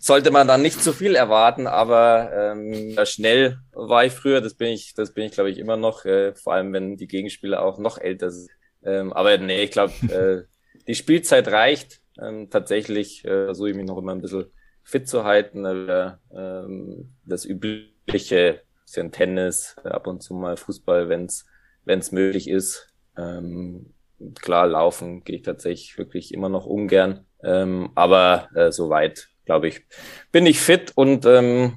sollte 0.00 0.30
man 0.30 0.48
dann 0.48 0.62
nicht 0.62 0.82
zu 0.82 0.92
viel 0.92 1.14
erwarten, 1.14 1.66
aber 1.66 2.30
ähm, 2.32 2.96
schnell 3.04 3.58
war 3.72 4.04
ich 4.04 4.12
früher, 4.12 4.40
das 4.40 4.54
bin 4.54 4.68
ich, 4.68 4.94
das 4.94 5.12
bin 5.14 5.26
ich, 5.26 5.32
glaube 5.32 5.50
ich, 5.50 5.58
immer 5.58 5.76
noch, 5.76 6.04
äh, 6.04 6.34
vor 6.34 6.54
allem 6.54 6.72
wenn 6.72 6.96
die 6.96 7.06
Gegenspieler 7.06 7.62
auch 7.62 7.78
noch 7.78 7.98
älter 7.98 8.30
sind. 8.30 8.50
Ähm, 8.82 9.12
aber 9.12 9.36
nee, 9.38 9.62
ich 9.62 9.70
glaube, 9.70 9.92
äh, 10.08 10.42
die 10.86 10.94
Spielzeit 10.94 11.48
reicht. 11.48 12.00
Ähm, 12.20 12.50
tatsächlich 12.50 13.24
äh, 13.24 13.44
versuche 13.44 13.70
ich 13.70 13.76
mich 13.76 13.86
noch 13.86 13.98
immer 13.98 14.12
ein 14.12 14.20
bisschen 14.20 14.50
fit 14.88 15.06
zu 15.06 15.24
halten. 15.24 15.66
Äh, 15.66 16.12
ähm, 16.34 17.12
das 17.26 17.44
übliche 17.44 18.62
sind 18.86 19.12
Tennis, 19.12 19.76
ab 19.84 20.06
und 20.06 20.22
zu 20.22 20.32
mal 20.32 20.56
Fußball, 20.56 21.10
wenn 21.10 21.26
es 21.26 22.12
möglich 22.12 22.48
ist. 22.48 22.88
Ähm, 23.16 23.92
klar, 24.40 24.66
laufen 24.66 25.24
gehe 25.24 25.36
ich 25.36 25.42
tatsächlich 25.42 25.98
wirklich 25.98 26.32
immer 26.32 26.48
noch 26.48 26.64
ungern. 26.64 27.26
Ähm, 27.44 27.90
aber 27.96 28.48
äh, 28.54 28.72
soweit, 28.72 29.28
glaube 29.44 29.68
ich, 29.68 29.86
bin 30.32 30.46
ich 30.46 30.58
fit 30.58 30.92
und 30.94 31.26
ähm, 31.26 31.76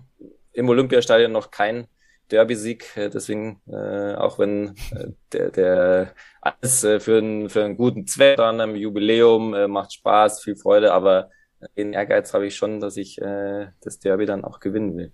im 0.53 0.69
Olympiastadion 0.69 1.33
noch 1.33 1.51
kein 1.51 1.87
Derby-Sieg. 2.31 2.95
Äh, 2.95 3.09
deswegen, 3.09 3.61
äh, 3.67 4.13
auch 4.15 4.39
wenn 4.39 4.69
äh, 4.95 5.07
der, 5.33 5.51
der 5.51 6.13
alles 6.39 6.85
äh, 6.85 7.01
für, 7.01 7.17
einen, 7.17 7.49
für 7.49 7.65
einen 7.65 7.75
guten 7.75 8.07
Zweck 8.07 8.39
an 8.39 8.61
einem 8.61 8.77
Jubiläum 8.77 9.53
äh, 9.53 9.67
macht 9.67 9.91
Spaß, 9.91 10.41
viel 10.41 10.55
Freude, 10.55 10.93
aber 10.93 11.29
den 11.77 11.93
Ehrgeiz 11.93 12.33
habe 12.33 12.47
ich 12.47 12.55
schon, 12.55 12.79
dass 12.79 12.97
ich 12.97 13.21
äh, 13.21 13.67
das 13.81 13.99
Derby 13.99 14.25
dann 14.25 14.43
auch 14.43 14.59
gewinnen 14.59 14.97
will. 14.97 15.11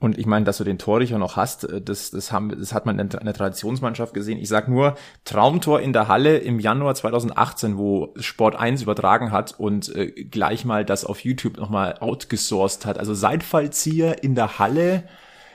Und 0.00 0.16
ich 0.16 0.24
meine, 0.24 0.46
dass 0.46 0.56
du 0.56 0.64
den 0.64 0.78
Torrichter 0.78 1.18
noch 1.18 1.36
hast, 1.36 1.64
äh, 1.64 1.80
das, 1.82 2.10
das, 2.10 2.32
haben, 2.32 2.58
das 2.58 2.72
hat 2.72 2.86
man 2.86 2.98
in 2.98 3.10
der 3.10 3.34
Traditionsmannschaft 3.34 4.14
gesehen. 4.14 4.38
Ich 4.38 4.48
sag 4.48 4.66
nur, 4.66 4.96
Traumtor 5.24 5.80
in 5.80 5.92
der 5.92 6.08
Halle 6.08 6.38
im 6.38 6.58
Januar 6.58 6.94
2018, 6.94 7.76
wo 7.76 8.14
Sport 8.16 8.56
1 8.56 8.82
übertragen 8.82 9.30
hat 9.30 9.60
und 9.60 9.94
äh, 9.94 10.10
gleich 10.24 10.64
mal 10.64 10.86
das 10.86 11.04
auf 11.04 11.22
YouTube 11.22 11.58
nochmal 11.58 11.96
outgesourced 12.00 12.86
hat. 12.86 12.98
Also 12.98 13.12
Seitfallzieher 13.12 14.24
in 14.24 14.34
der 14.34 14.58
Halle 14.58 15.04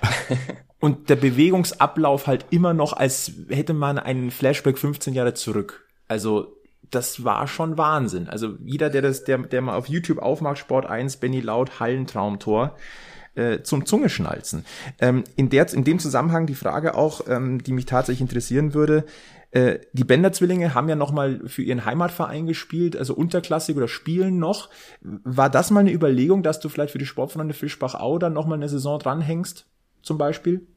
und 0.79 1.09
der 1.09 1.15
Bewegungsablauf 1.15 2.27
halt 2.27 2.45
immer 2.51 2.75
noch, 2.75 2.93
als 2.93 3.31
hätte 3.49 3.73
man 3.73 3.97
einen 3.97 4.29
Flashback 4.29 4.77
15 4.77 5.15
Jahre 5.15 5.33
zurück. 5.33 5.87
Also 6.07 6.55
das 6.91 7.23
war 7.23 7.47
schon 7.47 7.77
Wahnsinn. 7.77 8.29
Also 8.29 8.55
jeder, 8.63 8.89
der 8.89 9.01
das, 9.01 9.23
der, 9.23 9.39
der 9.39 9.61
mal 9.61 9.75
auf 9.75 9.87
YouTube 9.87 10.19
aufmacht, 10.19 10.57
Sport 10.57 10.85
1, 10.85 11.17
Benny 11.17 11.41
Laut, 11.41 11.79
Hallentraumtor, 11.79 12.75
äh, 13.35 13.61
zum 13.63 13.85
Zungeschnalzen. 13.85 14.65
Ähm, 14.99 15.23
in, 15.35 15.49
der, 15.49 15.71
in 15.73 15.83
dem 15.83 15.99
Zusammenhang 15.99 16.47
die 16.47 16.55
Frage 16.55 16.95
auch, 16.95 17.27
ähm, 17.27 17.63
die 17.63 17.73
mich 17.73 17.85
tatsächlich 17.85 18.21
interessieren 18.21 18.73
würde, 18.73 19.05
äh, 19.51 19.79
die 19.93 20.03
Bender-Zwillinge 20.03 20.73
haben 20.73 20.89
ja 20.89 20.95
nochmal 20.95 21.41
für 21.47 21.61
ihren 21.61 21.85
Heimatverein 21.85 22.45
gespielt, 22.45 22.97
also 22.97 23.13
unterklassig 23.13 23.77
oder 23.77 23.87
spielen 23.87 24.37
noch. 24.37 24.69
War 25.01 25.49
das 25.49 25.71
mal 25.71 25.81
eine 25.81 25.93
Überlegung, 25.93 26.43
dass 26.43 26.59
du 26.59 26.67
vielleicht 26.69 26.91
für 26.91 26.97
die 26.97 27.05
Sportfreunde 27.05 27.53
Fischbach-Au 27.53 28.19
dann 28.19 28.33
nochmal 28.33 28.57
eine 28.57 28.69
Saison 28.69 28.99
dranhängst, 28.99 29.65
zum 30.01 30.17
Beispiel? 30.17 30.67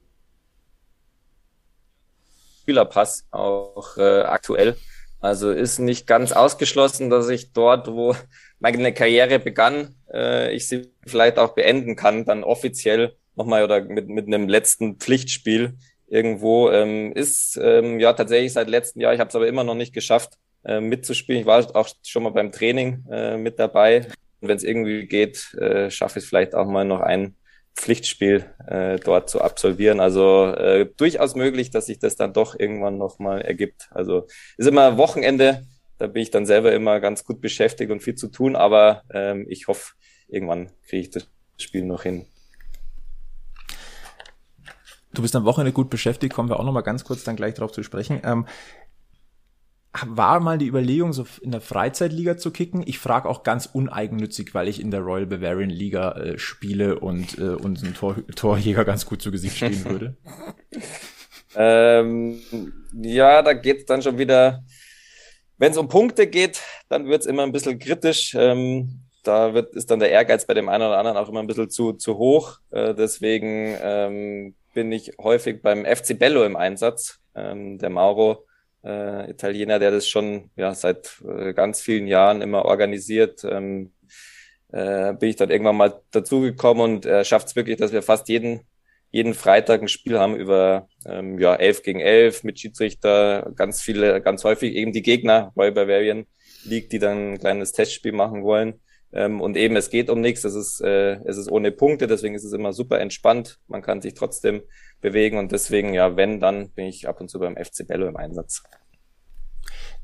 Spielerpass, 2.63 3.25
auch 3.31 3.97
äh, 3.97 4.21
aktuell. 4.23 4.77
Also 5.21 5.51
ist 5.51 5.79
nicht 5.79 6.07
ganz 6.07 6.33
ausgeschlossen, 6.33 7.11
dass 7.11 7.29
ich 7.29 7.53
dort, 7.53 7.89
wo 7.89 8.15
meine 8.61 8.93
Karriere 8.93 9.39
begann, 9.39 9.95
äh, 10.13 10.55
ich 10.55 10.69
sie 10.69 10.93
vielleicht 11.07 11.39
auch 11.39 11.55
beenden 11.55 11.97
kann, 11.97 12.25
dann 12.25 12.45
offiziell 12.45 13.17
nochmal 13.35 13.65
oder 13.65 13.83
mit, 13.83 14.09
mit 14.09 14.27
einem 14.27 14.49
letzten 14.49 14.97
Pflichtspiel 14.97 15.75
irgendwo. 16.07 16.71
Ähm, 16.71 17.13
ist 17.13 17.59
ähm, 17.63 18.01
ja 18.01 18.13
tatsächlich 18.13 18.53
seit 18.53 18.69
letztem 18.69 19.03
Jahr, 19.03 19.15
ich 19.15 19.21
habe 19.21 19.29
es 19.29 19.37
aber 19.37 19.49
immer 19.49 19.65
noch 19.65 19.75
nicht 19.75 19.93
geschafft, 19.93 20.35
äh, 20.65 20.81
mitzuspielen. 20.81 21.41
Ich 21.41 21.47
war 21.47 21.65
auch 21.75 21.89
schon 22.05 22.23
mal 22.23 22.31
beim 22.31 22.53
Training 22.53 23.05
äh, 23.11 23.37
mit 23.37 23.59
dabei. 23.59 24.07
Und 24.41 24.49
wenn 24.49 24.57
es 24.57 24.65
irgendwie 24.65 25.07
geht, 25.07 25.55
äh, 25.55 25.91
schaffe 25.91 26.21
ich 26.21 26.27
vielleicht 26.27 26.55
auch 26.55 26.67
mal 26.67 26.85
noch 26.85 27.01
ein 27.01 27.37
Pflichtspiel 27.79 28.45
äh, 28.67 28.99
dort 28.99 29.31
zu 29.31 29.41
absolvieren. 29.41 30.01
Also 30.01 30.47
äh, 30.47 30.87
durchaus 30.97 31.37
möglich, 31.37 31.71
dass 31.71 31.87
sich 31.87 32.01
das 32.01 32.17
dann 32.17 32.33
doch 32.33 32.59
irgendwann 32.59 32.99
nochmal 32.99 33.41
ergibt. 33.41 33.89
Also 33.93 34.27
ist 34.57 34.67
immer 34.67 34.99
Wochenende, 34.99 35.65
da 35.99 36.09
bin 36.09 36.23
ich 36.23 36.31
dann 36.31 36.45
selber 36.45 36.73
immer 36.73 36.99
ganz 36.99 37.25
gut 37.25 37.41
beschäftigt 37.41 37.91
und 37.93 38.03
viel 38.03 38.17
zu 38.17 38.29
tun, 38.29 38.57
aber 38.57 39.05
ähm, 39.11 39.47
ich 39.49 39.69
hoffe, 39.69 39.93
irgendwann 40.27 40.73
kriege 40.89 41.03
ich 41.03 41.11
das 41.11 41.29
Spiel 41.57 41.85
noch 41.85 42.03
hin. 42.03 42.27
Du 45.15 45.23
bist 45.23 45.37
am 45.37 45.45
Wochenende 45.45 45.73
gut 45.73 45.89
beschäftigt, 45.89 46.35
kommen 46.35 46.49
wir 46.49 46.59
auch 46.59 46.65
nochmal 46.65 46.83
ganz 46.83 47.05
kurz 47.05 47.23
dann 47.23 47.37
gleich 47.37 47.55
drauf 47.55 47.71
zu 47.71 47.85
sprechen. 47.85 48.21
Ähm, 48.25 48.47
war 50.07 50.41
mal 50.41 50.59
die 50.59 50.67
Überlegung, 50.67 51.13
so 51.13 51.27
in 51.41 51.51
der 51.51 51.61
Freizeitliga 51.61 52.37
zu 52.37 52.51
kicken. 52.51 52.83
Ich 52.87 52.99
frage 52.99 53.29
auch 53.29 53.43
ganz 53.43 53.67
uneigennützig, 53.67 54.55
weil 54.55 54.69
ich 54.69 54.81
in 54.81 54.91
der 54.91 55.01
Royal 55.01 55.27
Bavarian 55.27 55.71
Liga 55.71 56.13
äh, 56.13 56.39
spiele 56.39 57.01
und 57.01 57.39
äh, 57.39 57.55
unseren 57.55 57.95
Tor 57.95 58.17
Torjäger 58.35 58.85
ganz 58.85 59.07
gut 59.07 59.23
zu 59.23 59.31
Gesicht 59.31 59.57
stehen 59.57 59.85
würde. 59.85 60.17
ähm, 61.57 62.41
ja, 62.93 63.43
da 63.43 63.55
geht's 63.55 63.87
dann 63.87 64.03
schon 64.03 64.19
wieder. 64.19 64.63
Wenn 65.57 65.73
es 65.73 65.79
um 65.79 65.89
Punkte 65.89 66.29
geht, 66.29 66.61
dann 66.89 67.07
wird's 67.07 67.27
immer 67.27 67.43
ein 67.43 67.53
bisschen 67.53 67.79
kritisch. 67.79 68.35
Ähm, 68.39 69.01
da 69.25 69.55
wird, 69.55 69.75
ist 69.75 69.91
dann 69.91 69.99
der 69.99 70.11
Ehrgeiz 70.11 70.47
bei 70.47 70.55
dem 70.55 70.69
einen 70.69 70.85
oder 70.85 70.99
anderen 70.99 71.19
auch 71.19 71.29
immer 71.29 71.41
ein 71.41 71.47
bisschen 71.47 71.71
zu, 71.71 71.95
zu 71.95 72.17
hoch. 72.17 72.59
Äh, 72.71 72.95
deswegen 72.95 73.77
ähm, 73.83 74.55
bin 74.75 74.93
ich 74.93 75.13
häufig 75.21 75.61
beim 75.63 75.85
FC 75.85 76.17
Bello 76.17 76.45
im 76.45 76.57
Einsatz. 76.57 77.19
Ähm, 77.35 77.79
der 77.79 77.91
Mauro 77.91 78.47
äh, 78.85 79.31
Italiener, 79.31 79.79
der 79.79 79.91
das 79.91 80.09
schon 80.09 80.51
ja 80.57 80.75
seit 80.75 81.23
äh, 81.27 81.53
ganz 81.53 81.81
vielen 81.81 82.07
Jahren 82.07 82.43
immer 82.43 82.65
organisiert. 82.65 83.45
Ähm, 83.45 83.93
äh, 84.71 85.15
bin 85.15 85.31
ich 85.31 85.37
dann 85.37 85.51
irgendwann 85.51 85.77
mal 85.77 86.01
dazugekommen 86.11 86.83
und 86.83 87.07
er 87.07 87.25
schafft 87.25 87.49
es 87.49 87.57
wirklich, 87.57 87.79
dass 87.79 87.93
wir 87.93 88.03
fast 88.03 88.29
jeden 88.29 88.67
jeden 89.11 89.35
Freitag 89.35 89.81
ein 89.81 89.89
Spiel 89.89 90.19
haben 90.19 90.37
über 90.37 90.89
ähm, 91.07 91.39
ja 91.39 91.55
elf 91.55 91.83
gegen 91.83 92.01
elf 92.01 92.45
mit 92.45 92.61
Schiedsrichter, 92.61 93.53
ganz 93.57 93.81
viele, 93.81 94.21
ganz 94.21 94.45
häufig 94.45 94.75
eben 94.75 94.93
die 94.93 95.03
Gegner 95.03 95.53
Royal 95.57 95.73
Bavarian 95.73 96.27
League, 96.65 96.91
die 96.91 96.99
dann 96.99 97.35
ein 97.35 97.39
kleines 97.39 97.73
Testspiel 97.73 98.13
machen 98.13 98.43
wollen. 98.43 98.81
Ähm, 99.13 99.41
und 99.41 99.57
eben 99.57 99.77
es 99.77 99.91
geht 99.91 100.11
um 100.11 100.21
nichts, 100.21 100.45
es 100.45 100.55
ist 100.55 100.81
äh, 100.81 101.21
es 101.25 101.39
ist 101.39 101.51
ohne 101.51 101.73
Punkte, 101.73 102.07
deswegen 102.07 102.35
ist 102.35 102.45
es 102.45 102.53
immer 102.53 102.73
super 102.73 103.01
entspannt. 103.01 103.59
Man 103.67 103.83
kann 103.83 104.03
sich 104.03 104.15
trotzdem 104.15 104.63
bewegen 105.01 105.39
und 105.39 105.53
deswegen, 105.53 105.95
ja, 105.95 106.17
wenn, 106.17 106.41
dann 106.41 106.71
bin 106.71 106.87
ich 106.87 107.09
ab 107.09 107.21
und 107.21 107.29
zu 107.29 107.39
beim 107.39 107.57
FC 107.57 107.87
Bello 107.87 108.07
im 108.07 108.17
Einsatz. 108.17 108.63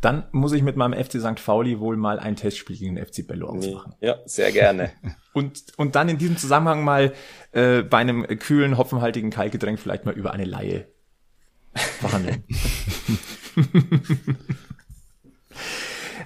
Dann 0.01 0.27
muss 0.33 0.53
ich 0.53 0.63
mit 0.63 0.77
meinem 0.77 1.03
FC 1.03 1.21
St. 1.21 1.43
Pauli 1.45 1.81
wohl 1.81 1.97
mal 1.97 2.19
ein 2.19 2.37
Testspiel 2.37 2.77
gegen 2.77 2.97
den 2.97 3.07
FC 3.07 3.27
Bello 3.27 3.49
ausmachen. 3.49 3.95
Ja, 4.01 4.19
sehr 4.27 4.53
gerne. 4.53 4.93
und, 5.33 5.65
und 5.79 5.95
dann 5.95 6.09
in 6.09 6.19
diesem 6.19 6.37
Zusammenhang 6.37 6.85
mal 6.85 7.15
äh, 7.53 7.83
bei 7.83 7.99
einem 7.99 8.27
kühlen, 8.39 8.77
hopfenhaltigen 8.77 9.31
Kaltgetränk 9.31 9.79
vielleicht 9.79 10.05
mal 10.05 10.15
über 10.15 10.33
eine 10.33 10.45
Laie 10.45 10.89
verhandeln. 11.75 12.45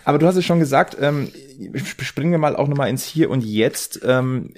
Aber 0.09 0.17
du 0.19 0.27
hast 0.27 0.37
es 0.37 0.45
schon 0.47 0.59
gesagt, 0.59 0.97
ähm, 0.99 1.31
springen 1.75 2.31
wir 2.31 2.39
mal 2.39 2.57
auch 2.57 2.67
nochmal 2.67 2.89
ins 2.89 3.05
Hier 3.05 3.29
und 3.29 3.45
Jetzt. 3.45 4.01
Ähm, 4.03 4.55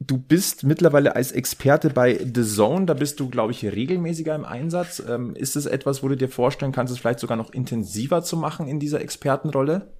Du 0.00 0.18
bist 0.18 0.64
mittlerweile 0.64 1.16
als 1.16 1.32
Experte 1.32 1.88
bei 1.88 2.18
The 2.18 2.44
Zone, 2.44 2.84
da 2.84 2.94
bist 2.94 3.20
du, 3.20 3.30
glaube 3.30 3.52
ich, 3.52 3.64
regelmäßiger 3.64 4.34
im 4.34 4.44
Einsatz. 4.44 5.02
Ähm, 5.08 5.34
ist 5.34 5.56
es 5.56 5.66
etwas, 5.66 6.02
wo 6.02 6.08
du 6.08 6.16
dir 6.16 6.28
vorstellen 6.28 6.72
kannst, 6.72 6.92
es 6.92 6.98
vielleicht 6.98 7.20
sogar 7.20 7.36
noch 7.36 7.50
intensiver 7.50 8.22
zu 8.22 8.36
machen 8.36 8.68
in 8.68 8.80
dieser 8.80 9.00
Expertenrolle 9.00 9.94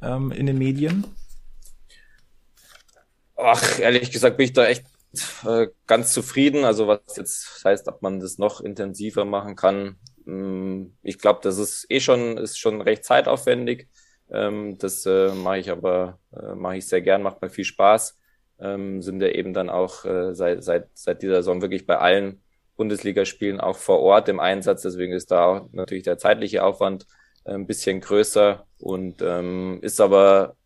ähm, 0.00 0.32
in 0.32 0.46
den 0.46 0.56
Medien? 0.56 1.04
Ach, 3.36 3.78
ehrlich 3.80 4.10
gesagt 4.10 4.38
bin 4.38 4.44
ich 4.44 4.52
da 4.54 4.66
echt 4.66 4.86
äh, 5.44 5.66
ganz 5.86 6.12
zufrieden. 6.14 6.64
Also 6.64 6.86
was 6.86 7.00
jetzt 7.16 7.62
heißt, 7.64 7.88
ob 7.88 8.00
man 8.00 8.20
das 8.20 8.38
noch 8.38 8.60
intensiver 8.62 9.24
machen 9.26 9.56
kann. 9.56 9.96
Ähm, 10.26 10.94
ich 11.02 11.18
glaube, 11.18 11.40
das 11.42 11.58
ist 11.58 11.86
eh 11.90 12.00
schon, 12.00 12.38
ist 12.38 12.58
schon 12.58 12.80
recht 12.80 13.04
zeitaufwendig. 13.04 13.88
Ähm, 14.32 14.78
das 14.78 15.06
äh, 15.06 15.32
mache 15.32 15.58
ich 15.58 15.70
aber, 15.70 16.18
äh, 16.32 16.54
mache 16.54 16.76
ich 16.76 16.86
sehr 16.86 17.02
gern, 17.02 17.22
macht 17.22 17.42
mir 17.42 17.50
viel 17.50 17.64
Spaß 17.64 18.20
ähm, 18.60 19.02
sind 19.02 19.20
wir 19.20 19.34
eben 19.34 19.52
dann 19.54 19.70
auch 19.70 20.04
äh, 20.04 20.34
seit, 20.34 20.62
seit, 20.62 20.88
seit 20.94 21.22
dieser 21.22 21.36
Saison 21.36 21.62
wirklich 21.62 21.86
bei 21.86 21.98
allen 21.98 22.42
Bundesligaspielen 22.76 23.60
auch 23.60 23.76
vor 23.76 24.00
Ort 24.00 24.28
im 24.28 24.40
Einsatz. 24.40 24.82
Deswegen 24.82 25.12
ist 25.12 25.30
da 25.30 25.44
auch 25.44 25.68
natürlich 25.72 26.04
der 26.04 26.18
zeitliche 26.18 26.62
Aufwand 26.62 27.06
äh, 27.44 27.52
ein 27.52 27.66
bisschen 27.66 28.00
größer 28.00 28.66
und 28.78 29.22
ähm, 29.22 29.78
ist 29.82 30.00
aber 30.00 30.56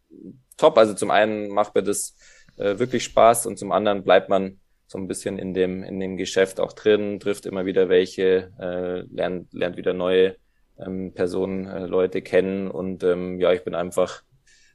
top. 0.56 0.78
Also 0.78 0.94
zum 0.94 1.10
einen 1.10 1.48
macht 1.48 1.74
mir 1.74 1.82
das 1.82 2.16
äh, 2.56 2.78
wirklich 2.78 3.04
Spaß 3.04 3.46
und 3.46 3.58
zum 3.58 3.72
anderen 3.72 4.04
bleibt 4.04 4.28
man 4.28 4.60
so 4.86 4.98
ein 4.98 5.08
bisschen 5.08 5.38
in 5.38 5.54
dem, 5.54 5.82
in 5.82 5.98
dem 5.98 6.16
Geschäft 6.16 6.60
auch 6.60 6.72
drin, 6.72 7.18
trifft 7.18 7.46
immer 7.46 7.64
wieder 7.64 7.88
welche, 7.88 8.52
äh, 8.60 9.00
lernt, 9.14 9.52
lernt 9.52 9.76
wieder 9.76 9.94
neue 9.94 10.36
ähm, 10.78 11.12
Personen, 11.14 11.66
äh, 11.66 11.86
Leute 11.86 12.22
kennen 12.22 12.70
und 12.70 13.04
ähm, 13.04 13.40
ja, 13.40 13.52
ich 13.52 13.64
bin 13.64 13.74
einfach 13.74 14.22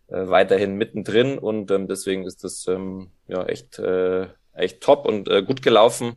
äh, 0.08 0.28
weiterhin 0.28 0.76
mittendrin 0.76 1.38
und 1.38 1.72
ähm, 1.72 1.88
deswegen 1.88 2.26
ist 2.26 2.44
das 2.44 2.68
ähm, 2.68 3.12
ja 3.28 3.44
echt, 3.46 3.80
äh, 3.80 4.28
echt 4.54 4.82
top 4.82 5.06
und 5.06 5.28
äh, 5.30 5.44
gut 5.44 5.62
gelaufen, 5.62 6.14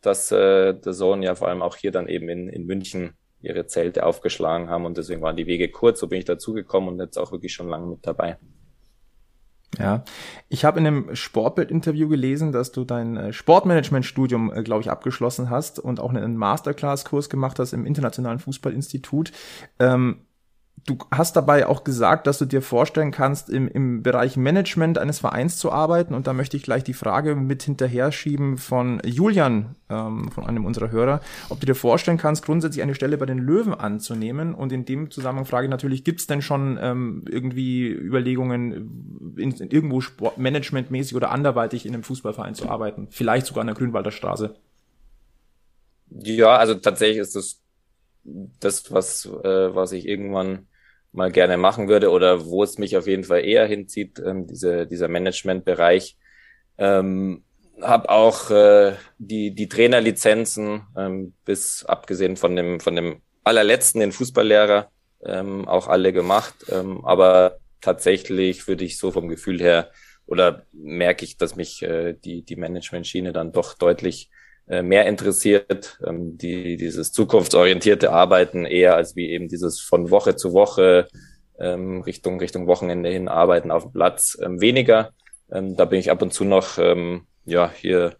dass 0.00 0.30
äh, 0.32 0.74
der 0.74 0.92
Sohn 0.92 1.22
ja 1.22 1.34
vor 1.34 1.48
allem 1.48 1.62
auch 1.62 1.76
hier 1.76 1.92
dann 1.92 2.08
eben 2.08 2.28
in, 2.28 2.48
in 2.48 2.66
München 2.66 3.16
ihre 3.40 3.66
Zelte 3.66 4.04
aufgeschlagen 4.04 4.70
haben 4.70 4.86
und 4.86 4.96
deswegen 4.96 5.22
waren 5.22 5.36
die 5.36 5.46
Wege 5.46 5.70
kurz, 5.70 6.00
so 6.00 6.08
bin 6.08 6.18
ich 6.18 6.24
dazugekommen 6.24 6.88
und 6.88 7.00
jetzt 7.00 7.18
auch 7.18 7.32
wirklich 7.32 7.52
schon 7.52 7.68
lange 7.68 7.86
mit 7.86 8.06
dabei. 8.06 8.38
Ja, 9.78 10.04
ich 10.48 10.64
habe 10.64 10.78
in 10.78 10.86
einem 10.86 11.14
Sportbild-Interview 11.14 12.08
gelesen, 12.08 12.52
dass 12.52 12.72
du 12.72 12.84
dein 12.84 13.16
äh, 13.16 13.32
Sportmanagement-Studium, 13.32 14.52
äh, 14.52 14.62
glaube 14.62 14.82
ich, 14.82 14.90
abgeschlossen 14.90 15.50
hast 15.50 15.78
und 15.78 16.00
auch 16.00 16.10
einen 16.10 16.36
Masterclass-Kurs 16.36 17.28
gemacht 17.28 17.58
hast 17.58 17.72
im 17.72 17.86
Internationalen 17.86 18.38
Fußballinstitut. 18.38 19.32
Ähm, 19.78 20.25
du 20.86 20.98
hast 21.10 21.34
dabei 21.36 21.66
auch 21.66 21.84
gesagt, 21.84 22.26
dass 22.26 22.38
du 22.38 22.44
dir 22.44 22.62
vorstellen 22.62 23.10
kannst, 23.10 23.50
im, 23.50 23.68
im 23.68 24.02
Bereich 24.02 24.36
Management 24.36 24.98
eines 24.98 25.18
Vereins 25.18 25.58
zu 25.58 25.72
arbeiten. 25.72 26.14
Und 26.14 26.26
da 26.26 26.32
möchte 26.32 26.56
ich 26.56 26.62
gleich 26.62 26.84
die 26.84 26.94
Frage 26.94 27.34
mit 27.34 27.64
hinterher 27.64 28.12
schieben 28.12 28.56
von 28.56 29.00
Julian, 29.04 29.74
ähm, 29.90 30.30
von 30.30 30.46
einem 30.46 30.64
unserer 30.64 30.90
Hörer, 30.90 31.20
ob 31.48 31.60
du 31.60 31.66
dir 31.66 31.74
vorstellen 31.74 32.18
kannst, 32.18 32.44
grundsätzlich 32.44 32.82
eine 32.82 32.94
Stelle 32.94 33.18
bei 33.18 33.26
den 33.26 33.38
Löwen 33.38 33.74
anzunehmen. 33.74 34.54
Und 34.54 34.72
in 34.72 34.84
dem 34.84 35.10
Zusammenhang 35.10 35.44
frage 35.44 35.66
ich 35.66 35.70
natürlich, 35.70 36.04
gibt 36.04 36.20
es 36.20 36.28
denn 36.28 36.40
schon 36.40 36.78
ähm, 36.80 37.24
irgendwie 37.28 37.88
Überlegungen, 37.88 39.34
in, 39.36 39.50
in 39.52 39.70
irgendwo 39.70 40.02
managementmäßig 40.36 41.16
oder 41.16 41.32
anderweitig 41.32 41.84
in 41.84 41.94
einem 41.94 42.04
Fußballverein 42.04 42.54
zu 42.54 42.68
arbeiten? 42.68 43.08
Vielleicht 43.10 43.46
sogar 43.46 43.62
an 43.62 43.66
der 43.66 43.76
Grünwalder 43.76 44.12
Straße. 44.12 44.54
Ja, 46.10 46.56
also 46.56 46.74
tatsächlich 46.74 47.18
ist 47.18 47.34
das 47.34 47.60
das, 48.60 48.92
was, 48.92 49.26
äh, 49.26 49.74
was 49.74 49.92
ich 49.92 50.06
irgendwann 50.06 50.66
mal 51.12 51.30
gerne 51.30 51.56
machen 51.56 51.88
würde 51.88 52.10
oder 52.10 52.46
wo 52.46 52.62
es 52.62 52.78
mich 52.78 52.96
auf 52.96 53.06
jeden 53.06 53.24
Fall 53.24 53.44
eher 53.44 53.66
hinzieht, 53.66 54.18
ähm, 54.24 54.46
diese, 54.46 54.86
dieser 54.86 55.08
Managementbereich. 55.08 56.16
Ähm, 56.78 57.44
habe 57.80 58.08
auch 58.08 58.50
äh, 58.50 58.94
die, 59.18 59.54
die 59.54 59.68
Trainerlizenzen 59.68 60.82
ähm, 60.96 61.34
bis 61.44 61.84
abgesehen 61.84 62.36
von 62.36 62.56
dem, 62.56 62.80
von 62.80 62.96
dem 62.96 63.20
allerletzten, 63.44 64.00
den 64.00 64.12
Fußballlehrer, 64.12 64.90
ähm, 65.24 65.68
auch 65.68 65.88
alle 65.88 66.12
gemacht. 66.12 66.54
Ähm, 66.70 67.04
aber 67.04 67.58
tatsächlich 67.80 68.66
würde 68.66 68.84
ich 68.84 68.98
so 68.98 69.10
vom 69.10 69.28
Gefühl 69.28 69.60
her 69.60 69.90
oder 70.26 70.66
merke 70.72 71.24
ich, 71.24 71.36
dass 71.36 71.56
mich 71.56 71.82
äh, 71.82 72.14
die, 72.14 72.42
die 72.42 72.56
Management-Schiene 72.56 73.32
dann 73.32 73.52
doch 73.52 73.74
deutlich 73.74 74.30
mehr 74.68 75.06
interessiert, 75.06 75.98
ähm, 76.04 76.36
die, 76.38 76.76
dieses 76.76 77.12
zukunftsorientierte 77.12 78.12
Arbeiten 78.12 78.64
eher 78.64 78.96
als 78.96 79.14
wie 79.14 79.30
eben 79.30 79.48
dieses 79.48 79.80
von 79.80 80.10
Woche 80.10 80.36
zu 80.36 80.52
Woche 80.52 81.06
ähm, 81.58 82.02
Richtung, 82.02 82.40
Richtung 82.40 82.66
Wochenende 82.66 83.10
hin 83.10 83.28
arbeiten 83.28 83.70
auf 83.70 83.84
dem 83.84 83.92
Platz 83.92 84.36
ähm, 84.42 84.60
weniger. 84.60 85.10
Ähm, 85.52 85.76
da 85.76 85.84
bin 85.84 86.00
ich 86.00 86.10
ab 86.10 86.22
und 86.22 86.32
zu 86.32 86.44
noch 86.44 86.78
ähm, 86.78 87.26
ja 87.44 87.70
hier 87.74 88.16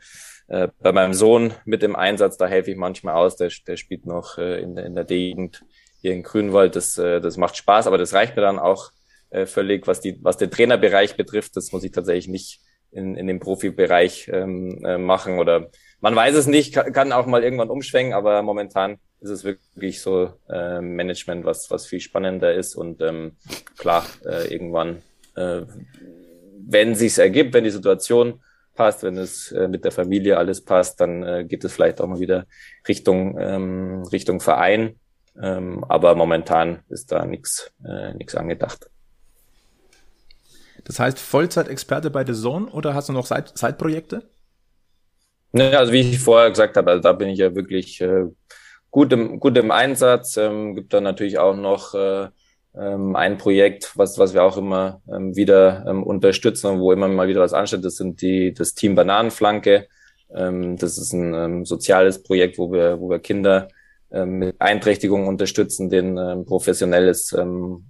äh, 0.49 0.69
bei 0.81 0.93
meinem 0.93 1.15
Sohn 1.15 1.53
mit 1.65 1.83
dem 1.83 1.97
Einsatz, 1.97 2.37
da 2.37 2.47
helfe 2.47 2.71
ich 2.71 2.77
manchmal 2.77 3.17
aus, 3.17 3.37
der, 3.37 3.51
der 3.67 3.77
spielt 3.77 4.07
noch 4.07 4.39
äh, 4.39 4.61
in, 4.61 4.77
der, 4.77 4.87
in 4.87 4.95
der 4.95 5.05
Gegend 5.05 5.63
hier 6.01 6.13
in 6.13 6.23
Grünwald, 6.23 6.77
das, 6.77 6.97
äh, 6.99 7.21
das 7.21 7.37
macht 7.37 7.57
Spaß, 7.57 7.87
aber 7.87 7.99
das 7.99 8.15
reicht 8.15 8.37
mir 8.37 8.43
dann 8.43 8.59
auch 8.59 8.93
äh, 9.31 9.47
völlig, 9.47 9.87
was, 9.87 10.01
die, 10.01 10.19
was 10.23 10.37
den 10.37 10.51
Trainerbereich 10.51 11.17
betrifft, 11.17 11.57
das 11.57 11.73
muss 11.73 11.83
ich 11.83 11.91
tatsächlich 11.91 12.29
nicht 12.29 12.61
in, 12.93 13.17
in 13.17 13.27
dem 13.27 13.41
Profibereich 13.41 14.31
ähm, 14.33 14.85
äh, 14.85 14.99
machen 14.99 15.39
oder 15.41 15.71
man 16.01 16.15
weiß 16.15 16.35
es 16.37 16.47
nicht, 16.47 16.75
kann, 16.75 17.13
auch 17.13 17.27
mal 17.27 17.43
irgendwann 17.43 17.71
umschwenken, 17.71 18.15
aber 18.15 18.43
momentan 18.43 18.99
ist 19.21 19.31
es 19.31 19.45
wirklich 19.45 20.01
so 20.01 20.33
äh, 20.49 20.81
Management, 20.81 21.45
was, 21.45 21.71
was 21.71 21.87
viel 21.87 22.01
spannender 22.01 22.55
ist 22.55 22.75
und 22.75 23.01
ähm, 23.01 23.37
klar, 23.79 24.05
äh, 24.25 24.53
irgendwann, 24.53 25.03
äh, 25.37 25.63
wenn 26.69 26.95
sich's 26.95 27.19
ergibt, 27.19 27.55
wenn 27.55 27.65
die 27.65 27.71
Situation 27.71 28.41
passt, 28.75 29.03
wenn 29.03 29.17
es 29.17 29.51
äh, 29.53 29.69
mit 29.69 29.85
der 29.85 29.93
Familie 29.93 30.37
alles 30.37 30.61
passt, 30.61 31.01
dann 31.01 31.23
äh, 31.23 31.45
geht 31.45 31.65
es 31.65 31.73
vielleicht 31.73 32.01
auch 32.01 32.07
mal 32.07 32.21
wieder 32.21 32.47
Richtung 32.87 33.37
ähm, 33.41 34.03
Richtung 34.13 34.41
Verein. 34.41 34.97
Ähm, 35.41 35.85
aber 35.85 36.15
momentan 36.15 36.81
ist 36.89 37.13
da 37.13 37.27
nichts 37.27 37.73
äh, 37.85 38.15
nichts 38.15 38.35
angedacht. 38.35 38.89
Das 40.85 41.01
heißt 41.01 41.19
Vollzeitexperte 41.19 42.11
bei 42.11 42.25
The 42.25 42.35
Zone 42.35 42.67
oder 42.69 42.95
hast 42.95 43.09
du 43.09 43.13
noch 43.13 43.27
Zeitprojekte? 43.27 44.29
Naja, 45.53 45.79
also 45.79 45.93
wie 45.93 46.01
ich 46.01 46.19
vorher 46.19 46.51
gesagt 46.51 46.77
habe, 46.77 46.91
also 46.91 47.03
da 47.03 47.13
bin 47.13 47.29
ich 47.29 47.39
ja 47.39 47.55
wirklich 47.55 48.01
äh, 48.01 48.25
gut, 48.91 49.13
im, 49.13 49.41
gut 49.41 49.57
im 49.57 49.71
Einsatz. 49.71 50.37
Ähm, 50.37 50.75
gibt 50.75 50.93
dann 50.93 51.05
natürlich 51.05 51.39
auch 51.39 51.57
noch 51.57 51.95
äh, 51.95 52.29
ähm, 52.77 53.17
ein 53.17 53.39
Projekt, 53.39 53.93
was, 53.97 54.19
was 54.19 54.35
wir 54.35 54.43
auch 54.43 54.57
immer 54.57 55.01
ähm, 55.13 55.35
wieder 55.37 55.85
ähm, 55.89 56.03
unterstützen 56.03 56.69
und 56.69 56.81
wo 56.81 56.93
immer 56.93 57.09
mal 57.09 57.29
wieder 57.29 57.41
was 57.41 57.55
ansteht. 57.55 57.85
Das 57.85 57.97
sind 57.97 58.21
die, 58.21 58.53
das 58.53 58.75
Team 58.75 58.95
Bananenflanke. 58.95 59.89
Ähm, 60.35 60.77
das 60.77 60.99
ist 60.99 61.13
ein 61.13 61.35
ähm, 61.35 61.65
soziales 61.65 62.23
Projekt, 62.23 62.59
wo 62.59 62.73
wir, 62.73 63.01
wo 63.01 63.09
wir 63.09 63.19
Kinder 63.19 63.69
ähm, 64.11 64.39
mit 64.39 64.59
Beeinträchtigungen 64.59 65.27
unterstützen, 65.27 65.89
den 65.89 66.17
ähm, 66.19 66.45
professionelles 66.45 67.33
ähm, 67.33 67.87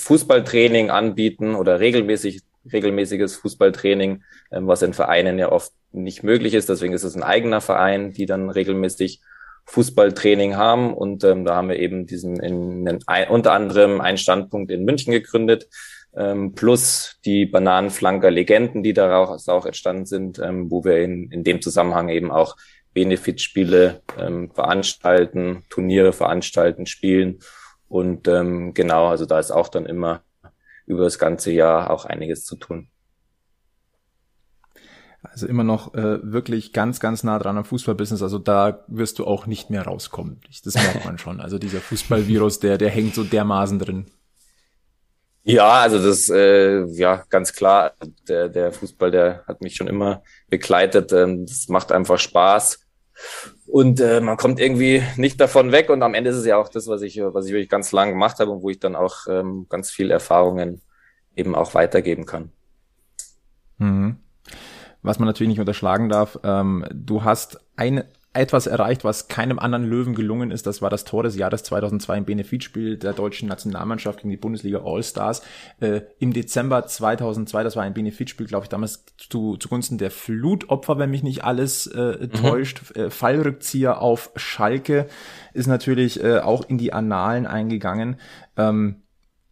Fußballtraining 0.00 0.90
anbieten 0.90 1.54
oder 1.54 1.80
regelmäßig 1.80 2.42
regelmäßiges 2.72 3.36
Fußballtraining, 3.36 4.22
ähm, 4.52 4.66
was 4.66 4.82
in 4.82 4.92
Vereinen 4.92 5.38
ja 5.38 5.50
oft 5.50 5.72
nicht 5.92 6.22
möglich 6.22 6.54
ist. 6.54 6.68
Deswegen 6.68 6.92
ist 6.92 7.04
es 7.04 7.16
ein 7.16 7.22
eigener 7.22 7.60
Verein, 7.60 8.12
die 8.12 8.26
dann 8.26 8.50
regelmäßig 8.50 9.20
Fußballtraining 9.66 10.56
haben. 10.56 10.94
Und 10.94 11.24
ähm, 11.24 11.44
da 11.44 11.56
haben 11.56 11.68
wir 11.68 11.78
eben 11.78 12.06
diesen 12.06 12.40
in, 12.40 12.86
in, 12.86 12.98
ein, 13.06 13.28
unter 13.28 13.52
anderem 13.52 14.00
einen 14.00 14.18
Standpunkt 14.18 14.70
in 14.70 14.84
München 14.84 15.12
gegründet, 15.12 15.68
ähm, 16.16 16.54
plus 16.54 17.18
die 17.24 17.46
Bananenflanker 17.46 18.30
Legenden, 18.30 18.82
die 18.82 18.92
daraus 18.92 19.48
auch 19.48 19.66
entstanden 19.66 20.06
sind, 20.06 20.38
ähm, 20.38 20.70
wo 20.70 20.84
wir 20.84 20.98
in, 20.98 21.30
in 21.30 21.44
dem 21.44 21.62
Zusammenhang 21.62 22.08
eben 22.08 22.30
auch 22.30 22.56
Benefitspiele 22.92 24.02
ähm, 24.18 24.50
veranstalten, 24.52 25.64
Turniere 25.70 26.12
veranstalten, 26.12 26.86
spielen. 26.86 27.38
Und 27.88 28.26
ähm, 28.28 28.74
genau, 28.74 29.06
also 29.06 29.26
da 29.26 29.38
ist 29.38 29.50
auch 29.50 29.68
dann 29.68 29.86
immer 29.86 30.22
über 30.86 31.04
das 31.04 31.18
ganze 31.18 31.52
Jahr 31.52 31.90
auch 31.90 32.04
einiges 32.04 32.44
zu 32.44 32.56
tun. 32.56 32.89
Also 35.22 35.46
immer 35.46 35.64
noch 35.64 35.94
äh, 35.94 36.18
wirklich 36.22 36.72
ganz, 36.72 36.98
ganz 36.98 37.24
nah 37.24 37.38
dran 37.38 37.58
am 37.58 37.64
Fußballbusiness. 37.64 38.22
Also 38.22 38.38
da 38.38 38.84
wirst 38.88 39.18
du 39.18 39.26
auch 39.26 39.46
nicht 39.46 39.68
mehr 39.68 39.82
rauskommen. 39.82 40.40
Das 40.64 40.74
merkt 40.74 41.04
man 41.04 41.18
schon. 41.18 41.40
Also 41.40 41.58
dieser 41.58 41.80
Fußballvirus, 41.80 42.60
der, 42.60 42.78
der 42.78 42.88
hängt 42.88 43.14
so 43.14 43.22
dermaßen 43.22 43.78
drin. 43.78 44.06
Ja, 45.42 45.80
also 45.80 46.02
das, 46.02 46.30
äh, 46.30 46.84
ja, 46.86 47.24
ganz 47.28 47.52
klar. 47.52 47.92
Der, 48.28 48.48
der 48.48 48.72
Fußball, 48.72 49.10
der 49.10 49.44
hat 49.46 49.60
mich 49.60 49.76
schon 49.76 49.88
immer 49.88 50.22
begleitet. 50.48 51.12
Ähm, 51.12 51.44
das 51.44 51.68
macht 51.68 51.92
einfach 51.92 52.18
Spaß. 52.18 52.80
Und 53.66 54.00
äh, 54.00 54.22
man 54.22 54.38
kommt 54.38 54.58
irgendwie 54.58 55.02
nicht 55.16 55.38
davon 55.38 55.70
weg. 55.70 55.90
Und 55.90 56.02
am 56.02 56.14
Ende 56.14 56.30
ist 56.30 56.36
es 56.36 56.46
ja 56.46 56.56
auch 56.56 56.70
das, 56.70 56.86
was 56.86 57.02
ich, 57.02 57.20
was 57.22 57.44
ich 57.44 57.52
wirklich 57.52 57.68
ganz 57.68 57.92
lang 57.92 58.08
gemacht 58.08 58.38
habe 58.38 58.50
und 58.50 58.62
wo 58.62 58.70
ich 58.70 58.80
dann 58.80 58.96
auch 58.96 59.26
ähm, 59.28 59.66
ganz 59.68 59.90
viel 59.90 60.10
Erfahrungen 60.10 60.80
eben 61.36 61.54
auch 61.54 61.74
weitergeben 61.74 62.24
kann. 62.24 62.52
Mhm 63.76 64.16
was 65.02 65.18
man 65.18 65.26
natürlich 65.26 65.48
nicht 65.48 65.60
unterschlagen 65.60 66.08
darf. 66.08 66.38
Ähm, 66.42 66.84
du 66.92 67.24
hast 67.24 67.60
ein 67.76 68.04
etwas 68.32 68.68
erreicht, 68.68 69.02
was 69.02 69.26
keinem 69.26 69.58
anderen 69.58 69.84
Löwen 69.84 70.14
gelungen 70.14 70.52
ist. 70.52 70.64
Das 70.66 70.80
war 70.80 70.90
das 70.90 71.04
Tor 71.04 71.24
des 71.24 71.36
Jahres 71.36 71.64
2002 71.64 72.18
im 72.18 72.24
Benefizspiel 72.24 72.96
der 72.96 73.12
deutschen 73.12 73.48
Nationalmannschaft 73.48 74.20
gegen 74.20 74.30
die 74.30 74.36
Bundesliga 74.36 74.82
All-Stars. 74.84 75.42
Äh, 75.80 76.02
Im 76.20 76.32
Dezember 76.32 76.86
2002, 76.86 77.64
das 77.64 77.74
war 77.74 77.82
ein 77.82 77.94
Benefizspiel, 77.94 78.46
glaube 78.46 78.66
ich, 78.66 78.68
damals 78.68 79.04
zu, 79.16 79.56
zugunsten 79.56 79.98
der 79.98 80.12
Flutopfer, 80.12 80.96
wenn 80.98 81.10
mich 81.10 81.24
nicht 81.24 81.42
alles 81.42 81.88
äh, 81.88 82.18
mhm. 82.20 82.32
täuscht. 82.32 82.94
Äh, 82.94 83.10
Fallrückzieher 83.10 84.00
auf 84.00 84.30
Schalke 84.36 85.08
ist 85.52 85.66
natürlich 85.66 86.22
äh, 86.22 86.38
auch 86.38 86.68
in 86.68 86.78
die 86.78 86.92
Annalen 86.92 87.46
eingegangen. 87.46 88.20
Ähm, 88.56 89.02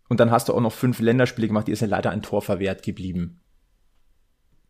und 0.09 0.21
dann 0.21 0.31
hast 0.31 0.49
du 0.49 0.55
auch 0.55 0.61
noch 0.61 0.73
fünf 0.73 1.01
Länderspiele 1.01 1.49
gemacht, 1.49 1.67
die 1.67 1.73
ist 1.73 1.81
ja 1.81 1.89
leider 1.89 2.11
ein 2.11 2.23
Tor 2.23 2.43
verwehrt 2.43 2.85
geblieben. 2.85 3.41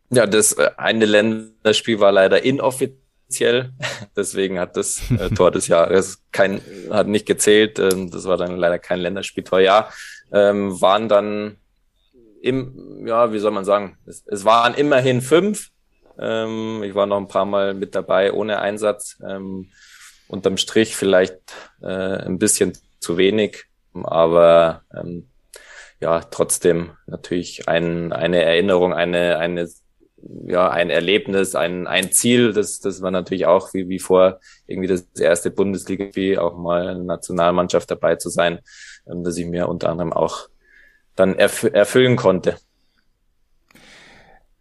Ja, 0.09 0.25
das 0.25 0.53
äh, 0.53 0.71
eine 0.77 1.05
Länderspiel 1.05 1.99
war 1.99 2.11
leider 2.11 2.43
inoffiziell, 2.43 3.71
deswegen 4.15 4.59
hat 4.59 4.75
das 4.75 5.01
äh, 5.11 5.29
Tor 5.35 5.51
des 5.51 5.67
Jahres 5.67 6.23
kein, 6.31 6.61
hat 6.89 7.07
nicht 7.07 7.25
gezählt. 7.25 7.79
Ähm, 7.79 8.11
das 8.11 8.25
war 8.25 8.37
dann 8.37 8.57
leider 8.57 8.79
kein 8.79 8.99
Länderspieltor. 8.99 9.59
Ja, 9.59 9.89
ähm, 10.31 10.79
waren 10.81 11.09
dann 11.09 11.57
im, 12.41 13.05
ja, 13.05 13.33
wie 13.33 13.39
soll 13.39 13.51
man 13.51 13.65
sagen, 13.65 13.97
es, 14.05 14.23
es 14.25 14.45
waren 14.45 14.73
immerhin 14.73 15.21
fünf. 15.21 15.69
Ähm, 16.17 16.83
ich 16.83 16.95
war 16.95 17.05
noch 17.05 17.17
ein 17.17 17.27
paar 17.27 17.45
Mal 17.45 17.73
mit 17.73 17.95
dabei 17.95 18.33
ohne 18.33 18.59
Einsatz. 18.59 19.17
Ähm, 19.27 19.69
unterm 20.27 20.57
Strich 20.57 20.95
vielleicht 20.95 21.39
äh, 21.81 21.87
ein 21.87 22.39
bisschen 22.39 22.77
zu 22.99 23.17
wenig, 23.17 23.65
aber 23.93 24.83
ähm, 24.93 25.27
ja, 25.99 26.21
trotzdem 26.21 26.91
natürlich 27.07 27.67
ein, 27.67 28.13
eine 28.13 28.43
Erinnerung, 28.43 28.93
eine, 28.93 29.37
eine 29.39 29.67
ja, 30.45 30.69
ein 30.69 30.89
Erlebnis, 30.89 31.55
ein, 31.55 31.87
ein 31.87 32.11
Ziel, 32.11 32.53
das, 32.53 32.79
das 32.79 33.01
war 33.01 33.11
natürlich 33.11 33.45
auch 33.45 33.73
wie, 33.73 33.89
wie 33.89 33.99
vor 33.99 34.39
irgendwie 34.67 34.87
das 34.87 35.07
erste 35.17 35.51
Bundesliga-Spiel 35.51 36.39
auch 36.39 36.57
mal 36.57 36.87
eine 36.87 37.03
Nationalmannschaft 37.03 37.89
dabei 37.89 38.15
zu 38.15 38.29
sein, 38.29 38.59
ähm, 39.07 39.23
dass 39.23 39.37
ich 39.37 39.45
mir 39.45 39.67
unter 39.67 39.89
anderem 39.89 40.13
auch 40.13 40.49
dann 41.15 41.35
erf 41.35 41.63
erfüllen 41.63 42.15
konnte. 42.15 42.57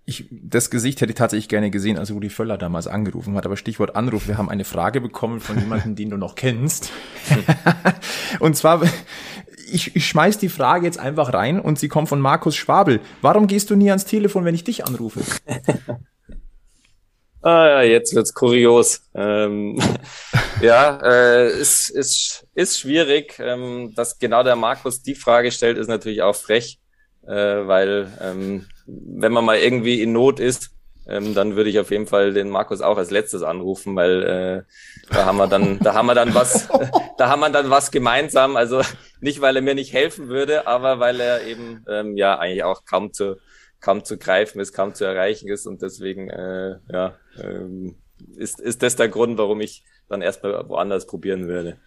Ich, 0.05 0.27
das 0.31 0.71
Gesicht 0.71 1.03
hätte 1.03 1.13
ich 1.13 1.19
tatsächlich 1.19 1.51
gerne 1.51 1.71
gesehen, 1.71 1.99
als 1.99 2.11
Rudi 2.11 2.31
Völler 2.31 2.57
damals 2.57 2.87
angerufen 2.87 3.35
hat. 3.37 3.45
Aber 3.45 3.59
Stichwort 3.59 3.95
Anruf, 3.95 4.27
wir 4.27 4.39
haben 4.39 4.49
eine 4.49 4.65
Frage 4.65 5.03
bekommen 5.03 5.39
von 5.39 5.59
jemandem, 5.59 5.97
den 5.97 6.09
du 6.09 6.17
noch 6.17 6.35
kennst. 6.35 6.91
und 8.41 8.57
zwar, 8.57 8.81
ich, 9.73 9.95
ich 9.97 10.07
schmeiß 10.07 10.39
die 10.39 10.49
Frage 10.49 10.87
jetzt 10.87 10.99
einfach 10.99 11.33
rein 11.33 11.61
und 11.61 11.79
sie 11.79 11.89
kommt 11.89 12.09
von 12.09 12.21
Markus 12.21 12.57
Schwabel. 12.57 13.01
Warum 13.23 13.47
gehst 13.47 13.71
du 13.71 13.77
nie 13.77 13.91
ans 13.91 14.05
Telefon, 14.05 14.45
wenn 14.45 14.55
ich 14.55 14.65
dich 14.65 14.85
anrufe? 14.85 15.21
ah 17.43 17.67
ja, 17.67 17.83
jetzt 17.83 18.15
wird's 18.15 18.35
kurios. 18.35 19.03
Ähm, 19.15 19.79
ja, 20.63 20.99
äh, 21.03 21.51
ist, 21.51 21.91
ist, 21.91 22.47
ist 22.55 22.81
schwierig. 22.81 23.39
Ähm, 23.39 23.93
dass 23.95 24.19
genau 24.19 24.43
der 24.43 24.57
Markus 24.57 25.03
die 25.03 25.15
Frage 25.15 25.53
stellt, 25.53 25.79
ist 25.79 25.89
natürlich 25.89 26.23
auch 26.23 26.37
frech, 26.37 26.79
äh, 27.27 27.33
weil 27.33 28.13
ähm, 28.21 28.67
wenn 28.87 29.33
man 29.33 29.45
mal 29.45 29.59
irgendwie 29.59 30.03
in 30.03 30.13
Not 30.13 30.41
ist, 30.41 30.71
ähm, 31.09 31.35
dann 31.35 31.57
würde 31.57 31.71
ich 31.71 31.79
auf 31.79 31.91
jeden 31.91 32.07
Fall 32.07 32.33
den 32.33 32.51
Markus 32.51 32.81
auch 32.81 32.99
als 32.99 33.11
letztes 33.11 33.43
anrufen, 33.43 33.97
weil 33.97 34.23
äh, 34.23 34.63
da 35.13 35.25
haben 35.25 35.39
wir 35.39 35.47
dann, 35.47 35.79
da 35.79 35.95
haben 35.95 36.07
wir 36.07 36.15
dann 36.15 36.35
was, 36.35 36.69
da 37.19 37.29
haben 37.29 37.41
wir 37.41 37.51
dann 37.51 37.71
was 37.71 37.91
gemeinsam. 37.91 38.57
Also 38.57 38.83
nicht, 39.21 39.41
weil 39.41 39.57
er 39.57 39.63
mir 39.63 39.75
nicht 39.75 39.93
helfen 39.93 40.29
würde, 40.29 40.67
aber 40.67 41.01
weil 41.01 41.19
er 41.21 41.45
eben 41.45 41.85
ähm, 41.89 42.17
ja 42.17 42.39
eigentlich 42.39 42.65
auch 42.65 42.85
kaum 42.85 43.13
zu 43.13 43.37
kaum 43.81 44.05
zu 44.05 44.19
greifen 44.19 44.61
ist, 44.61 44.73
kaum 44.73 44.95
zu 44.95 45.05
erreichen 45.05 45.49
ist 45.49 45.67
und 45.67 45.83
deswegen 45.83 46.29
äh, 46.31 46.79
ja 46.91 47.17
ähm, 47.41 47.97
ist 48.37 48.61
ist 48.61 48.83
das 48.83 48.97
der 48.97 49.09
Grund, 49.09 49.39
warum 49.39 49.61
ich 49.61 49.85
dann 50.09 50.21
erstmal 50.21 50.69
woanders 50.69 51.07
probieren 51.07 51.49
würde. 51.49 51.79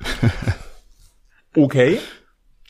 Okay. 1.54 2.00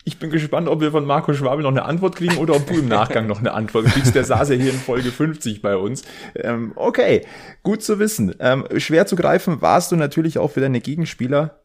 Ich 0.05 0.19
bin 0.19 0.31
gespannt, 0.31 0.69
ob 0.69 0.81
wir 0.81 0.91
von 0.91 1.05
Marco 1.05 1.33
Schwabel 1.33 1.63
noch 1.63 1.71
eine 1.71 1.85
Antwort 1.85 2.17
kriegen 2.17 2.37
oder 2.39 2.57
ob 2.57 2.67
du 2.67 2.75
im 2.75 2.89
Nachgang 2.89 3.29
noch 3.29 3.39
eine 3.39 3.53
Antwort 3.53 3.87
kriegst. 3.87 4.15
Der 4.17 4.25
saß 4.25 4.49
ja 4.49 4.57
hier 4.57 4.73
in 4.73 4.79
Folge 4.79 5.13
50 5.13 5.63
bei 5.63 5.77
uns. 5.77 6.03
Ähm, 6.35 6.73
okay, 6.75 7.25
gut 7.63 7.83
zu 7.83 8.01
wissen. 8.01 8.35
Ähm, 8.41 8.67
schwer 8.79 9.07
zu 9.07 9.15
greifen 9.15 9.63
warst 9.63 9.93
du 9.93 9.97
natürlich 9.97 10.39
auch 10.39 10.49
für 10.49 10.61
deine 10.61 10.81
Gegenspieler. 10.81 11.61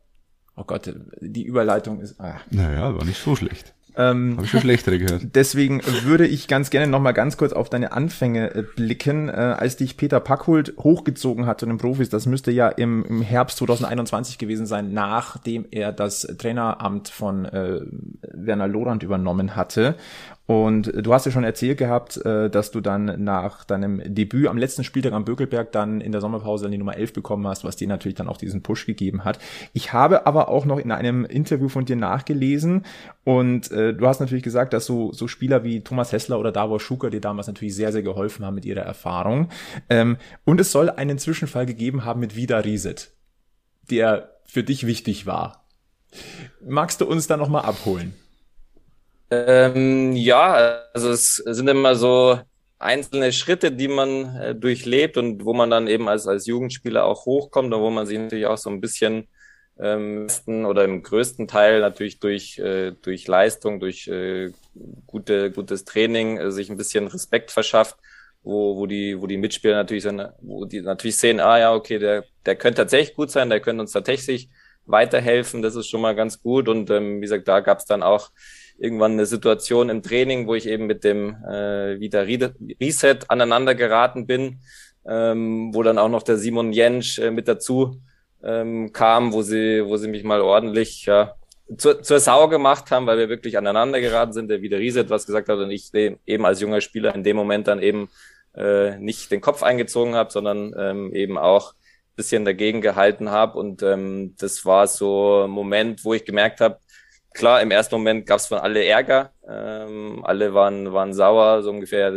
Oh 0.56 0.64
Gott, 0.64 0.94
die 1.20 1.44
Überleitung 1.44 2.00
ist. 2.00 2.20
Ah. 2.20 2.42
Naja, 2.52 2.96
war 2.96 3.06
nicht 3.06 3.22
so 3.22 3.36
schlecht. 3.36 3.74
Ähm, 3.98 4.34
Habe 4.36 4.46
ich 4.46 4.52
schon 4.52 4.62
schlechtere 4.62 5.00
gehört. 5.00 5.24
Deswegen 5.36 5.82
würde 6.04 6.28
ich 6.28 6.48
ganz 6.48 6.70
gerne 6.70 6.86
noch 6.86 7.00
mal 7.02 7.14
ganz 7.14 7.36
kurz 7.36 7.52
auf 7.52 7.70
deine 7.70 7.94
Anfänge 7.94 8.54
äh, 8.54 8.62
blicken, 8.62 9.28
äh, 9.28 9.32
als 9.32 9.78
dich 9.78 9.98
Peter 9.98 10.20
Packhult 10.20 10.76
hochgezogen 10.78 11.48
hat 11.48 11.60
zu 11.60 11.66
den 11.66 11.80
Profis. 11.80 12.10
Das 12.10 12.28
müsste 12.28 12.52
ja 12.52 12.70
im, 12.70 13.04
im 13.06 13.24
Herbst 13.24 13.58
2021 13.58 14.38
gewesen 14.38 14.68
sein, 14.68 14.94
nachdem 14.94 15.66
er 15.72 15.92
das 15.92 16.22
Traineramt 16.38 17.10
von 17.10 17.46
äh, 17.46 17.82
Werner 18.22 18.68
Lorand 18.68 19.02
übernommen 19.02 19.56
hatte. 19.56 19.96
Und 20.48 20.94
du 20.96 21.14
hast 21.14 21.26
ja 21.26 21.32
schon 21.32 21.44
erzählt 21.44 21.78
gehabt, 21.78 22.18
äh, 22.26 22.50
dass 22.50 22.72
du 22.72 22.80
dann 22.80 23.22
nach 23.22 23.66
deinem 23.66 24.02
Debüt 24.06 24.48
am 24.48 24.58
letzten 24.58 24.86
Spieltag 24.86 25.12
am 25.12 25.26
Bökelberg 25.26 25.74
dann 25.74 26.00
in 26.00 26.14
der 26.14 26.22
Sommerpause 26.22 26.64
dann 26.64 26.72
die 26.72 26.78
Nummer 26.78 26.96
11 26.96 27.12
bekommen 27.12 27.46
hast, 27.46 27.66
was 27.66 27.76
dir 27.76 27.90
natürlich 27.90 28.16
dann 28.16 28.30
auch 28.30 28.38
diesen 28.38 28.64
Push 28.64 28.86
gegeben 28.86 29.26
hat. 29.26 29.40
Ich 29.74 29.92
habe 29.92 30.26
aber 30.26 30.48
auch 30.48 30.64
noch 30.64 30.80
in 30.80 30.94
einem 30.94 31.26
Interview 31.26 31.68
von 31.68 31.84
dir 31.84 31.98
nachgelesen 31.98 32.86
und 33.26 33.70
äh, 33.72 33.94
du 33.94 34.08
hast 34.08 34.22
natürlich 34.22 34.44
gesagt, 34.44 34.72
dass 34.72 34.86
so, 34.86 35.12
so 35.12 35.28
Spieler 35.28 35.66
wie 35.66 35.82
Thomas 35.82 36.14
Hessler 36.14 36.40
oder 36.40 36.54
Davor 36.54 36.80
Schuker 36.80 37.10
dir 37.10 37.20
damals 37.20 37.48
natürlich 37.48 37.76
sehr, 37.76 37.92
sehr 37.92 38.02
geholfen 38.02 38.46
haben 38.46 38.56
mit 38.56 38.64
ihrer 38.64 38.84
Erfahrung. 38.84 39.50
Ähm, 39.90 40.16
und 40.46 40.62
es 40.62 40.72
soll 40.72 40.90
einen 40.90 41.20
Zwischenfall 41.20 41.66
gegeben 41.66 42.06
haben 42.06 42.22
mit 42.22 42.38
Vida 42.38 42.60
Rieset, 42.60 43.12
der 43.92 44.30
für 44.46 44.64
dich 44.64 44.88
wichtig 44.88 45.26
war. 45.26 45.68
Magst 46.66 47.02
du 47.02 47.06
uns 47.06 47.28
da 47.28 47.36
nochmal 47.36 47.66
abholen? 47.66 48.14
Ähm, 49.30 50.14
ja, 50.14 50.84
also 50.94 51.10
es 51.12 51.36
sind 51.36 51.68
immer 51.68 51.96
so 51.96 52.40
einzelne 52.80 53.32
Schritte, 53.34 53.72
die 53.72 53.88
man 53.88 54.36
äh, 54.38 54.56
durchlebt 54.56 55.18
und 55.18 55.44
wo 55.44 55.54
man 55.54 55.70
dann 55.70 55.88
eben 55.88 56.08
als, 56.08 56.28
als 56.28 56.46
Jugendspieler 56.48 57.06
auch 57.06 57.26
hochkommt 57.26 57.74
und 57.74 57.82
wo 57.82 57.90
man 57.90 58.06
sich 58.06 58.18
natürlich 58.18 58.46
auch 58.46 58.58
so 58.58 58.70
ein 58.70 58.80
bisschen 58.82 59.28
ähm, 59.80 60.28
oder 60.66 60.86
im 60.86 61.04
größten 61.04 61.48
Teil 61.48 61.82
natürlich 61.82 62.20
durch, 62.20 62.58
äh, 62.60 62.94
durch 63.02 63.28
Leistung, 63.28 63.80
durch 63.80 64.08
äh, 64.08 64.52
gute, 65.06 65.52
gutes 65.52 65.86
Training 65.86 66.38
äh, 66.38 66.52
sich 66.52 66.70
ein 66.70 66.78
bisschen 66.78 67.08
Respekt 67.08 67.52
verschafft, 67.52 67.98
wo, 68.44 68.78
wo 68.78 68.86
die, 68.88 69.20
wo 69.22 69.28
die 69.28 69.38
Mitspieler 69.38 69.76
natürlich 69.76 70.04
sind, 70.04 70.22
wo 70.42 70.66
die 70.66 70.82
natürlich 70.82 71.18
sehen, 71.18 71.40
ah 71.40 71.60
ja, 71.60 71.74
okay, 71.74 72.00
der, 72.00 72.24
der 72.46 72.56
könnte 72.56 72.82
tatsächlich 72.82 73.16
gut 73.16 73.32
sein, 73.32 73.50
der 73.50 73.60
könnte 73.60 73.82
uns 73.82 73.92
tatsächlich 73.92 74.50
weiterhelfen, 74.86 75.62
das 75.62 75.76
ist 75.76 75.90
schon 75.90 76.02
mal 76.02 76.16
ganz 76.16 76.42
gut. 76.42 76.70
Und 76.70 76.90
ähm, 76.90 77.18
wie 77.18 77.22
gesagt, 77.22 77.48
da 77.48 77.60
gab 77.60 77.80
es 77.80 77.86
dann 77.86 78.04
auch 78.04 78.30
irgendwann 78.80 79.14
eine 79.14 79.26
Situation 79.26 79.90
im 79.90 80.04
Training, 80.04 80.48
wo 80.48 80.56
ich 80.56 80.68
eben 80.68 80.86
mit 80.86 81.04
dem 81.04 81.36
äh, 81.44 82.00
wieder 82.00 82.28
Reset 82.28 83.20
aneinander 83.28 83.76
geraten 83.76 84.28
bin, 84.28 84.60
ähm, 85.08 85.74
wo 85.74 85.84
dann 85.84 85.98
auch 85.98 86.10
noch 86.10 86.24
der 86.24 86.38
Simon 86.38 86.74
Jensch 86.74 87.20
äh, 87.20 87.32
mit 87.32 87.48
dazu 87.48 88.02
ähm, 88.44 88.92
kam, 88.94 89.34
wo 89.34 89.42
sie, 89.42 89.84
wo 89.86 89.98
sie 89.98 90.08
mich 90.08 90.24
mal 90.24 90.42
ordentlich 90.42 91.06
ja, 91.06 91.36
zur, 91.78 92.02
zur 92.02 92.20
Sau 92.20 92.48
gemacht 92.48 92.92
haben, 92.92 93.08
weil 93.08 93.18
wir 93.18 93.30
wirklich 93.30 93.58
aneinander 93.58 94.00
geraten 94.00 94.34
sind, 94.34 94.50
der 94.50 94.62
wieder 94.62 94.80
Reset 94.80 95.06
was 95.10 95.26
gesagt 95.26 95.50
hat 95.50 95.58
und 95.58 95.72
ich 95.72 95.92
eben 95.94 96.46
als 96.46 96.62
junger 96.62 96.82
Spieler 96.82 97.16
in 97.16 97.24
dem 97.24 97.36
Moment 97.36 97.68
dann 97.68 97.82
eben 97.82 98.10
äh, 98.56 98.98
nicht 99.00 99.32
den 99.32 99.42
Kopf 99.42 99.64
eingezogen 99.64 100.16
habe, 100.16 100.32
sondern 100.32 100.74
ähm, 100.78 101.14
eben 101.14 101.38
auch 101.38 101.74
bisschen 102.18 102.46
dagegen 102.46 102.82
gehalten 102.82 103.30
habe 103.30 103.58
und 103.58 103.84
ähm, 103.84 104.36
das 104.40 104.66
war 104.66 104.88
so 104.88 105.44
ein 105.46 105.52
Moment, 105.52 106.04
wo 106.04 106.14
ich 106.14 106.26
gemerkt 106.26 106.60
habe, 106.60 106.80
klar, 107.38 107.62
im 107.62 107.72
ersten 107.72 107.96
Moment 107.96 108.26
gab 108.26 108.40
es 108.40 108.48
von 108.48 108.58
alle 108.58 108.84
Ärger. 108.84 109.32
Ähm, 109.48 110.22
alle 110.26 110.54
waren, 110.54 110.92
waren 110.92 111.14
sauer, 111.14 111.62
so 111.62 111.70
ungefähr, 111.70 112.12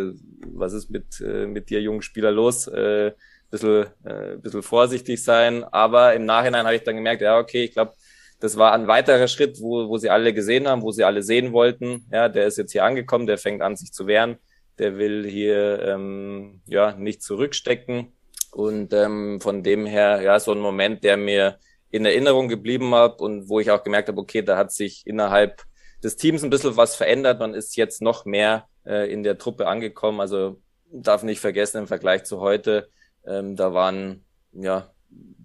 was 0.47 0.73
ist 0.73 0.91
mit, 0.91 1.21
äh, 1.21 1.47
mit 1.47 1.69
dir, 1.71 1.81
jungen 1.81 2.03
Spieler, 2.03 2.33
los? 2.33 2.67
Äh, 2.67 3.13
bisschen, 3.51 3.87
äh, 4.05 4.37
bisschen 4.39 4.63
vorsichtig 4.63 5.23
sein. 5.23 5.63
Aber 5.65 6.15
im 6.15 6.25
Nachhinein 6.25 6.65
habe 6.65 6.75
ich 6.75 6.85
dann 6.85 6.97
gemerkt, 6.97 7.21
ja, 7.23 7.39
okay, 7.39 7.65
ich 7.65 7.73
glaube, 7.73 7.93
das 8.41 8.57
war 8.57 8.73
ein 8.73 8.87
weiterer 8.89 9.29
Schritt, 9.29 9.61
wo, 9.61 9.89
wo 9.89 9.99
sie 9.99 10.09
alle 10.09 10.33
gesehen 10.33 10.67
haben, 10.67 10.83
wo 10.83 10.91
sie 10.91 11.05
alle 11.05 11.23
sehen 11.23 11.53
wollten. 11.53 12.07
Ja, 12.11 12.31
der 12.31 12.47
ist 12.47 12.57
jetzt 12.57 12.73
hier 12.73 12.85
angekommen, 12.85 13.27
der 13.27 13.37
fängt 13.37 13.61
an, 13.61 13.77
sich 13.77 13.93
zu 13.93 14.07
wehren. 14.07 14.39
Der 14.79 14.97
will 14.97 15.27
hier 15.29 15.83
ähm, 15.83 16.63
ja 16.65 16.93
nicht 16.93 17.23
zurückstecken. 17.23 18.15
Und 18.53 18.95
ähm, 18.95 19.41
von 19.43 19.63
dem 19.63 19.85
her, 19.85 20.23
ja, 20.23 20.41
so 20.41 20.53
ein 20.53 20.61
Moment, 20.61 21.05
der 21.05 21.19
mir 21.19 21.59
in 21.91 22.05
Erinnerung 22.05 22.49
geblieben 22.49 22.95
habe 22.95 23.23
und 23.23 23.49
wo 23.49 23.61
ich 23.61 23.71
auch 23.71 23.83
gemerkt 23.83 24.09
habe, 24.09 24.21
okay, 24.21 24.43
da 24.43 24.57
hat 24.57 24.73
sich 24.73 25.03
innerhalb 25.07 25.65
des 26.03 26.17
Teams 26.17 26.43
ein 26.43 26.51
bisschen 26.51 26.77
was 26.77 26.97
verändert. 26.97 27.41
Man 27.41 27.55
ist 27.55 27.77
jetzt 27.77 28.01
noch 28.01 28.25
mehr 28.25 28.69
äh, 28.87 29.13
in 29.13 29.23
der 29.23 29.39
Truppe 29.39 29.67
angekommen. 29.67 30.21
Also 30.21 30.61
darf 30.93 31.23
nicht 31.23 31.41
vergessen 31.41 31.79
im 31.79 31.87
Vergleich 31.87 32.25
zu 32.25 32.41
heute, 32.41 32.89
ähm, 33.27 33.57
da 33.57 33.75
waren 33.75 34.25
ja 34.53 34.91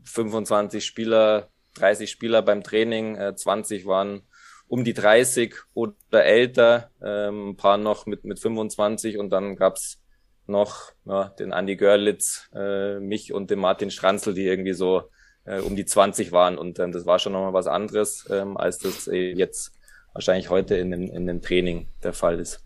25 0.06 0.86
Spieler, 0.86 1.50
30 1.76 2.10
Spieler 2.10 2.42
beim 2.42 2.64
Training, 2.64 3.16
äh, 3.16 3.36
20 3.36 3.86
waren 3.86 4.24
um 4.68 4.84
die 4.84 4.94
30 4.94 5.56
oder 5.74 6.24
älter, 6.24 6.90
ähm, 7.04 7.50
ein 7.50 7.58
paar 7.58 7.78
noch 7.78 8.06
mit, 8.06 8.24
mit 8.24 8.40
25 8.40 9.18
und 9.18 9.30
dann 9.30 9.56
gab's 9.56 10.02
noch 10.48 10.92
ja, 11.06 11.30
den 11.30 11.52
Andy 11.52 11.76
Görlitz, 11.76 12.50
äh, 12.56 13.00
mich 13.00 13.34
und 13.34 13.52
den 13.52 13.60
Martin 13.60 13.92
Stranzl, 13.92 14.34
die 14.34 14.46
irgendwie 14.46 14.74
so 14.74 15.10
äh, 15.46 15.60
um 15.60 15.76
die 15.76 15.86
20 15.86 16.32
waren. 16.32 16.58
Und 16.58 16.80
ähm, 16.80 16.92
das 16.92 17.06
war 17.06 17.20
schon 17.20 17.34
nochmal 17.34 17.54
was 17.54 17.68
anderes, 17.68 18.26
ähm, 18.30 18.58
als 18.58 18.80
das 18.80 19.08
äh, 19.08 19.34
jetzt 19.34 19.72
wahrscheinlich 20.14 20.50
heute 20.50 20.76
in 20.76 20.92
dem, 20.92 21.04
in 21.04 21.26
dem 21.26 21.42
Training 21.42 21.88
der 22.04 22.14
Fall 22.14 22.40
ist. 22.40 22.62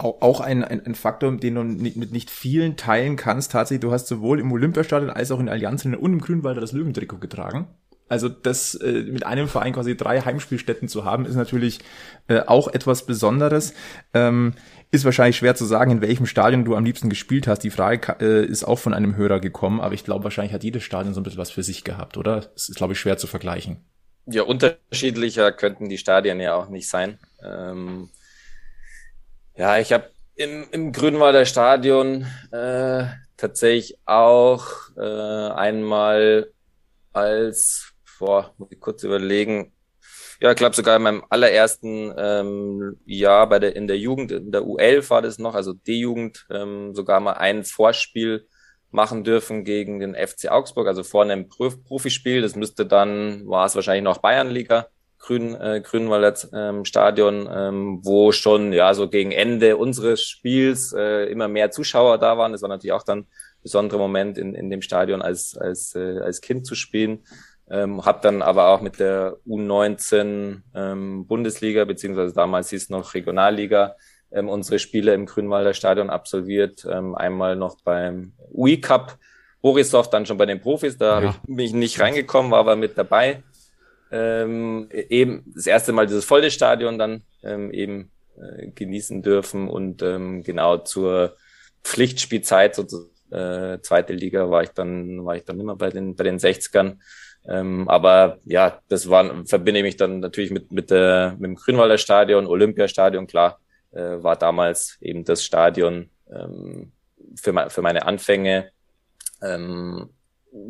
Auch 0.00 0.40
ein, 0.40 0.62
ein, 0.62 0.86
ein 0.86 0.94
Faktor, 0.94 1.36
den 1.36 1.56
du 1.56 1.64
nicht, 1.64 1.96
mit 1.96 2.12
nicht 2.12 2.30
vielen 2.30 2.76
teilen 2.76 3.16
kannst. 3.16 3.50
Tatsächlich, 3.50 3.80
du 3.80 3.90
hast 3.90 4.06
sowohl 4.06 4.38
im 4.38 4.52
Olympiastadion 4.52 5.10
als 5.10 5.32
auch 5.32 5.40
in 5.40 5.46
der 5.46 5.54
Allianz 5.54 5.84
und 5.84 5.94
im 5.94 6.20
Grünwalder 6.20 6.60
das 6.60 6.70
Löwentrikot 6.70 7.18
getragen. 7.18 7.66
Also 8.08 8.28
das 8.28 8.74
äh, 8.76 9.02
mit 9.02 9.26
einem 9.26 9.48
Verein 9.48 9.72
quasi 9.72 9.96
drei 9.96 10.20
Heimspielstätten 10.20 10.88
zu 10.88 11.04
haben, 11.04 11.26
ist 11.26 11.34
natürlich 11.34 11.80
äh, 12.28 12.40
auch 12.40 12.68
etwas 12.68 13.06
Besonderes. 13.06 13.74
Ähm, 14.14 14.54
ist 14.90 15.04
wahrscheinlich 15.04 15.36
schwer 15.36 15.54
zu 15.54 15.64
sagen, 15.64 15.90
in 15.90 16.00
welchem 16.00 16.26
Stadion 16.26 16.64
du 16.64 16.74
am 16.74 16.84
liebsten 16.84 17.10
gespielt 17.10 17.46
hast. 17.46 17.60
Die 17.60 17.70
Frage 17.70 18.16
äh, 18.20 18.44
ist 18.44 18.64
auch 18.64 18.78
von 18.78 18.94
einem 18.94 19.16
Hörer 19.16 19.40
gekommen, 19.40 19.80
aber 19.80 19.94
ich 19.94 20.04
glaube, 20.04 20.24
wahrscheinlich 20.24 20.54
hat 20.54 20.64
jedes 20.64 20.82
Stadion 20.82 21.14
so 21.14 21.20
ein 21.20 21.24
bisschen 21.24 21.38
was 21.38 21.50
für 21.50 21.62
sich 21.62 21.84
gehabt, 21.84 22.16
oder? 22.16 22.40
Das 22.40 22.68
ist, 22.68 22.76
glaube 22.76 22.94
ich, 22.94 23.00
schwer 23.00 23.18
zu 23.18 23.26
vergleichen. 23.26 23.84
Ja, 24.26 24.42
unterschiedlicher 24.42 25.52
könnten 25.52 25.88
die 25.88 25.98
Stadien 25.98 26.40
ja 26.40 26.54
auch 26.54 26.68
nicht 26.68 26.88
sein. 26.88 27.18
Ähm, 27.42 28.10
ja, 29.56 29.78
ich 29.78 29.92
habe 29.92 30.10
im, 30.34 30.66
im 30.70 30.92
Grünwalder 30.92 31.44
Stadion 31.44 32.26
äh, 32.52 33.04
tatsächlich 33.36 33.98
auch 34.06 34.66
äh, 34.96 35.50
einmal 35.50 36.50
als, 37.12 37.92
boah, 38.18 38.54
muss 38.58 38.70
ich 38.70 38.80
kurz 38.80 39.02
überlegen, 39.02 39.72
ja, 40.40 40.50
ich 40.50 40.56
glaube 40.56 40.76
sogar 40.76 40.96
in 40.96 41.02
meinem 41.02 41.24
allerersten 41.28 42.12
ähm, 42.16 42.96
Jahr 43.04 43.48
bei 43.48 43.58
der 43.58 43.74
in 43.74 43.88
der 43.88 43.98
Jugend, 43.98 44.30
in 44.30 44.52
der 44.52 44.62
U11 44.62 45.10
war 45.10 45.22
das 45.22 45.38
noch, 45.38 45.54
also 45.54 45.72
D-Jugend, 45.72 46.46
ähm, 46.50 46.94
sogar 46.94 47.20
mal 47.20 47.32
ein 47.32 47.64
Vorspiel 47.64 48.46
machen 48.90 49.24
dürfen 49.24 49.64
gegen 49.64 50.00
den 50.00 50.14
FC 50.14 50.50
Augsburg, 50.50 50.86
also 50.86 51.02
vorne 51.02 51.32
im 51.32 51.48
Profispiel. 51.48 52.40
Das 52.40 52.56
müsste 52.56 52.86
dann, 52.86 53.46
war 53.46 53.66
es 53.66 53.74
wahrscheinlich 53.74 54.04
noch 54.04 54.18
Bayernliga, 54.18 54.86
Grün, 55.18 55.54
äh, 55.56 55.82
Grünwalder 55.84 56.34
ähm, 56.54 56.84
Stadion, 56.84 57.48
ähm, 57.52 58.00
wo 58.02 58.32
schon 58.32 58.72
ja 58.72 58.94
so 58.94 59.08
gegen 59.08 59.32
Ende 59.32 59.76
unseres 59.76 60.22
Spiels 60.22 60.92
äh, 60.92 61.24
immer 61.24 61.48
mehr 61.48 61.70
Zuschauer 61.70 62.18
da 62.18 62.38
waren. 62.38 62.52
Das 62.52 62.62
war 62.62 62.68
natürlich 62.68 62.92
auch 62.92 63.02
dann 63.02 63.20
ein 63.20 63.26
besonderer 63.62 63.98
Moment 63.98 64.38
in, 64.38 64.54
in 64.54 64.70
dem 64.70 64.82
Stadion 64.82 65.20
als, 65.20 65.56
als, 65.56 65.94
äh, 65.94 66.20
als 66.20 66.40
Kind 66.40 66.64
zu 66.64 66.74
spielen. 66.74 67.24
Ähm, 67.70 68.04
habe 68.04 68.20
dann 68.22 68.40
aber 68.40 68.68
auch 68.68 68.80
mit 68.80 68.98
der 68.98 69.36
U19 69.46 70.62
ähm, 70.74 71.26
Bundesliga, 71.26 71.84
beziehungsweise 71.84 72.34
damals 72.34 72.70
hieß 72.70 72.84
es 72.84 72.90
noch 72.90 73.14
Regionalliga, 73.14 73.96
ähm, 74.30 74.48
unsere 74.48 74.78
Spiele 74.78 75.12
im 75.14 75.26
Grünwalder 75.26 75.74
Stadion 75.74 76.10
absolviert. 76.10 76.86
Ähm, 76.90 77.14
einmal 77.14 77.56
noch 77.56 77.76
beim 77.82 78.32
UI 78.52 78.80
Cup 78.80 79.18
Borisov, 79.60 80.08
dann 80.10 80.24
schon 80.24 80.38
bei 80.38 80.46
den 80.46 80.60
Profis. 80.60 80.96
Da 80.96 81.06
ja. 81.06 81.14
habe 81.14 81.26
ich 81.26 81.48
mich 81.48 81.72
nicht 81.72 82.00
reingekommen, 82.00 82.50
war 82.50 82.60
aber 82.60 82.76
mit 82.76 82.96
dabei. 82.96 83.42
Ähm, 84.10 84.88
eben 84.90 85.44
das 85.54 85.66
erste 85.66 85.92
Mal 85.92 86.06
dieses 86.06 86.24
volle 86.24 86.50
Stadion 86.50 86.98
dann 86.98 87.22
ähm, 87.42 87.70
eben 87.70 88.10
äh, 88.36 88.68
genießen 88.68 89.22
dürfen 89.22 89.68
und 89.68 90.02
ähm, 90.02 90.42
genau 90.42 90.78
zur 90.78 91.36
Pflichtspielzeit, 91.84 92.74
so 92.74 92.84
äh, 93.30 93.78
zweite 93.82 94.14
Liga, 94.14 94.50
war 94.50 94.62
ich 94.62 94.70
dann, 94.70 95.24
war 95.24 95.36
ich 95.36 95.44
dann 95.44 95.60
immer 95.60 95.76
bei 95.76 95.90
den, 95.90 96.16
bei 96.16 96.24
den 96.24 96.38
60ern. 96.38 96.96
Ähm, 97.48 97.88
aber 97.88 98.38
ja, 98.44 98.80
das 98.88 99.08
war, 99.08 99.46
verbinde 99.46 99.80
ich 99.80 99.84
mich 99.84 99.96
dann 99.96 100.20
natürlich 100.20 100.50
mit, 100.50 100.70
mit, 100.70 100.90
äh, 100.90 101.30
mit 101.32 101.44
dem 101.44 101.54
Grünwalder 101.54 101.98
Stadion, 101.98 102.46
Olympiastadion, 102.46 103.26
klar, 103.26 103.58
äh, 103.92 104.22
war 104.22 104.36
damals 104.36 104.98
eben 105.00 105.24
das 105.24 105.42
Stadion 105.42 106.10
ähm, 106.30 106.92
für, 107.36 107.70
für 107.70 107.82
meine 107.82 108.04
Anfänge. 108.06 108.70
Ähm, 109.42 110.10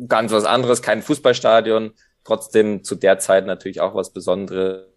ganz 0.07 0.31
was 0.31 0.45
anderes, 0.45 0.81
kein 0.81 1.01
Fußballstadion, 1.01 1.91
trotzdem 2.23 2.83
zu 2.83 2.95
der 2.95 3.19
Zeit 3.19 3.45
natürlich 3.45 3.81
auch 3.81 3.95
was 3.95 4.11
Besonderes, 4.11 4.87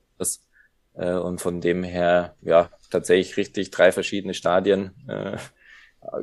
Äh, 0.95 1.15
und 1.15 1.41
von 1.41 1.61
dem 1.61 1.85
her, 1.85 2.35
ja, 2.43 2.69
tatsächlich 2.91 3.37
richtig 3.37 3.71
drei 3.71 3.93
verschiedene 3.93 4.35
Stadien. 4.35 4.93
Äh, 5.09 5.39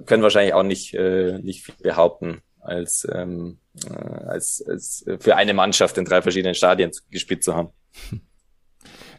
können 0.06 0.24
wahrscheinlich 0.24 0.54
auch 0.54 0.64
nicht, 0.64 0.94
äh, 0.94 1.40
nicht 1.40 1.64
viel 1.64 1.76
behaupten, 1.82 2.42
als, 2.60 3.08
ähm, 3.14 3.58
äh, 3.90 3.94
als, 3.94 4.64
als 4.68 5.06
für 5.20 5.36
eine 5.36 5.54
Mannschaft 5.54 5.98
in 5.98 6.06
drei 6.06 6.22
verschiedenen 6.22 6.56
Stadien 6.56 6.92
gespielt 7.10 7.44
zu 7.44 7.56
haben. 7.56 7.70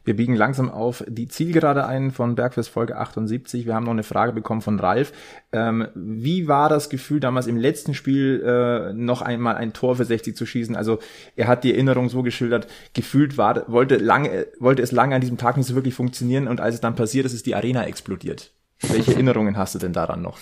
Wir 0.04 0.16
biegen 0.16 0.34
langsam 0.34 0.70
auf 0.70 1.04
die 1.06 1.28
Zielgerade 1.28 1.86
ein 1.86 2.10
von 2.10 2.34
Bergfest 2.34 2.70
Folge 2.70 2.96
78. 2.96 3.66
Wir 3.66 3.74
haben 3.74 3.84
noch 3.84 3.92
eine 3.92 4.02
Frage 4.02 4.32
bekommen 4.32 4.62
von 4.62 4.80
Ralf. 4.80 5.12
Ähm, 5.52 5.88
wie 5.94 6.48
war 6.48 6.70
das 6.70 6.88
Gefühl 6.88 7.20
damals 7.20 7.46
im 7.46 7.58
letzten 7.58 7.92
Spiel 7.92 8.42
äh, 8.42 8.92
noch 8.94 9.20
einmal 9.20 9.56
ein 9.56 9.72
Tor 9.72 9.96
für 9.96 10.04
60 10.04 10.34
zu 10.34 10.46
schießen? 10.46 10.74
Also 10.74 11.00
er 11.36 11.48
hat 11.48 11.64
die 11.64 11.72
Erinnerung 11.72 12.08
so 12.08 12.22
geschildert, 12.22 12.66
gefühlt 12.94 13.36
war, 13.36 13.70
wollte, 13.70 13.96
lange, 13.96 14.46
wollte 14.58 14.82
es 14.82 14.90
lange 14.90 15.14
an 15.14 15.20
diesem 15.20 15.36
Tag 15.36 15.58
nicht 15.58 15.66
so 15.66 15.74
wirklich 15.74 15.94
funktionieren 15.94 16.48
und 16.48 16.60
als 16.60 16.76
es 16.76 16.80
dann 16.80 16.96
passiert 16.96 17.26
ist, 17.26 17.34
ist 17.34 17.44
die 17.44 17.54
Arena 17.54 17.84
explodiert. 17.84 18.52
Welche 18.80 19.12
Erinnerungen 19.12 19.58
hast 19.58 19.74
du 19.74 19.78
denn 19.78 19.92
daran 19.92 20.22
noch? 20.22 20.38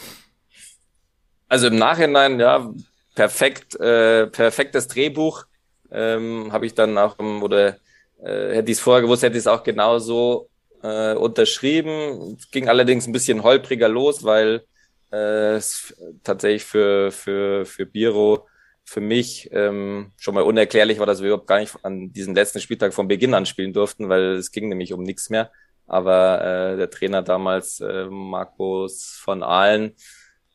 Also 1.49 1.67
im 1.67 1.77
Nachhinein, 1.77 2.39
ja, 2.39 2.71
perfekt, 3.19 3.75
äh, 3.81 4.29
perfektes 4.29 4.87
Drehbuch. 4.87 5.45
Ähm, 5.91 6.53
habe 6.53 6.67
ich 6.67 6.75
dann 6.75 6.97
auch, 6.97 7.19
oder 7.19 7.79
äh, 8.23 8.55
hätte 8.55 8.71
ich 8.71 8.79
es 8.79 8.81
vorher 8.81 9.03
gewusst, 9.03 9.25
hätte 9.25 9.37
ich 9.37 9.41
es 9.41 9.49
auch 9.49 9.65
genauso 9.65 10.51
äh, 10.85 11.15
unterschrieben. 11.15 12.37
Es 12.39 12.49
ging 12.53 12.69
allerdings 12.69 13.09
ein 13.09 13.13
bisschen 13.13 13.43
holpriger 13.43 13.89
los, 13.89 14.23
weil 14.23 14.63
äh, 15.11 15.57
es 15.57 15.93
tatsächlich 16.23 16.65
für, 16.65 17.11
für, 17.11 17.67
für 17.67 17.87
Biro 17.87 18.47
für 18.85 19.01
mich 19.01 19.51
ähm, 19.53 20.13
schon 20.17 20.35
mal 20.35 20.45
unerklärlich 20.45 21.01
war, 21.01 21.07
dass 21.07 21.21
wir 21.21 21.29
überhaupt 21.29 21.49
gar 21.49 21.59
nicht 21.59 21.75
an 21.83 22.13
diesem 22.13 22.37
letzten 22.37 22.61
Spieltag 22.61 22.95
von 22.95 23.09
Beginn 23.09 23.35
an 23.35 23.47
spielen 23.47 23.73
durften, 23.73 24.09
weil 24.09 24.37
es 24.37 24.53
ging 24.53 24.69
nämlich 24.69 24.93
um 24.93 25.03
nichts 25.03 25.29
mehr. 25.29 25.51
Aber 25.89 26.41
äh, 26.41 26.77
der 26.77 26.89
Trainer 26.89 27.23
damals, 27.23 27.81
äh, 27.81 28.05
Markus 28.05 29.19
von 29.21 29.43
Aalen, 29.43 29.97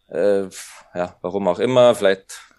äh, 0.08 0.44
ja, 0.96 1.18
warum 1.22 1.48
auch 1.48 1.60
immer, 1.60 1.94
vielleicht 1.94 2.53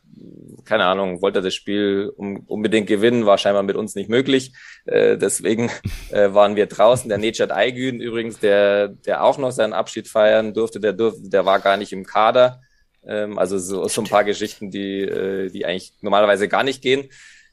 keine 0.64 0.84
Ahnung, 0.84 1.22
wollte 1.22 1.42
das 1.42 1.54
Spiel 1.54 2.12
unbedingt 2.16 2.86
gewinnen, 2.86 3.26
war 3.26 3.38
scheinbar 3.38 3.62
mit 3.62 3.76
uns 3.76 3.94
nicht 3.94 4.08
möglich. 4.08 4.52
Äh, 4.86 5.16
deswegen 5.16 5.70
äh, 6.10 6.32
waren 6.32 6.56
wir 6.56 6.66
draußen. 6.66 7.08
Der 7.08 7.18
Nechat 7.18 7.52
Aygün 7.52 8.00
übrigens, 8.00 8.38
der, 8.38 8.88
der 8.88 9.24
auch 9.24 9.38
noch 9.38 9.52
seinen 9.52 9.72
Abschied 9.72 10.08
feiern 10.08 10.54
durfte, 10.54 10.80
der 10.80 10.92
durfte, 10.92 11.28
der 11.28 11.44
war 11.44 11.60
gar 11.60 11.76
nicht 11.76 11.92
im 11.92 12.04
Kader. 12.04 12.60
Ähm, 13.06 13.38
also 13.38 13.58
so, 13.58 13.86
so 13.88 14.02
ein 14.02 14.08
paar 14.08 14.24
Geschichten, 14.24 14.70
die, 14.70 15.00
äh, 15.02 15.50
die 15.50 15.66
eigentlich 15.66 15.94
normalerweise 16.00 16.48
gar 16.48 16.64
nicht 16.64 16.82
gehen. 16.82 17.08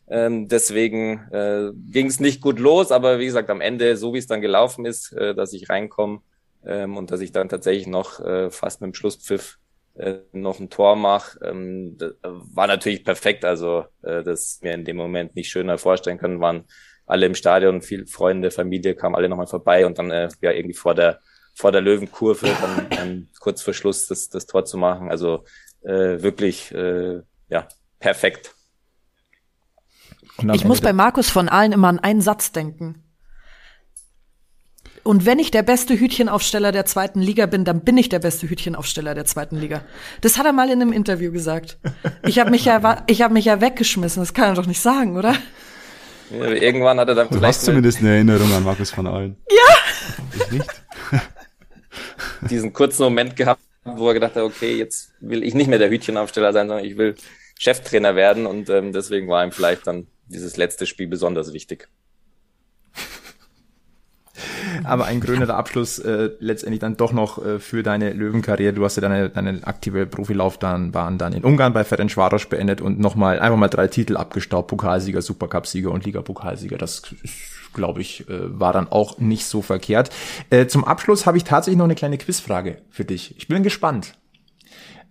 Ähm, 0.08 0.48
deswegen 0.48 1.28
äh, 1.32 1.72
ging 1.92 2.08
es 2.08 2.20
nicht 2.20 2.42
gut 2.42 2.60
los, 2.60 2.92
aber 2.92 3.20
wie 3.20 3.26
gesagt, 3.26 3.50
am 3.50 3.62
Ende, 3.62 3.96
so 3.96 4.14
wie 4.14 4.18
es 4.18 4.28
dann 4.28 4.42
gelaufen 4.42 4.86
ist, 4.86 5.14
äh, 5.14 5.34
dass 5.34 5.54
ich 5.54 5.70
reinkomme 5.70 6.22
ähm, 6.66 6.98
und 6.98 7.12
dass 7.12 7.22
ich 7.22 7.32
dann 7.32 7.48
tatsächlich 7.48 7.88
noch 7.88 8.20
äh, 8.20 8.52
fast 8.52 8.82
mit 8.82 8.90
dem 8.90 8.94
Schlusspfiff 8.94 9.58
äh, 9.96 10.20
noch 10.32 10.60
ein 10.60 10.70
Tor 10.70 10.96
mache, 10.96 11.40
ähm, 11.44 11.98
war 12.22 12.68
natürlich 12.68 13.04
perfekt. 13.04 13.46
Also 13.46 13.86
äh, 14.02 14.24
das 14.24 14.60
mir 14.62 14.74
in 14.74 14.86
dem 14.86 14.98
Moment 14.98 15.36
nicht 15.36 15.50
schöner 15.50 15.78
vorstellen 15.78 16.18
können, 16.18 16.40
waren 16.40 16.66
alle 17.06 17.26
im 17.26 17.36
Stadion, 17.36 17.82
viel 17.82 18.08
Freunde, 18.08 18.52
Familie 18.52 18.96
kamen 18.96 19.16
alle 19.16 19.28
nochmal 19.28 19.48
vorbei 19.48 19.86
und 19.86 20.00
dann 20.00 20.12
äh, 20.12 20.30
ja 20.42 20.52
irgendwie 20.52 20.76
vor 20.76 20.96
der 20.96 21.20
vor 21.54 21.72
der 21.72 21.82
Löwenkurve 21.82 22.48
dann 22.48 22.88
ähm, 22.92 23.28
kurz 23.40 23.62
vor 23.62 23.74
Schluss 23.74 24.08
das, 24.08 24.30
das 24.30 24.46
Tor 24.46 24.64
zu 24.66 24.78
machen. 24.78 25.10
Also 25.12 25.44
äh, 25.82 26.22
wirklich 26.22 26.72
äh, 26.72 27.22
ja 27.50 27.68
perfekt. 28.00 28.56
Ich 30.54 30.66
muss 30.66 30.82
bei 30.82 30.94
Markus 30.94 31.30
von 31.30 31.50
Allen 31.50 31.74
immer 31.74 31.90
an 31.90 32.00
einen 32.00 32.22
Satz 32.22 32.52
denken. 32.52 33.01
Und 35.04 35.26
wenn 35.26 35.40
ich 35.40 35.50
der 35.50 35.64
beste 35.64 36.00
Hütchenaufsteller 36.00 36.72
der 36.72 36.86
zweiten 36.86 37.22
Liga 37.22 37.48
bin, 37.48 37.66
dann 37.66 37.82
bin 37.82 37.98
ich 37.98 38.10
der 38.10 38.20
beste 38.20 38.48
Hütchenaufsteller 38.48 39.16
der 39.16 39.26
zweiten 39.26 39.58
Liga. 39.58 39.82
Das 40.22 40.38
hat 40.38 40.46
er 40.46 40.54
mal 40.54 40.70
in 40.70 40.82
einem 40.82 40.92
Interview 40.92 41.32
gesagt. 41.32 41.78
Ich 42.26 42.40
habe 42.40 42.52
mich 42.52 42.66
ja, 42.66 43.04
ich 43.08 43.22
habe 43.22 43.34
mich 43.34 43.46
ja 43.46 43.62
weggeschmissen. 43.62 44.22
Das 44.22 44.34
kann 44.34 44.50
er 44.50 44.56
doch 44.56 44.68
nicht 44.68 44.82
sagen, 44.82 45.18
oder? 45.18 45.36
Ja, 46.30 46.48
irgendwann 46.50 47.00
hat 47.00 47.10
er 47.10 47.16
dann 47.16 47.28
du 47.28 47.36
vielleicht. 47.36 47.44
Du 47.44 47.48
hast 47.48 47.66
zumindest 47.66 48.00
eine 48.00 48.16
Erinnerung 48.16 48.54
an 48.54 48.64
Markus 48.64 48.92
von 48.92 49.08
Allen. 49.08 49.38
Ja. 49.50 50.40
Ich 50.40 50.52
nicht. 50.52 50.70
Diesen 52.50 52.72
kurzen 52.72 53.04
Moment 53.04 53.36
gehabt, 53.36 53.62
wo 53.84 54.08
er 54.08 54.14
gedacht 54.14 54.36
hat, 54.36 54.44
okay, 54.44 54.76
jetzt 54.76 55.12
will 55.20 55.44
ich 55.44 55.54
nicht 55.54 55.68
mehr 55.68 55.80
der 55.80 55.90
Hütchenaufsteller 55.90 56.54
sein, 56.54 56.68
sondern 56.68 56.86
ich 56.86 56.98
will 56.98 57.16
Cheftrainer 57.60 58.16
werden 58.16 58.46
und 58.46 58.70
ähm, 58.70 58.94
deswegen 58.94 59.28
war 59.28 59.44
ihm 59.44 59.52
vielleicht 59.52 59.86
dann 59.88 60.08
dieses 60.28 60.58
letzte 60.58 60.86
Spiel 60.86 61.08
besonders 61.08 61.54
wichtig. 61.54 61.90
Aber 64.86 65.06
ein 65.06 65.20
grüner 65.20 65.50
Abschluss 65.50 66.00
äh, 66.00 66.32
letztendlich 66.40 66.80
dann 66.80 66.98
doch 66.98 67.14
noch 67.14 67.44
äh, 67.44 67.60
für 67.60 67.84
deine 67.84 68.14
Löwenkarriere. 68.14 68.74
Du 68.74 68.84
hast 68.84 68.96
ja 68.96 69.02
deine, 69.02 69.30
deine 69.30 69.66
aktive 69.66 70.06
Profilaufbahn 70.06 70.92
dann 70.92 71.34
in 71.34 71.44
Ungarn 71.44 71.74
bei 71.74 71.84
Ferencvaros 71.84 72.46
beendet 72.48 72.82
und 72.82 73.00
nochmal 73.00 73.40
einfach 73.40 73.58
mal 73.58 73.68
drei 73.68 73.88
Titel 73.88 74.18
abgestaubt. 74.18 74.70
Pokalsieger, 74.70 75.22
Supercup-Sieger 75.22 75.92
und 75.92 76.06
Liga-Pokalsieger. 76.06 76.78
Das 76.78 77.04
glaube 77.74 78.02
ich, 78.02 78.28
äh, 78.30 78.60
war 78.60 78.74
dann 78.74 78.88
auch 78.88 79.20
nicht 79.20 79.46
so 79.46 79.62
verkehrt. 79.62 80.10
Äh, 80.50 80.68
zum 80.68 80.84
Abschluss 80.84 81.26
habe 81.26 81.38
ich 81.38 81.44
tatsächlich 81.44 81.78
noch 81.78 81.86
eine 81.86 81.96
kleine 81.96 82.18
Quizfrage 82.18 82.82
für 82.90 83.06
dich. 83.06 83.38
Ich 83.38 83.48
bin 83.48 83.64
gespannt. 83.64 84.18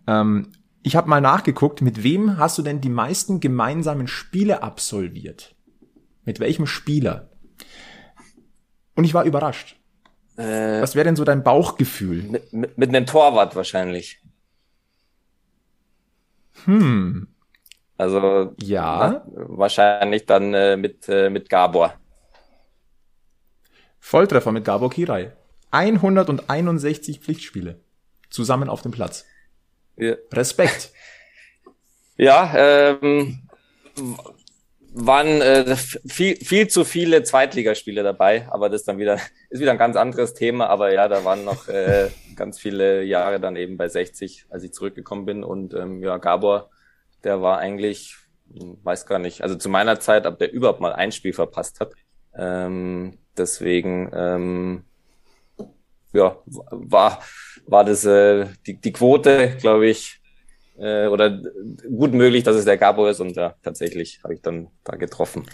Ähm, 0.07 0.49
ich 0.83 0.97
habe 0.97 1.09
mal 1.09 1.21
nachgeguckt, 1.21 1.83
mit 1.83 2.03
wem 2.03 2.39
hast 2.39 2.59
du 2.59 2.63
denn 2.63 2.81
die 2.81 2.89
meisten 2.89 3.41
gemeinsamen 3.41 4.09
Spiele 4.09 4.63
absolviert? 4.63 5.55
Mit 6.25 6.41
welchem 6.41 6.67
Spieler? 6.67 7.30
Und 8.95 9.05
ich 9.05 9.15
war 9.15 9.25
überrascht. 9.25 9.77
Äh, 10.37 10.81
Was 10.81 10.95
wäre 10.95 11.05
denn 11.05 11.17
so 11.17 11.25
dein 11.25 11.43
Bauchgefühl? 11.43 12.23
Mit, 12.23 12.53
mit, 12.53 12.79
mit 12.79 12.89
einem 12.89 13.07
Torwart 13.07 13.57
wahrscheinlich. 13.57 14.21
Hm. 16.65 17.29
Also 17.97 18.55
ja, 18.59 19.23
na, 19.25 19.33
wahrscheinlich 19.35 20.25
dann 20.25 20.55
äh, 20.55 20.77
mit 20.77 21.09
äh, 21.09 21.29
mit 21.29 21.51
Gabor. 21.51 21.95
Volltreffer 23.99 24.53
mit 24.53 24.65
Gabor 24.65 24.91
Kirai. 24.91 25.33
161 25.71 27.21
Pflichtspiele 27.21 27.81
zusammen 28.31 28.69
auf 28.69 28.83
dem 28.83 28.93
Platz. 28.93 29.27
Ja. 29.97 30.15
Respekt. 30.33 30.93
Ja, 32.17 32.53
ähm, 32.55 33.49
waren 34.93 35.41
äh, 35.41 35.77
viel, 35.77 36.37
viel 36.37 36.69
zu 36.69 36.85
viele 36.85 37.23
Zweitligaspiele 37.23 38.03
dabei, 38.03 38.49
aber 38.51 38.69
das 38.69 38.85
dann 38.85 38.99
wieder, 38.99 39.19
ist 39.51 39.61
wieder 39.61 39.73
ein 39.73 39.79
ganz 39.79 39.97
anderes 39.97 40.35
Thema. 40.35 40.69
Aber 40.69 40.93
ja, 40.93 41.09
da 41.09 41.25
waren 41.25 41.45
noch 41.45 41.69
äh, 41.69 42.11
ganz 42.35 42.59
viele 42.59 43.03
Jahre 43.05 43.41
dann 43.41 43.57
eben 43.57 43.77
bei 43.77 43.89
60, 43.89 44.47
als 44.51 44.65
ich 44.65 44.73
zurückgekommen 44.73 45.27
bin. 45.27 45.45
Und 45.45 45.75
ähm, 45.75 46.03
ja, 46.03 46.17
Gabor, 46.19 46.71
der 47.23 47.41
war 47.41 47.59
eigentlich, 47.59 48.17
hm, 48.53 48.79
weiß 48.83 49.07
gar 49.07 49.19
nicht, 49.19 49.43
also 49.43 49.55
zu 49.55 49.69
meiner 49.69 50.01
Zeit, 50.01 50.27
ob 50.27 50.39
der 50.39 50.53
überhaupt 50.53 50.81
mal 50.81 50.93
ein 50.93 51.13
Spiel 51.13 51.33
verpasst 51.33 51.81
hat. 51.81 51.93
Ähm, 52.35 53.19
deswegen, 53.37 54.11
ähm, 54.13 54.85
ja, 56.13 56.37
war, 56.47 57.23
war 57.67 57.85
das 57.85 58.05
äh, 58.05 58.47
die, 58.67 58.81
die 58.81 58.93
Quote, 58.93 59.57
glaube 59.61 59.89
ich, 59.89 60.20
äh, 60.81 61.07
oder 61.07 61.41
gut 61.95 62.13
möglich, 62.13 62.43
dass 62.43 62.57
es 62.57 62.65
der 62.65 62.79
Gabo 62.79 63.07
ist 63.07 63.21
und 63.21 63.37
ja, 63.37 63.55
tatsächlich 63.63 64.21
habe 64.25 64.35
ich 64.35 64.43
dann 64.43 64.69
da 64.85 64.97
getroffen. 64.97 65.45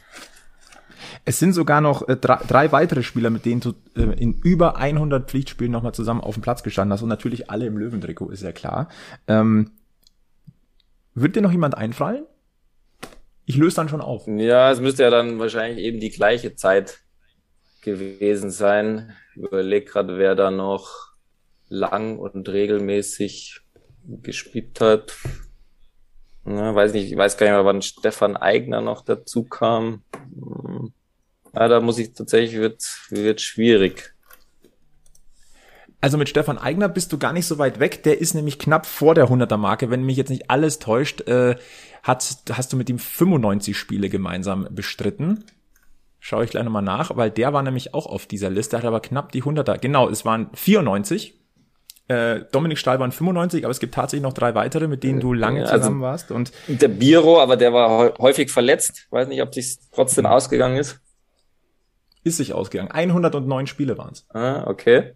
Es 1.25 1.39
sind 1.39 1.53
sogar 1.53 1.81
noch 1.81 2.09
äh, 2.09 2.17
drei, 2.17 2.39
drei, 2.47 2.73
weitere 2.73 3.03
Spieler, 3.03 3.31
mit 3.31 3.45
denen 3.45 3.61
du 3.61 3.75
äh, 3.97 4.03
in 4.21 4.41
über 4.45 4.77
100 4.77 5.29
Pflichtspielen 5.29 5.73
nochmal 5.73 5.93
zusammen 5.93 6.21
auf 6.21 6.35
dem 6.35 6.43
Platz 6.43 6.63
gestanden 6.63 6.93
hast 6.93 7.03
und 7.03 7.09
natürlich 7.09 7.51
alle 7.51 7.67
im 7.67 7.77
Löwentrikot, 7.77 8.31
ist 8.31 8.43
ja 8.43 8.53
klar. 8.53 8.89
Ähm, 9.27 9.73
wird 11.15 11.35
dir 11.35 11.43
noch 11.43 11.53
jemand 11.53 11.77
einfallen? 11.77 12.25
Ich 13.45 13.57
löse 13.57 13.77
dann 13.77 13.89
schon 13.89 14.01
auf. 14.01 14.27
Ja, 14.27 14.71
es 14.71 14.81
müsste 14.81 15.05
ja 15.05 15.11
dann 15.11 15.39
wahrscheinlich 15.39 15.85
eben 15.85 16.01
die 16.01 16.11
gleiche 16.11 16.55
Zeit 16.55 17.01
gewesen 17.83 18.51
sein. 18.51 19.13
Ich 19.35 19.43
überlege 19.43 19.87
gerade, 19.87 20.19
wer 20.19 20.35
da 20.35 20.51
noch 20.51 21.15
lang 21.69 22.19
und 22.19 22.49
regelmäßig 22.49 23.66
gespielt 24.23 24.81
hat. 24.81 25.17
Na, 26.45 26.75
weiß 26.75 26.93
nicht, 26.93 27.11
ich 27.11 27.17
weiß 27.17 27.37
gar 27.37 27.47
nicht 27.47 27.55
mehr, 27.55 27.65
wann 27.65 27.83
Stefan 27.83 28.37
Eigner 28.37 28.81
noch 28.81 29.03
dazu 29.03 29.45
kam. 29.45 30.03
Ja, 31.53 31.69
da 31.69 31.81
muss 31.81 31.99
ich 31.99 32.13
tatsächlich, 32.13 32.57
wird, 32.61 32.85
wird 33.11 33.41
schwierig. 33.41 34.15
Also 36.01 36.19
mit 36.19 36.29
Stefan 36.29 36.59
Eigner 36.59 36.89
bist 36.89 37.13
du 37.13 37.19
gar 37.19 37.33
nicht 37.33 37.47
so 37.47 37.59
weit 37.59 37.81
weg. 37.81 38.03
Der 38.05 38.21
ist 38.21 38.35
nämlich 38.35 38.59
knapp 38.59 38.87
vor 38.87 39.15
der 39.15 39.29
100er 39.29 39.57
Marke. 39.57 39.91
Wenn 39.91 40.05
mich 40.05 40.17
jetzt 40.17 40.29
nicht 40.29 40.51
alles 40.51 40.79
täuscht, 40.79 41.23
äh, 41.23 41.57
hat, 42.03 42.37
hast 42.53 42.73
du 42.73 42.77
mit 42.77 42.89
ihm 42.89 42.99
95 42.99 43.77
Spiele 43.77 44.09
gemeinsam 44.09 44.69
bestritten. 44.71 45.45
Schaue 46.21 46.45
ich 46.45 46.51
gleich 46.51 46.65
nochmal 46.65 46.83
nach, 46.83 47.17
weil 47.17 47.31
der 47.31 47.53
war 47.53 47.63
nämlich 47.63 47.95
auch 47.95 48.07
auf 48.07 48.27
dieser 48.27 48.51
Liste, 48.51 48.77
hat 48.77 48.85
aber 48.85 49.01
knapp 49.01 49.33
die 49.33 49.43
100er. 49.43 49.79
Genau, 49.79 50.09
es 50.09 50.25
waren 50.25 50.51
94 50.55 51.41
äh, 52.09 52.41
Dominik 52.53 52.79
Stahl 52.79 53.01
waren 53.01 53.11
95, 53.13 53.65
aber 53.65 53.73
es 53.73 53.81
gibt 53.81 53.95
tatsächlich 53.95 54.23
noch 54.23 54.33
drei 54.33 54.55
weitere, 54.55 54.87
mit 54.87 55.03
denen 55.03 55.21
du 55.21 55.33
lange 55.33 55.61
ja, 55.61 55.67
also 55.67 55.79
zusammen 55.79 56.03
warst. 56.03 56.31
Und 56.31 56.53
der 56.69 56.89
Biro, 56.89 57.41
aber 57.41 57.57
der 57.57 57.73
war 57.73 58.17
häufig 58.19 58.51
verletzt. 58.51 59.07
Weiß 59.11 59.29
nicht, 59.29 59.43
ob 59.43 59.53
sich 59.55 59.79
trotzdem 59.93 60.27
ausgegangen 60.27 60.77
ist. 60.77 61.01
ist 62.23 62.37
sich 62.37 62.53
ausgegangen. 62.53 62.91
109 62.91 63.67
Spiele 63.67 63.99
waren's. 63.99 64.27
Ah, 64.31 64.65
okay. 64.67 65.15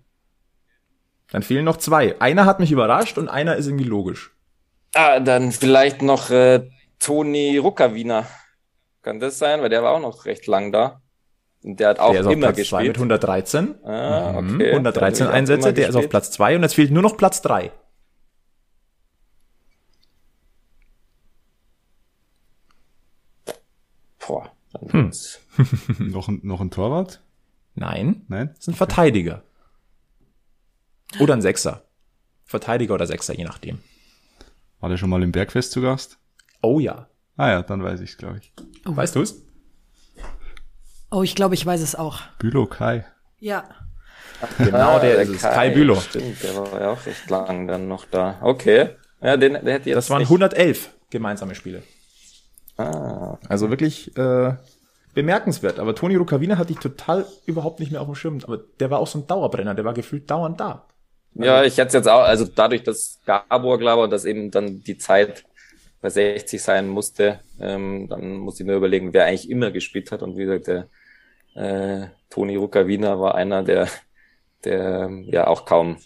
Dann 1.31 1.43
fehlen 1.43 1.65
noch 1.65 1.77
zwei. 1.77 2.21
Einer 2.21 2.45
hat 2.45 2.59
mich 2.59 2.73
überrascht 2.73 3.19
und 3.19 3.29
einer 3.29 3.57
ist 3.57 3.67
irgendwie 3.67 3.85
logisch. 3.85 4.33
Ah, 4.95 5.21
dann 5.21 5.53
vielleicht 5.53 6.03
noch 6.03 6.31
äh, 6.31 6.69
Toni 6.99 7.57
Ruckawiener. 7.59 8.27
Kann 9.03 9.21
das 9.21 9.39
sein? 9.39 9.63
Weil 9.63 9.69
der 9.69 9.85
war 9.85 9.93
auch 9.93 10.01
noch 10.01 10.25
recht 10.25 10.49
lang 10.49 10.73
da. 10.73 11.01
Und 11.63 11.79
der 11.79 11.91
hat 11.91 11.99
auch 11.99 12.13
der 12.13 12.21
ist 12.23 12.27
auf 12.27 12.33
immer 12.33 12.53
Platz 12.53 12.69
zwei 12.69 12.79
gespielt. 12.87 12.89
mit 12.89 12.97
113. 12.97 13.85
Ah, 13.85 14.41
Mhm, 14.41 14.55
okay. 14.57 14.71
113 14.73 15.19
Der 15.19 15.29
hat 15.29 15.35
Einsätze, 15.35 15.73
der 15.75 15.89
ist 15.89 15.95
auf. 15.97 16.09
Platz 16.09 16.31
zwei 16.31 16.57
und 16.57 16.63
jetzt 16.63 16.75
fehlt 16.75 16.91
nur 16.91 17.03
noch 17.03 17.17
Platz 17.17 17.43
drei. 17.43 17.71
Boah, 24.27 24.51
dann 24.73 24.91
Hm. 24.93 25.13
noch, 26.13 26.29
ein, 26.29 26.41
noch 26.43 26.61
ein 26.61 26.71
Torwart? 26.71 27.21
Nein, 27.75 28.23
Nein? 28.29 28.49
das 28.51 28.59
ist 28.61 28.69
ein 28.69 28.75
Verteidiger. 28.75 29.43
Oder 31.19 31.35
ein 31.35 31.43
Sechser. 31.43 31.85
Verteidiger 32.45 32.95
oder 32.95 33.07
Sechser, 33.07 33.35
je 33.35 33.45
nachdem. 33.45 33.79
War 34.81 34.89
der 34.89 34.97
schon 34.97 35.11
mal 35.11 35.23
im 35.23 35.33
Bergfest 35.33 35.73
zu 35.73 35.81
Gast? 35.81 36.19
Oh 36.63 36.79
ja. 36.81 37.09
Ah 37.37 37.49
ja, 37.51 37.63
dann 37.63 37.83
weiß 37.83 38.01
ich 38.01 38.17
glaube 38.17 38.39
ich. 38.39 38.53
Weißt 38.85 39.17
du's? 39.17 39.43
Oh, 41.11 41.23
ich 41.23 41.35
glaube, 41.35 41.55
ich 41.55 41.65
weiß 41.67 41.81
es 41.81 41.95
auch. 41.95 42.21
Bülow 42.39 42.67
Kai. 42.67 43.05
Ja. 43.39 43.65
Genau, 44.59 44.97
Ah, 44.97 44.99
der 45.01 45.17
ist 45.21 45.29
es. 45.31 45.43
Kai 45.43 45.71
Bülow. 45.71 46.01
Stimmt, 46.01 46.43
der 46.43 46.57
war 46.57 46.81
ja 46.81 46.91
auch 46.93 47.05
recht 47.07 47.29
lang 47.29 47.67
dann 47.67 47.89
noch 47.89 48.05
da. 48.11 48.39
Okay. 48.43 48.91
Ja, 49.21 49.37
den, 49.37 49.53
der 49.53 49.75
hätte 49.75 49.91
jetzt 49.91 49.97
Das 49.97 50.11
waren 50.11 50.21
nicht. 50.21 50.29
111 50.29 50.91
gemeinsame 51.11 51.55
Spiele. 51.55 51.83
Ah, 52.79 53.37
Also 53.49 53.69
wirklich 53.69 54.17
äh, 54.17 54.55
bemerkenswert. 55.15 55.79
Aber 55.79 55.95
Toni 55.95 56.17
Rukavina 56.17 56.57
hatte 56.57 56.73
ich 56.73 56.79
total 56.79 57.27
überhaupt 57.45 57.81
nicht 57.81 57.93
mehr 57.93 58.01
auf 58.01 58.07
dem 58.07 58.15
Schirm. 58.15 58.39
Aber 58.45 58.59
der 58.79 58.91
war 58.91 59.01
auch 59.01 59.07
so 59.07 59.19
ein 59.19 59.27
Dauerbrenner. 59.27 59.75
Der 59.75 59.85
war 59.85 59.93
gefühlt 59.95 60.31
dauernd 60.31 60.61
da. 60.61 60.87
Ja, 61.35 61.63
ich 61.63 61.77
hätte 61.77 61.89
es 61.89 61.93
jetzt 61.95 62.09
auch, 62.09 62.23
also 62.23 62.45
dadurch, 62.45 62.83
dass 62.83 63.21
Gabor, 63.27 63.79
glaube 63.79 64.05
ich, 64.05 64.11
dass 64.11 64.25
eben 64.25 64.51
dann 64.51 64.83
die 64.83 64.97
Zeit 64.99 65.45
bei 66.01 66.09
60 66.09 66.61
sein 66.63 66.89
musste, 66.89 67.41
ähm, 67.61 68.09
dann 68.09 68.35
muss 68.37 68.59
ich 68.59 68.67
mir 68.67 68.75
überlegen, 68.75 69.13
wer 69.13 69.27
eigentlich 69.27 69.51
immer 69.51 69.71
gespielt 69.71 70.11
hat. 70.13 70.23
Und 70.23 70.37
wie 70.37 70.45
gesagt, 70.45 70.67
der 70.67 70.87
äh, 71.61 72.09
Toni 72.31 72.57
Rukavina 72.57 73.21
war 73.21 73.35
einer, 73.35 73.63
der, 73.63 73.89
der 74.65 75.11
ja 75.25 75.47
auch 75.47 75.65
kaum, 75.65 75.99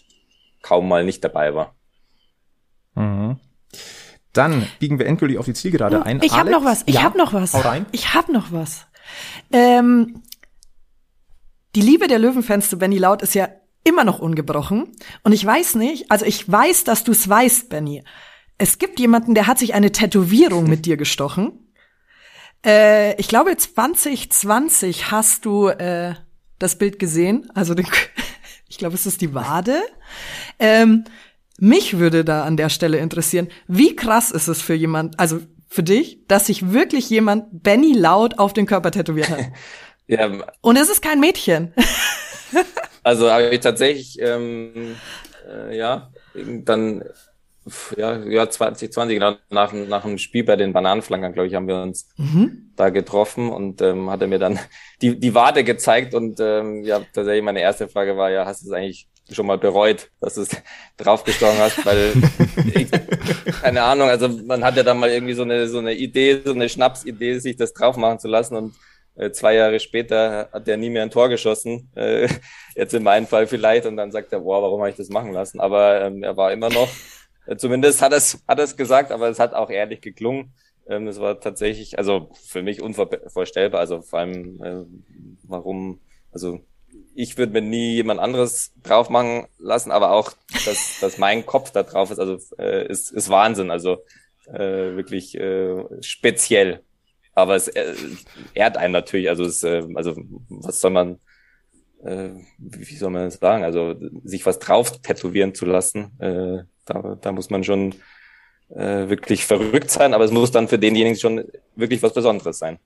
kaum 0.61 0.87
mal 0.87 1.03
nicht 1.03 1.23
dabei 1.23 1.53
war. 1.53 1.75
Mhm. 2.95 3.39
Dann 4.33 4.67
biegen 4.79 4.99
wir 4.99 5.05
endgültig 5.05 5.37
auf 5.37 5.45
die 5.45 5.53
Zielgerade 5.53 6.05
ein. 6.05 6.21
Ich 6.21 6.37
habe 6.37 6.51
noch 6.51 6.65
was. 6.65 6.83
Ich 6.87 6.95
ja, 6.95 7.03
habe 7.03 7.17
noch 7.17 7.31
was. 7.33 7.53
Hau 7.53 7.59
rein. 7.59 7.85
Ich 7.93 8.13
habe 8.13 8.33
noch 8.33 8.51
was. 8.51 8.85
Ähm, 9.51 10.23
die 11.75 11.81
Liebe 11.81 12.07
der 12.07 12.19
Löwenfans 12.19 12.69
zu 12.69 12.77
Benny 12.77 12.97
Laut 12.97 13.21
ist 13.21 13.33
ja 13.33 13.47
immer 13.85 14.03
noch 14.03 14.19
ungebrochen. 14.19 14.91
Und 15.23 15.31
ich 15.31 15.45
weiß 15.45 15.75
nicht, 15.75 16.11
also 16.11 16.25
ich 16.25 16.51
weiß, 16.51 16.83
dass 16.83 17.05
du 17.05 17.13
es 17.13 17.29
weißt, 17.29 17.69
Benny. 17.69 18.03
Es 18.57 18.77
gibt 18.77 18.99
jemanden, 18.99 19.35
der 19.35 19.47
hat 19.47 19.59
sich 19.59 19.73
eine 19.73 19.91
Tätowierung 19.91 20.67
mit 20.67 20.85
dir 20.85 20.97
gestochen. 20.97 21.64
Äh, 22.65 23.15
ich 23.19 23.27
glaube, 23.27 23.55
2020 23.55 25.11
hast 25.11 25.45
du 25.45 25.67
äh, 25.67 26.15
das 26.59 26.77
Bild 26.77 26.99
gesehen. 26.99 27.49
Also 27.53 27.73
den, 27.73 27.87
ich 28.67 28.77
glaube, 28.77 28.95
es 28.95 29.05
ist 29.05 29.21
die 29.21 29.33
Wade. 29.33 29.81
Ähm, 30.59 31.05
mich 31.59 31.97
würde 31.99 32.25
da 32.25 32.43
an 32.43 32.57
der 32.57 32.69
Stelle 32.69 32.97
interessieren, 32.97 33.47
wie 33.67 33.95
krass 33.95 34.31
ist 34.31 34.47
es 34.47 34.61
für 34.61 34.73
jemand, 34.73 35.19
also 35.19 35.39
für 35.69 35.83
dich, 35.83 36.25
dass 36.27 36.47
sich 36.47 36.71
wirklich 36.71 37.09
jemand 37.09 37.63
Benny 37.63 37.93
Laut 37.93 38.39
auf 38.39 38.53
den 38.53 38.65
Körper 38.65 38.91
tätowiert 38.91 39.29
hat. 39.29 39.39
Ja, 40.07 40.29
Und 40.61 40.75
es 40.77 40.91
ist 40.91 41.01
kein 41.01 41.19
Mädchen. 41.19 41.73
Also 43.01 43.29
habe 43.29 43.49
ich 43.49 43.59
tatsächlich, 43.59 44.19
ähm, 44.19 44.95
äh, 45.47 45.77
ja, 45.77 46.11
dann, 46.33 47.03
ja, 47.97 48.17
ja, 48.23 48.49
2020, 48.49 49.15
genau, 49.15 49.35
nach, 49.49 49.73
nach 49.73 50.03
dem 50.03 50.17
Spiel 50.17 50.43
bei 50.43 50.55
den 50.55 50.73
Bananenflankern, 50.73 51.33
glaube 51.33 51.47
ich, 51.47 51.55
haben 51.55 51.67
wir 51.67 51.81
uns 51.81 52.09
da 52.75 52.89
getroffen 52.89 53.49
und 53.49 53.81
ähm, 53.81 54.09
hat 54.09 54.21
er 54.21 54.27
mir 54.27 54.39
dann 54.39 54.59
die, 55.01 55.19
die 55.19 55.33
Wade 55.33 55.63
gezeigt 55.63 56.13
und 56.13 56.39
ähm, 56.39 56.83
ja, 56.83 56.99
tatsächlich 56.99 57.43
meine 57.43 57.61
erste 57.61 57.87
Frage 57.87 58.17
war, 58.17 58.29
ja, 58.29 58.45
hast 58.45 58.63
du 58.63 58.67
es 58.67 58.73
eigentlich 58.73 59.07
schon 59.31 59.47
mal 59.47 59.57
bereut, 59.57 60.11
dass 60.21 60.35
du 60.35 60.41
es 60.41 60.49
draufgestochen 60.97 61.57
hast, 61.57 61.83
weil 61.85 62.13
ich, 62.75 62.87
keine 63.61 63.81
Ahnung, 63.81 64.09
also 64.09 64.27
man 64.29 64.63
hat 64.63 64.77
ja 64.77 64.83
dann 64.83 64.99
mal 64.99 65.09
irgendwie 65.09 65.33
so 65.33 65.41
eine 65.41 65.67
so 65.67 65.79
eine 65.79 65.95
Idee, 65.95 66.41
so 66.45 66.53
eine 66.53 66.69
Schnapsidee, 66.69 67.39
sich 67.39 67.55
das 67.55 67.73
drauf 67.73 67.97
machen 67.97 68.19
zu 68.19 68.27
lassen 68.27 68.55
und 68.55 68.75
äh, 69.15 69.31
zwei 69.31 69.55
Jahre 69.55 69.79
später 69.79 70.49
hat 70.51 70.67
er 70.67 70.77
nie 70.77 70.89
mehr 70.89 71.03
ein 71.03 71.09
Tor 71.09 71.29
geschossen. 71.29 71.89
Äh, 71.95 72.27
jetzt 72.75 72.93
in 72.93 73.03
meinem 73.03 73.27
Fall 73.27 73.47
vielleicht 73.47 73.85
und 73.85 73.97
dann 73.97 74.11
sagt 74.11 74.33
er, 74.33 74.41
boah, 74.41 74.61
warum 74.61 74.81
habe 74.81 74.89
ich 74.89 74.97
das 74.97 75.09
machen 75.09 75.31
lassen? 75.31 75.59
Aber 75.59 76.01
ähm, 76.01 76.21
er 76.21 76.37
war 76.37 76.51
immer 76.51 76.69
noch, 76.69 76.89
zumindest 77.57 78.01
hat 78.01 78.13
es 78.13 78.43
hat 78.47 78.59
es 78.59 78.77
gesagt, 78.77 79.11
aber 79.11 79.29
es 79.29 79.39
hat 79.39 79.53
auch 79.53 79.69
ehrlich 79.69 80.01
geklungen. 80.01 80.53
Ähm, 80.87 81.05
das 81.05 81.19
war 81.19 81.39
tatsächlich, 81.39 81.97
also 81.97 82.29
für 82.33 82.61
mich 82.61 82.81
unvorstellbar. 82.81 83.79
Also 83.79 84.01
vor 84.01 84.19
allem, 84.19 84.63
äh, 84.63 84.85
warum, 85.43 85.99
also 86.31 86.59
ich 87.13 87.37
würde 87.37 87.53
mir 87.53 87.61
nie 87.61 87.95
jemand 87.95 88.19
anderes 88.19 88.73
drauf 88.83 89.09
machen 89.09 89.47
lassen, 89.57 89.91
aber 89.91 90.11
auch, 90.11 90.33
dass, 90.65 90.99
dass 90.99 91.17
mein 91.17 91.45
Kopf 91.45 91.71
da 91.71 91.83
drauf 91.83 92.11
ist, 92.11 92.19
also 92.19 92.37
äh, 92.57 92.87
ist, 92.87 93.11
ist 93.11 93.29
Wahnsinn, 93.29 93.71
also 93.71 94.03
äh, 94.47 94.95
wirklich 94.95 95.35
äh, 95.35 95.83
speziell. 96.01 96.81
Aber 97.33 97.55
es 97.55 97.67
äh, 97.67 97.95
ehrt 98.53 98.77
einen 98.77 98.93
natürlich, 98.93 99.29
also 99.29 99.43
es, 99.43 99.63
äh, 99.63 99.83
also 99.95 100.15
was 100.49 100.79
soll 100.79 100.91
man, 100.91 101.19
äh, 102.03 102.29
wie 102.57 102.95
soll 102.95 103.11
man 103.11 103.25
das 103.25 103.35
sagen, 103.35 103.63
also 103.63 103.95
sich 104.23 104.45
was 104.45 104.59
drauf 104.59 105.01
tätowieren 105.01 105.53
zu 105.53 105.65
lassen, 105.65 106.17
äh, 106.19 106.63
da, 106.85 107.17
da 107.21 107.31
muss 107.31 107.49
man 107.49 107.63
schon 107.63 107.95
äh, 108.69 109.09
wirklich 109.09 109.45
verrückt 109.45 109.91
sein, 109.91 110.13
aber 110.13 110.23
es 110.23 110.31
muss 110.31 110.51
dann 110.51 110.67
für 110.67 110.79
denjenigen 110.79 111.19
schon 111.19 111.43
wirklich 111.75 112.01
was 112.03 112.13
Besonderes 112.13 112.57
sein. 112.59 112.79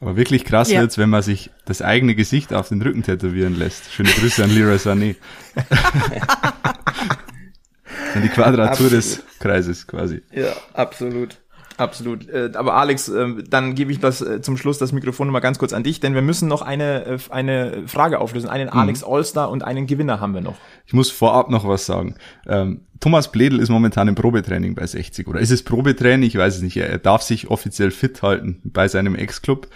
Aber 0.00 0.16
wirklich 0.16 0.44
krass 0.44 0.70
Ja. 0.70 0.80
wird's, 0.80 0.98
wenn 0.98 1.10
man 1.10 1.22
sich 1.22 1.50
das 1.64 1.80
eigene 1.80 2.14
Gesicht 2.16 2.52
auf 2.52 2.68
den 2.68 2.82
Rücken 2.82 3.02
tätowieren 3.04 3.56
lässt. 3.56 3.92
Schöne 3.92 4.10
Grüße 4.10 4.42
an 4.42 4.50
Leroy 4.50 4.76
Sané. 4.76 5.14
An 8.14 8.22
die 8.22 8.28
Quadratur 8.28 8.90
des 8.90 9.22
Kreises 9.38 9.86
quasi. 9.86 10.22
Ja, 10.32 10.52
absolut. 10.74 11.38
Absolut. 11.76 12.28
Äh, 12.28 12.50
Aber 12.54 12.74
Alex, 12.74 13.08
äh, 13.08 13.42
dann 13.48 13.74
gebe 13.74 13.92
ich 13.92 14.00
das 14.00 14.20
äh, 14.20 14.40
zum 14.40 14.56
Schluss 14.56 14.78
das 14.78 14.92
Mikrofon 14.92 15.28
mal 15.28 15.40
ganz 15.40 15.58
kurz 15.58 15.72
an 15.72 15.82
dich, 15.82 16.00
denn 16.00 16.14
wir 16.14 16.22
müssen 16.22 16.48
noch 16.48 16.62
eine, 16.62 17.04
äh, 17.06 17.18
eine 17.30 17.84
Frage 17.86 18.20
auflösen. 18.20 18.48
Einen 18.48 18.68
Alex 18.68 19.02
Allstar 19.04 19.50
und 19.50 19.64
einen 19.64 19.86
Gewinner 19.86 20.20
haben 20.20 20.34
wir 20.34 20.40
noch. 20.40 20.56
Ich 20.86 20.92
muss 20.92 21.10
vorab 21.10 21.50
noch 21.50 21.66
was 21.66 21.86
sagen. 21.86 22.16
Ähm, 22.46 22.82
Thomas 23.00 23.32
Bledel 23.32 23.58
ist 23.58 23.68
momentan 23.68 24.08
im 24.08 24.14
Probetraining 24.14 24.74
bei 24.74 24.86
60. 24.86 25.26
Oder 25.26 25.40
ist 25.40 25.50
es 25.50 25.64
Probetraining? 25.64 26.26
Ich 26.26 26.36
weiß 26.36 26.56
es 26.56 26.62
nicht. 26.62 26.76
Er, 26.76 26.88
er 26.88 26.98
darf 26.98 27.22
sich 27.22 27.48
offiziell 27.50 27.90
fit 27.90 28.22
halten 28.22 28.60
bei 28.64 28.88
seinem 28.88 29.14
Ex-Club. 29.14 29.68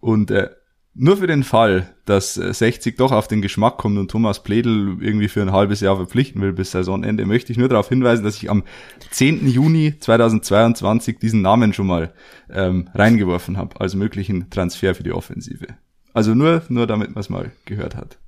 Und 0.00 0.30
äh, 0.32 0.50
nur 0.94 1.16
für 1.16 1.26
den 1.26 1.42
Fall, 1.42 1.94
dass 2.04 2.36
äh, 2.36 2.52
60 2.52 2.96
doch 2.96 3.12
auf 3.12 3.26
den 3.28 3.40
Geschmack 3.42 3.78
kommt 3.78 3.98
und 3.98 4.10
Thomas 4.10 4.42
Bledel 4.42 4.98
irgendwie 5.00 5.28
für 5.28 5.40
ein 5.42 5.52
halbes 5.52 5.80
Jahr 5.80 5.96
verpflichten 5.96 6.42
will 6.42 6.52
bis 6.52 6.70
Saisonende, 6.72 7.24
möchte 7.24 7.50
ich 7.52 7.58
nur 7.58 7.68
darauf 7.68 7.88
hinweisen, 7.88 8.24
dass 8.24 8.36
ich 8.36 8.50
am 8.50 8.62
10. 9.10 9.48
Juni 9.48 9.94
2022 9.98 11.18
diesen 11.18 11.40
Namen 11.42 11.72
schon 11.72 11.86
mal 11.86 12.12
ähm, 12.50 12.90
reingeworfen 12.94 13.56
habe 13.56 13.80
als 13.80 13.94
möglichen 13.94 14.50
Transfer 14.50 14.94
für 14.94 15.02
die 15.02 15.12
Offensive. 15.12 15.66
Also 16.12 16.34
nur, 16.34 16.62
nur 16.68 16.86
damit 16.86 17.14
man 17.14 17.20
es 17.20 17.30
mal 17.30 17.52
gehört 17.64 17.96
hat. 17.96 18.18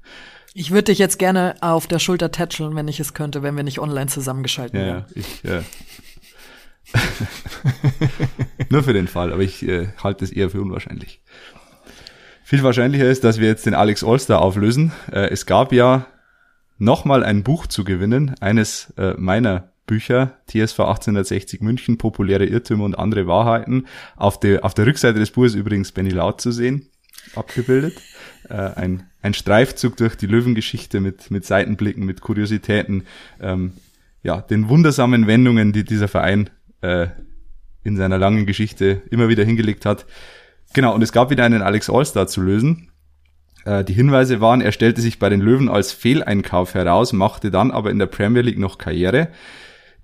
Ich 0.55 0.71
würde 0.71 0.85
dich 0.85 0.99
jetzt 0.99 1.19
gerne 1.19 1.57
auf 1.61 1.87
der 1.87 1.99
Schulter 1.99 2.31
tätscheln, 2.31 2.77
wenn 2.77 2.89
ich 2.89 3.01
es 3.01 3.13
könnte, 3.13 3.43
wenn 3.43 3.57
wir 3.57 3.65
nicht 3.65 3.81
online 3.81 4.09
Ja, 4.73 4.73
wären. 4.73 4.87
ja, 4.87 5.07
ich, 5.15 5.45
äh, 5.45 5.63
nur 8.71 8.83
für 8.85 8.93
den 8.93 9.09
Fall, 9.09 9.33
aber 9.33 9.43
ich 9.43 9.67
äh, 9.67 9.89
halte 10.03 10.25
es 10.25 10.31
eher 10.31 10.51
für 10.51 10.61
unwahrscheinlich. 10.63 11.21
Viel 12.55 12.63
wahrscheinlicher 12.63 13.11
ist, 13.11 13.25
dass 13.25 13.41
wir 13.41 13.49
jetzt 13.49 13.67
den 13.67 13.75
Alex 13.75 14.05
Allstar 14.05 14.41
auflösen. 14.41 14.93
Äh, 15.11 15.29
es 15.31 15.45
gab 15.45 15.73
ja 15.73 16.07
nochmal 16.79 17.25
ein 17.25 17.43
Buch 17.43 17.67
zu 17.67 17.83
gewinnen, 17.83 18.37
eines 18.41 18.93
äh, 18.97 19.15
meiner 19.19 19.73
Bücher, 19.87 20.39
TSV 20.47 20.79
1860 20.79 21.63
München, 21.63 21.99
populäre 21.99 22.47
Irrtümer 22.47 22.85
und 22.85 22.97
andere 22.97 23.27
Wahrheiten. 23.27 23.89
Auf 24.15 24.39
der, 24.39 24.65
auf 24.65 24.73
der 24.73 24.87
Rückseite 24.87 25.19
des 25.19 25.33
Buches 25.33 25.57
übrigens 25.57 25.91
Benny 25.91 26.11
Laut 26.11 26.41
zu 26.41 26.53
sehen, 26.53 26.87
abgebildet. 27.35 28.01
Äh, 28.49 28.55
ein, 28.55 29.11
ein 29.21 29.35
Streifzug 29.35 29.97
durch 29.97 30.15
die 30.15 30.29
Löwengeschichte 30.29 31.01
mit, 31.01 31.33
mit 31.33 31.45
Seitenblicken, 31.45 32.07
mit 32.07 32.21
Kuriositäten, 32.21 33.03
ähm, 33.41 33.73
ja, 34.23 34.41
den 34.41 34.69
wundersamen 34.69 35.27
Wendungen, 35.27 35.73
die 35.73 35.83
dieser 35.83 36.07
Verein 36.07 36.51
äh, 36.83 37.09
in 37.83 37.97
seiner 37.97 38.19
langen 38.19 38.47
Geschichte 38.47 39.03
immer 39.11 39.29
wieder 39.29 39.43
hingelegt 39.43 39.87
hat. 39.87 40.07
Genau, 40.75 40.93
und 40.93 41.03
es 41.03 41.13
gab 41.13 41.31
wieder 41.31 41.45
einen 41.45 41.63
Alex 41.63 41.89
Allstar 41.89 42.27
zu 42.27 42.43
lösen. 42.43 42.91
Äh, 43.65 43.85
die 43.85 43.95
Hinweise 43.95 44.41
waren, 44.41 44.61
er 44.61 44.73
stellte 44.73 45.01
sich 45.01 45.19
bei 45.19 45.29
den 45.29 45.41
Löwen 45.41 45.69
als 45.69 45.93
Fehleinkauf 45.93 46.75
heraus, 46.75 47.13
machte 47.13 47.51
dann 47.51 47.71
aber 47.71 47.91
in 47.91 47.99
der 47.99 48.07
Premier 48.07 48.43
League 48.43 48.59
noch 48.59 48.77
Karriere. 48.77 49.29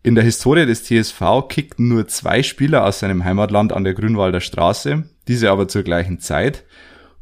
In 0.02 0.14
der 0.14 0.24
Historie 0.24 0.64
des 0.64 0.84
TSV 0.84 1.48
kickten 1.48 1.88
nur 1.88 2.08
zwei 2.08 2.42
Spieler 2.42 2.86
aus 2.86 3.00
seinem 3.00 3.24
Heimatland 3.24 3.72
an 3.72 3.84
der 3.84 3.94
Grünwalder 3.94 4.40
Straße, 4.40 5.04
diese 5.28 5.50
aber 5.50 5.68
zur 5.68 5.82
gleichen 5.82 6.20
Zeit. 6.20 6.64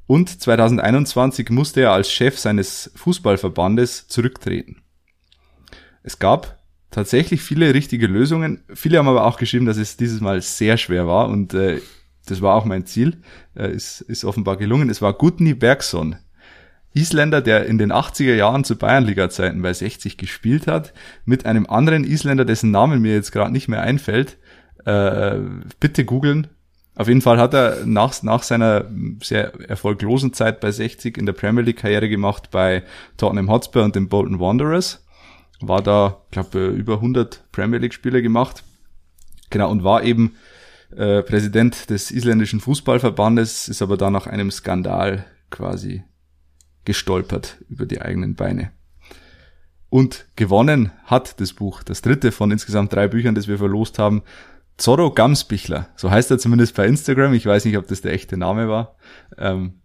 Und 0.07 0.41
2021 0.41 1.51
musste 1.51 1.81
er 1.81 1.93
als 1.93 2.13
Chef 2.13 2.39
seines 2.39 2.93
Fußballverbandes 2.95 4.09
zurücktreten. 4.09 4.83
Es 6.03 6.19
gab 6.19 6.59
tatsächlich 6.91 7.43
viele 7.43 7.75
richtige 7.75 8.07
Lösungen. 8.07 8.63
Viele 8.75 8.99
haben 8.99 9.09
aber 9.09 9.27
auch 9.27 9.39
geschrieben, 9.39 9.67
dass 9.67 9.77
es 9.77 9.97
dieses 9.97 10.21
Mal 10.21 10.41
sehr 10.41 10.77
schwer 10.77 11.07
war 11.07 11.29
und 11.29 11.55
äh, 11.55 11.81
das 12.31 12.43
war 12.43 12.55
auch 12.55 12.65
mein 12.65 12.87
Ziel. 12.87 13.19
Äh, 13.55 13.73
ist, 13.73 14.01
ist 14.03 14.25
offenbar 14.25 14.57
gelungen. 14.57 14.91
Es 14.91 15.03
war 15.03 15.13
Gudni 15.13 15.55
Bergson, 15.55 16.17
Isländer, 16.95 17.41
der 17.41 17.67
in 17.67 17.79
den 17.79 17.93
80er 17.93 18.35
Jahren 18.35 18.65
zu 18.65 18.77
Bayernliga-Zeiten 18.77 19.63
bei 19.63 19.73
60 19.73 20.17
gespielt 20.17 20.67
hat, 20.67 20.93
mit 21.25 21.47
einem 21.47 21.67
anderen 21.67 22.05
Isländer, 22.05 22.45
dessen 22.45 22.71
Namen 22.71 23.01
mir 23.01 23.15
jetzt 23.15 23.33
gerade 23.33 23.53
nicht 23.53 23.69
mehr 23.69 23.83
einfällt. 23.83 24.39
Äh, 24.85 25.39
bitte 25.81 26.05
googeln. 26.05 26.49
Auf 26.95 27.07
jeden 27.07 27.21
Fall 27.21 27.39
hat 27.39 27.55
er 27.55 27.87
nach, 27.87 28.23
nach 28.23 28.43
seiner 28.43 28.87
sehr 29.23 29.55
erfolglosen 29.69 30.33
Zeit 30.33 30.59
bei 30.59 30.73
60 30.73 31.17
in 31.17 31.27
der 31.27 31.33
Premier 31.33 31.63
League 31.63 31.79
Karriere 31.79 32.09
gemacht 32.09 32.51
bei 32.51 32.83
Tottenham 33.17 33.51
Hotspur 33.51 33.85
und 33.85 33.95
den 33.95 34.09
Bolton 34.09 34.41
Wanderers. 34.41 35.07
War 35.61 35.81
da, 35.81 36.23
glaube 36.33 36.67
über 36.67 36.95
100 36.95 37.45
Premier 37.53 37.79
League 37.79 37.95
Spiele 37.95 38.23
gemacht. 38.23 38.65
Genau, 39.51 39.71
und 39.71 39.85
war 39.85 40.03
eben 40.03 40.35
äh, 40.97 41.23
Präsident 41.23 41.91
des 41.91 42.11
isländischen 42.11 42.61
Fußballverbandes, 42.61 43.69
ist 43.69 43.83
aber 43.83 43.97
dann 43.97 44.13
nach 44.13 44.27
einem 44.27 44.51
Skandal 44.51 45.25
quasi 45.51 46.05
gestolpert 46.85 47.59
über 47.69 47.87
die 47.87 48.01
eigenen 48.01 48.35
Beine. 48.35 48.73
Und 49.91 50.27
gewonnen 50.37 50.93
hat 51.05 51.41
das 51.41 51.53
Buch, 51.53 51.83
das 51.83 52.03
dritte 52.03 52.33
von 52.33 52.51
insgesamt 52.51 52.93
drei 52.93 53.09
Büchern, 53.09 53.35
das 53.35 53.49
wir 53.49 53.59
verlost 53.59 53.99
haben, 53.99 54.23
Zorro 54.77 55.11
Gamsbichler. 55.11 55.89
So 55.97 56.11
heißt 56.11 56.31
er 56.31 56.39
zumindest 56.39 56.77
bei 56.77 56.87
Instagram. 56.87 57.35
Ich 57.35 57.47
weiß 57.47 57.65
nicht, 57.65 57.77
ob 57.77 57.89
das 57.89 58.01
der 58.01 58.13
echte 58.13 58.37
Name 58.37 58.69
war. 58.69 58.97
Ähm, 59.37 59.81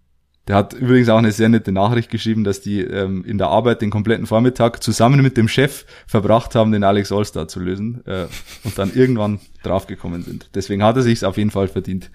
der 0.47 0.55
hat 0.57 0.73
übrigens 0.73 1.09
auch 1.09 1.17
eine 1.17 1.31
sehr 1.31 1.49
nette 1.49 1.71
Nachricht 1.71 2.09
geschrieben, 2.09 2.43
dass 2.43 2.61
die 2.61 2.81
ähm, 2.81 3.23
in 3.25 3.37
der 3.37 3.47
Arbeit 3.47 3.81
den 3.81 3.89
kompletten 3.89 4.25
Vormittag 4.25 4.83
zusammen 4.83 5.21
mit 5.21 5.37
dem 5.37 5.47
Chef 5.47 5.85
verbracht 6.05 6.55
haben, 6.55 6.71
den 6.71 6.83
Alex 6.83 7.11
Allstar 7.11 7.47
zu 7.47 7.59
lösen 7.59 8.05
äh, 8.05 8.25
und 8.63 8.77
dann 8.77 8.93
irgendwann 8.93 9.39
draufgekommen 9.63 10.23
sind. 10.23 10.49
Deswegen 10.53 10.83
hat 10.83 10.97
er 10.97 11.01
sich 11.01 11.23
auf 11.25 11.37
jeden 11.37 11.51
Fall 11.51 11.67
verdient, 11.69 12.11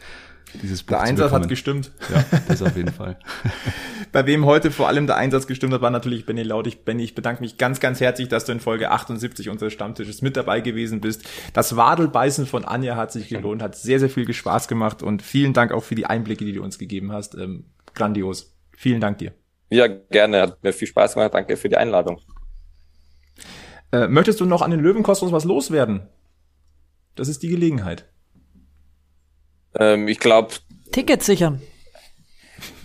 dieses 0.63 0.83
Buch 0.83 0.97
Der 0.97 1.01
Einsatz 1.03 1.33
hat 1.33 1.49
gestimmt. 1.49 1.93
Ja, 2.13 2.25
das 2.49 2.63
auf 2.63 2.77
jeden 2.77 2.93
Fall. 2.93 3.19
Bei 4.13 4.25
wem 4.27 4.47
heute 4.47 4.71
vor 4.71 4.89
allem 4.89 5.07
der 5.07 5.17
Einsatz 5.17 5.47
gestimmt 5.47 5.75
hat, 5.75 5.83
war 5.83 5.91
natürlich 5.91 6.25
Benny 6.25 6.43
Laut. 6.43 6.67
Ich, 6.67 6.85
Benny, 6.85 7.05
ich 7.05 7.15
bedanke 7.15 7.43
mich 7.43 7.59
ganz, 7.59 7.81
ganz 7.81 8.01
herzlich, 8.01 8.29
dass 8.29 8.45
du 8.47 8.53
in 8.53 8.61
Folge 8.61 8.91
78 8.91 9.51
unseres 9.51 9.73
Stammtisches 9.73 10.23
mit 10.23 10.37
dabei 10.37 10.61
gewesen 10.61 11.01
bist. 11.01 11.25
Das 11.53 11.77
Wadelbeißen 11.77 12.47
von 12.47 12.65
Anja 12.65 12.97
hat 12.97 13.13
sich 13.13 13.29
gelohnt, 13.29 13.63
hat 13.63 13.77
sehr, 13.77 14.01
sehr 14.01 14.09
viel 14.09 14.33
Spaß 14.33 14.69
gemacht 14.69 15.03
und 15.03 15.23
vielen 15.23 15.53
Dank 15.53 15.73
auch 15.73 15.85
für 15.85 15.95
die 15.95 16.07
Einblicke, 16.07 16.45
die 16.45 16.55
du 16.55 16.63
uns 16.63 16.79
gegeben 16.79 17.13
hast. 17.13 17.37
Grandios. 17.95 18.55
Vielen 18.77 19.01
Dank 19.01 19.19
dir. 19.19 19.33
Ja, 19.71 19.87
gerne. 19.87 20.43
Hat 20.43 20.63
mir 20.63 20.73
viel 20.73 20.89
Spaß 20.89 21.15
gemacht. 21.15 21.35
Danke 21.35 21.57
für 21.57 21.69
die 21.69 21.77
Einladung. 21.77 22.21
Äh, 23.93 24.07
möchtest 24.09 24.41
du 24.41 24.45
noch 24.45 24.63
an 24.63 24.71
den 24.71 24.81
Löwenkosmos 24.81 25.33
was 25.33 25.45
loswerden? 25.45 26.09
Das 27.15 27.29
ist 27.29 27.43
die 27.43 27.49
Gelegenheit. 27.49 28.07
Ähm, 29.79 30.09
ich 30.09 30.19
glaube. 30.19 30.55
Tickets 30.93 31.27
sichern. 31.27 31.61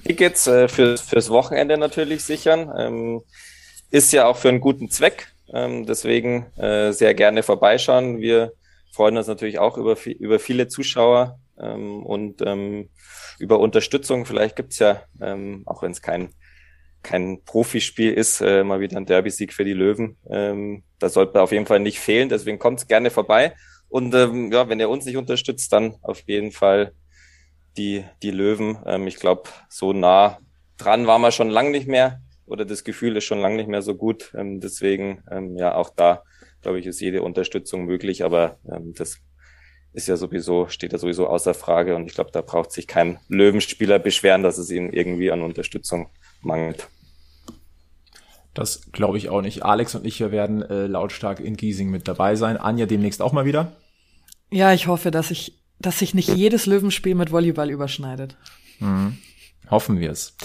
Tickets 0.06 0.48
äh, 0.48 0.68
für, 0.68 0.98
fürs 0.98 1.30
Wochenende 1.30 1.78
natürlich 1.78 2.24
sichern. 2.24 2.72
Ähm, 2.78 3.22
ist 3.92 4.12
ja 4.12 4.26
auch 4.26 4.38
für 4.38 4.50
einen 4.50 4.60
guten 4.60 4.90
Zweck. 4.90 5.34
Ähm, 5.54 5.86
deswegen 5.86 6.52
äh, 6.58 6.92
sehr 6.92 7.14
gerne 7.14 7.44
vorbeischauen. 7.44 8.20
Wir 8.20 8.54
freuen 8.92 9.18
uns 9.18 9.28
natürlich 9.28 9.60
auch 9.60 9.78
über, 9.78 9.98
über 10.06 10.40
viele 10.40 10.68
Zuschauer 10.68 11.40
ähm, 11.60 12.04
und 12.04 12.42
ähm, 12.42 12.90
über 13.40 13.60
Unterstützung. 13.60 14.26
Vielleicht 14.26 14.56
gibt's 14.56 14.80
ja, 14.80 15.04
ähm, 15.22 15.64
auch 15.66 15.82
wenn 15.82 15.92
es 15.92 16.02
kein, 16.02 16.30
kein 17.02 17.44
Profispiel 17.44 18.14
ist, 18.14 18.42
äh, 18.42 18.64
mal 18.64 18.80
wieder 18.80 18.98
ein 18.98 19.06
Derby-Sieg 19.06 19.54
für 19.54 19.66
die 19.66 19.74
Löwen. 19.74 20.18
Ähm, 20.30 20.84
das 21.00 21.14
sollte 21.14 21.42
auf 21.42 21.52
jeden 21.52 21.66
Fall 21.66 21.80
nicht 21.80 22.00
fehlen. 22.00 22.30
Deswegen 22.30 22.60
kommt 22.60 22.88
gerne 22.88 23.10
vorbei. 23.10 23.56
Und 23.90 24.14
ähm, 24.16 24.52
ja, 24.52 24.70
wenn 24.70 24.80
ihr 24.80 24.90
uns 24.90 25.06
nicht 25.06 25.18
unterstützt, 25.18 25.72
dann 25.74 25.96
auf 26.02 26.22
jeden 26.28 26.52
Fall 26.52 26.94
die, 27.78 28.06
die 28.22 28.32
Löwen. 28.32 28.78
Ähm, 28.86 29.08
ich 29.08 29.18
glaube, 29.18 29.50
so 29.70 29.94
nah 29.94 30.40
dran 30.78 31.08
waren 31.08 31.22
wir 31.22 31.32
schon 31.32 31.50
lange 31.50 31.72
nicht 31.72 31.88
mehr 31.88 32.22
oder 32.46 32.66
das 32.66 32.84
Gefühl 32.84 33.16
ist 33.18 33.24
schon 33.26 33.40
lange 33.40 33.58
nicht 33.58 33.70
mehr 33.70 33.82
so 33.82 33.96
gut. 33.96 34.34
Ähm, 34.38 34.60
deswegen, 34.60 35.24
ähm, 35.32 35.58
ja, 35.58 35.76
auch 35.76 35.90
da, 35.90 36.24
glaube 36.62 36.80
ich, 36.80 36.86
ist 36.86 37.02
jede 37.02 37.22
Unterstützung 37.22 37.86
möglich, 37.86 38.24
aber 38.24 38.60
ähm, 38.72 38.94
das 38.96 39.20
ist 39.94 40.08
ja 40.08 40.18
sowieso, 40.18 40.68
steht 40.70 40.92
ja 40.92 40.98
sowieso 40.98 41.28
außer 41.28 41.54
Frage 41.54 41.96
und 41.96 42.08
ich 42.08 42.16
glaube, 42.16 42.32
da 42.32 42.42
braucht 42.42 42.72
sich 42.72 42.88
kein 42.88 43.20
Löwenspieler 43.30 44.00
beschweren, 44.00 44.44
dass 44.44 44.58
es 44.58 44.72
ihm 44.72 44.90
irgendwie 44.90 45.32
an 45.32 45.42
Unterstützung 45.42 46.10
mangelt. 46.42 46.88
Das 48.54 48.92
glaube 48.92 49.18
ich 49.18 49.30
auch 49.30 49.42
nicht. 49.42 49.64
Alex 49.64 49.96
und 49.96 50.06
ich 50.06 50.20
werden 50.20 50.62
äh, 50.62 50.88
lautstark 50.88 51.40
in 51.40 51.56
Giesing 51.56 51.90
mit 51.90 52.08
dabei 52.08 52.36
sein. 52.36 52.58
Anja 52.58 52.86
demnächst 52.86 53.22
auch 53.22 53.34
mal 53.34 53.46
wieder. 53.46 53.76
Ja, 54.52 54.74
ich 54.74 54.88
hoffe, 54.88 55.10
dass 55.10 55.32
ich, 55.32 55.60
dass 55.80 56.00
sich 56.00 56.14
nicht 56.14 56.30
jedes 56.30 56.66
Löwenspiel 56.66 57.16
mit 57.16 57.32
Volleyball 57.32 57.70
überschneidet. 57.70 58.38
Mhm. 58.80 59.18
Hoffen 59.70 60.00
wir 60.00 60.12
es. 60.12 60.36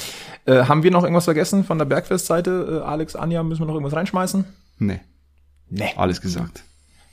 Äh, 0.47 0.65
haben 0.65 0.83
wir 0.83 0.91
noch 0.91 1.03
irgendwas 1.03 1.25
vergessen 1.25 1.65
von 1.65 1.77
der 1.77 1.85
Bergfestseite? 1.85 2.81
Äh, 2.83 2.87
Alex, 2.87 3.17
Anja, 3.17 3.43
müssen 3.43 3.63
wir 3.63 3.67
noch 3.67 3.75
irgendwas 3.75 3.97
reinschmeißen? 3.97 4.45
Nee. 4.79 5.01
Nee. 5.69 5.93
Alles 5.97 6.21
gesagt 6.21 6.63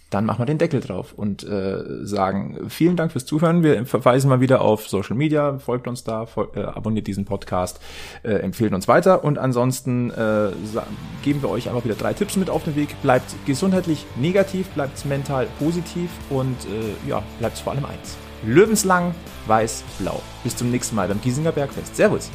dann 0.10 0.26
machen 0.26 0.40
wir 0.40 0.46
den 0.46 0.58
Deckel 0.58 0.80
drauf 0.82 1.14
und 1.14 1.44
äh, 1.44 2.06
sagen 2.06 2.70
vielen 2.70 2.96
Dank 2.96 3.12
fürs 3.12 3.26
Zuhören. 3.26 3.64
Wir 3.64 3.86
verweisen 3.86 4.30
mal 4.30 4.40
wieder 4.40 4.62
auf 4.62 4.88
Social 4.88 5.16
Media, 5.16 5.58
folgt 5.58 5.88
uns 5.88 6.04
da, 6.04 6.26
folgt, 6.26 6.58
äh, 6.58 6.62
abonniert 6.62 7.08
diesen 7.08 7.26
Podcast, 7.26 7.80
äh, 8.24 8.34
empfehlt 8.34 8.74
uns 8.74 8.88
weiter 8.88 9.24
und 9.24 9.38
ansonsten 9.38 10.12
äh, 10.12 10.52
geben 11.24 11.42
wir 11.42 11.50
euch 11.50 11.70
einfach 11.70 11.84
wieder 11.84 11.96
drei 11.96 12.14
Tipps 12.14 12.38
mit 12.38 12.50
auf 12.50 12.64
den 12.64 12.76
Weg. 12.76 12.96
Bleibt 13.02 13.34
gesundheitlich 13.46 14.06
negativ, 14.16 14.68
bleibt 14.70 15.04
mental 15.06 15.48
positiv 15.60 16.10
und 16.30 16.56
äh, 16.66 17.10
ja, 17.10 17.24
bleibt 17.40 17.58
vor 17.58 17.74
allem 17.74 17.86
eins. 17.86 18.18
Löwenslang, 18.46 19.16
weiß, 19.48 19.84
blau. 20.00 20.22
Bis 20.44 20.56
zum 20.56 20.70
nächsten 20.70 20.96
Mal 20.96 21.08
beim 21.08 21.22
Giesinger 21.22 21.52
Bergfest. 21.52 21.96
Servus. 21.96 22.30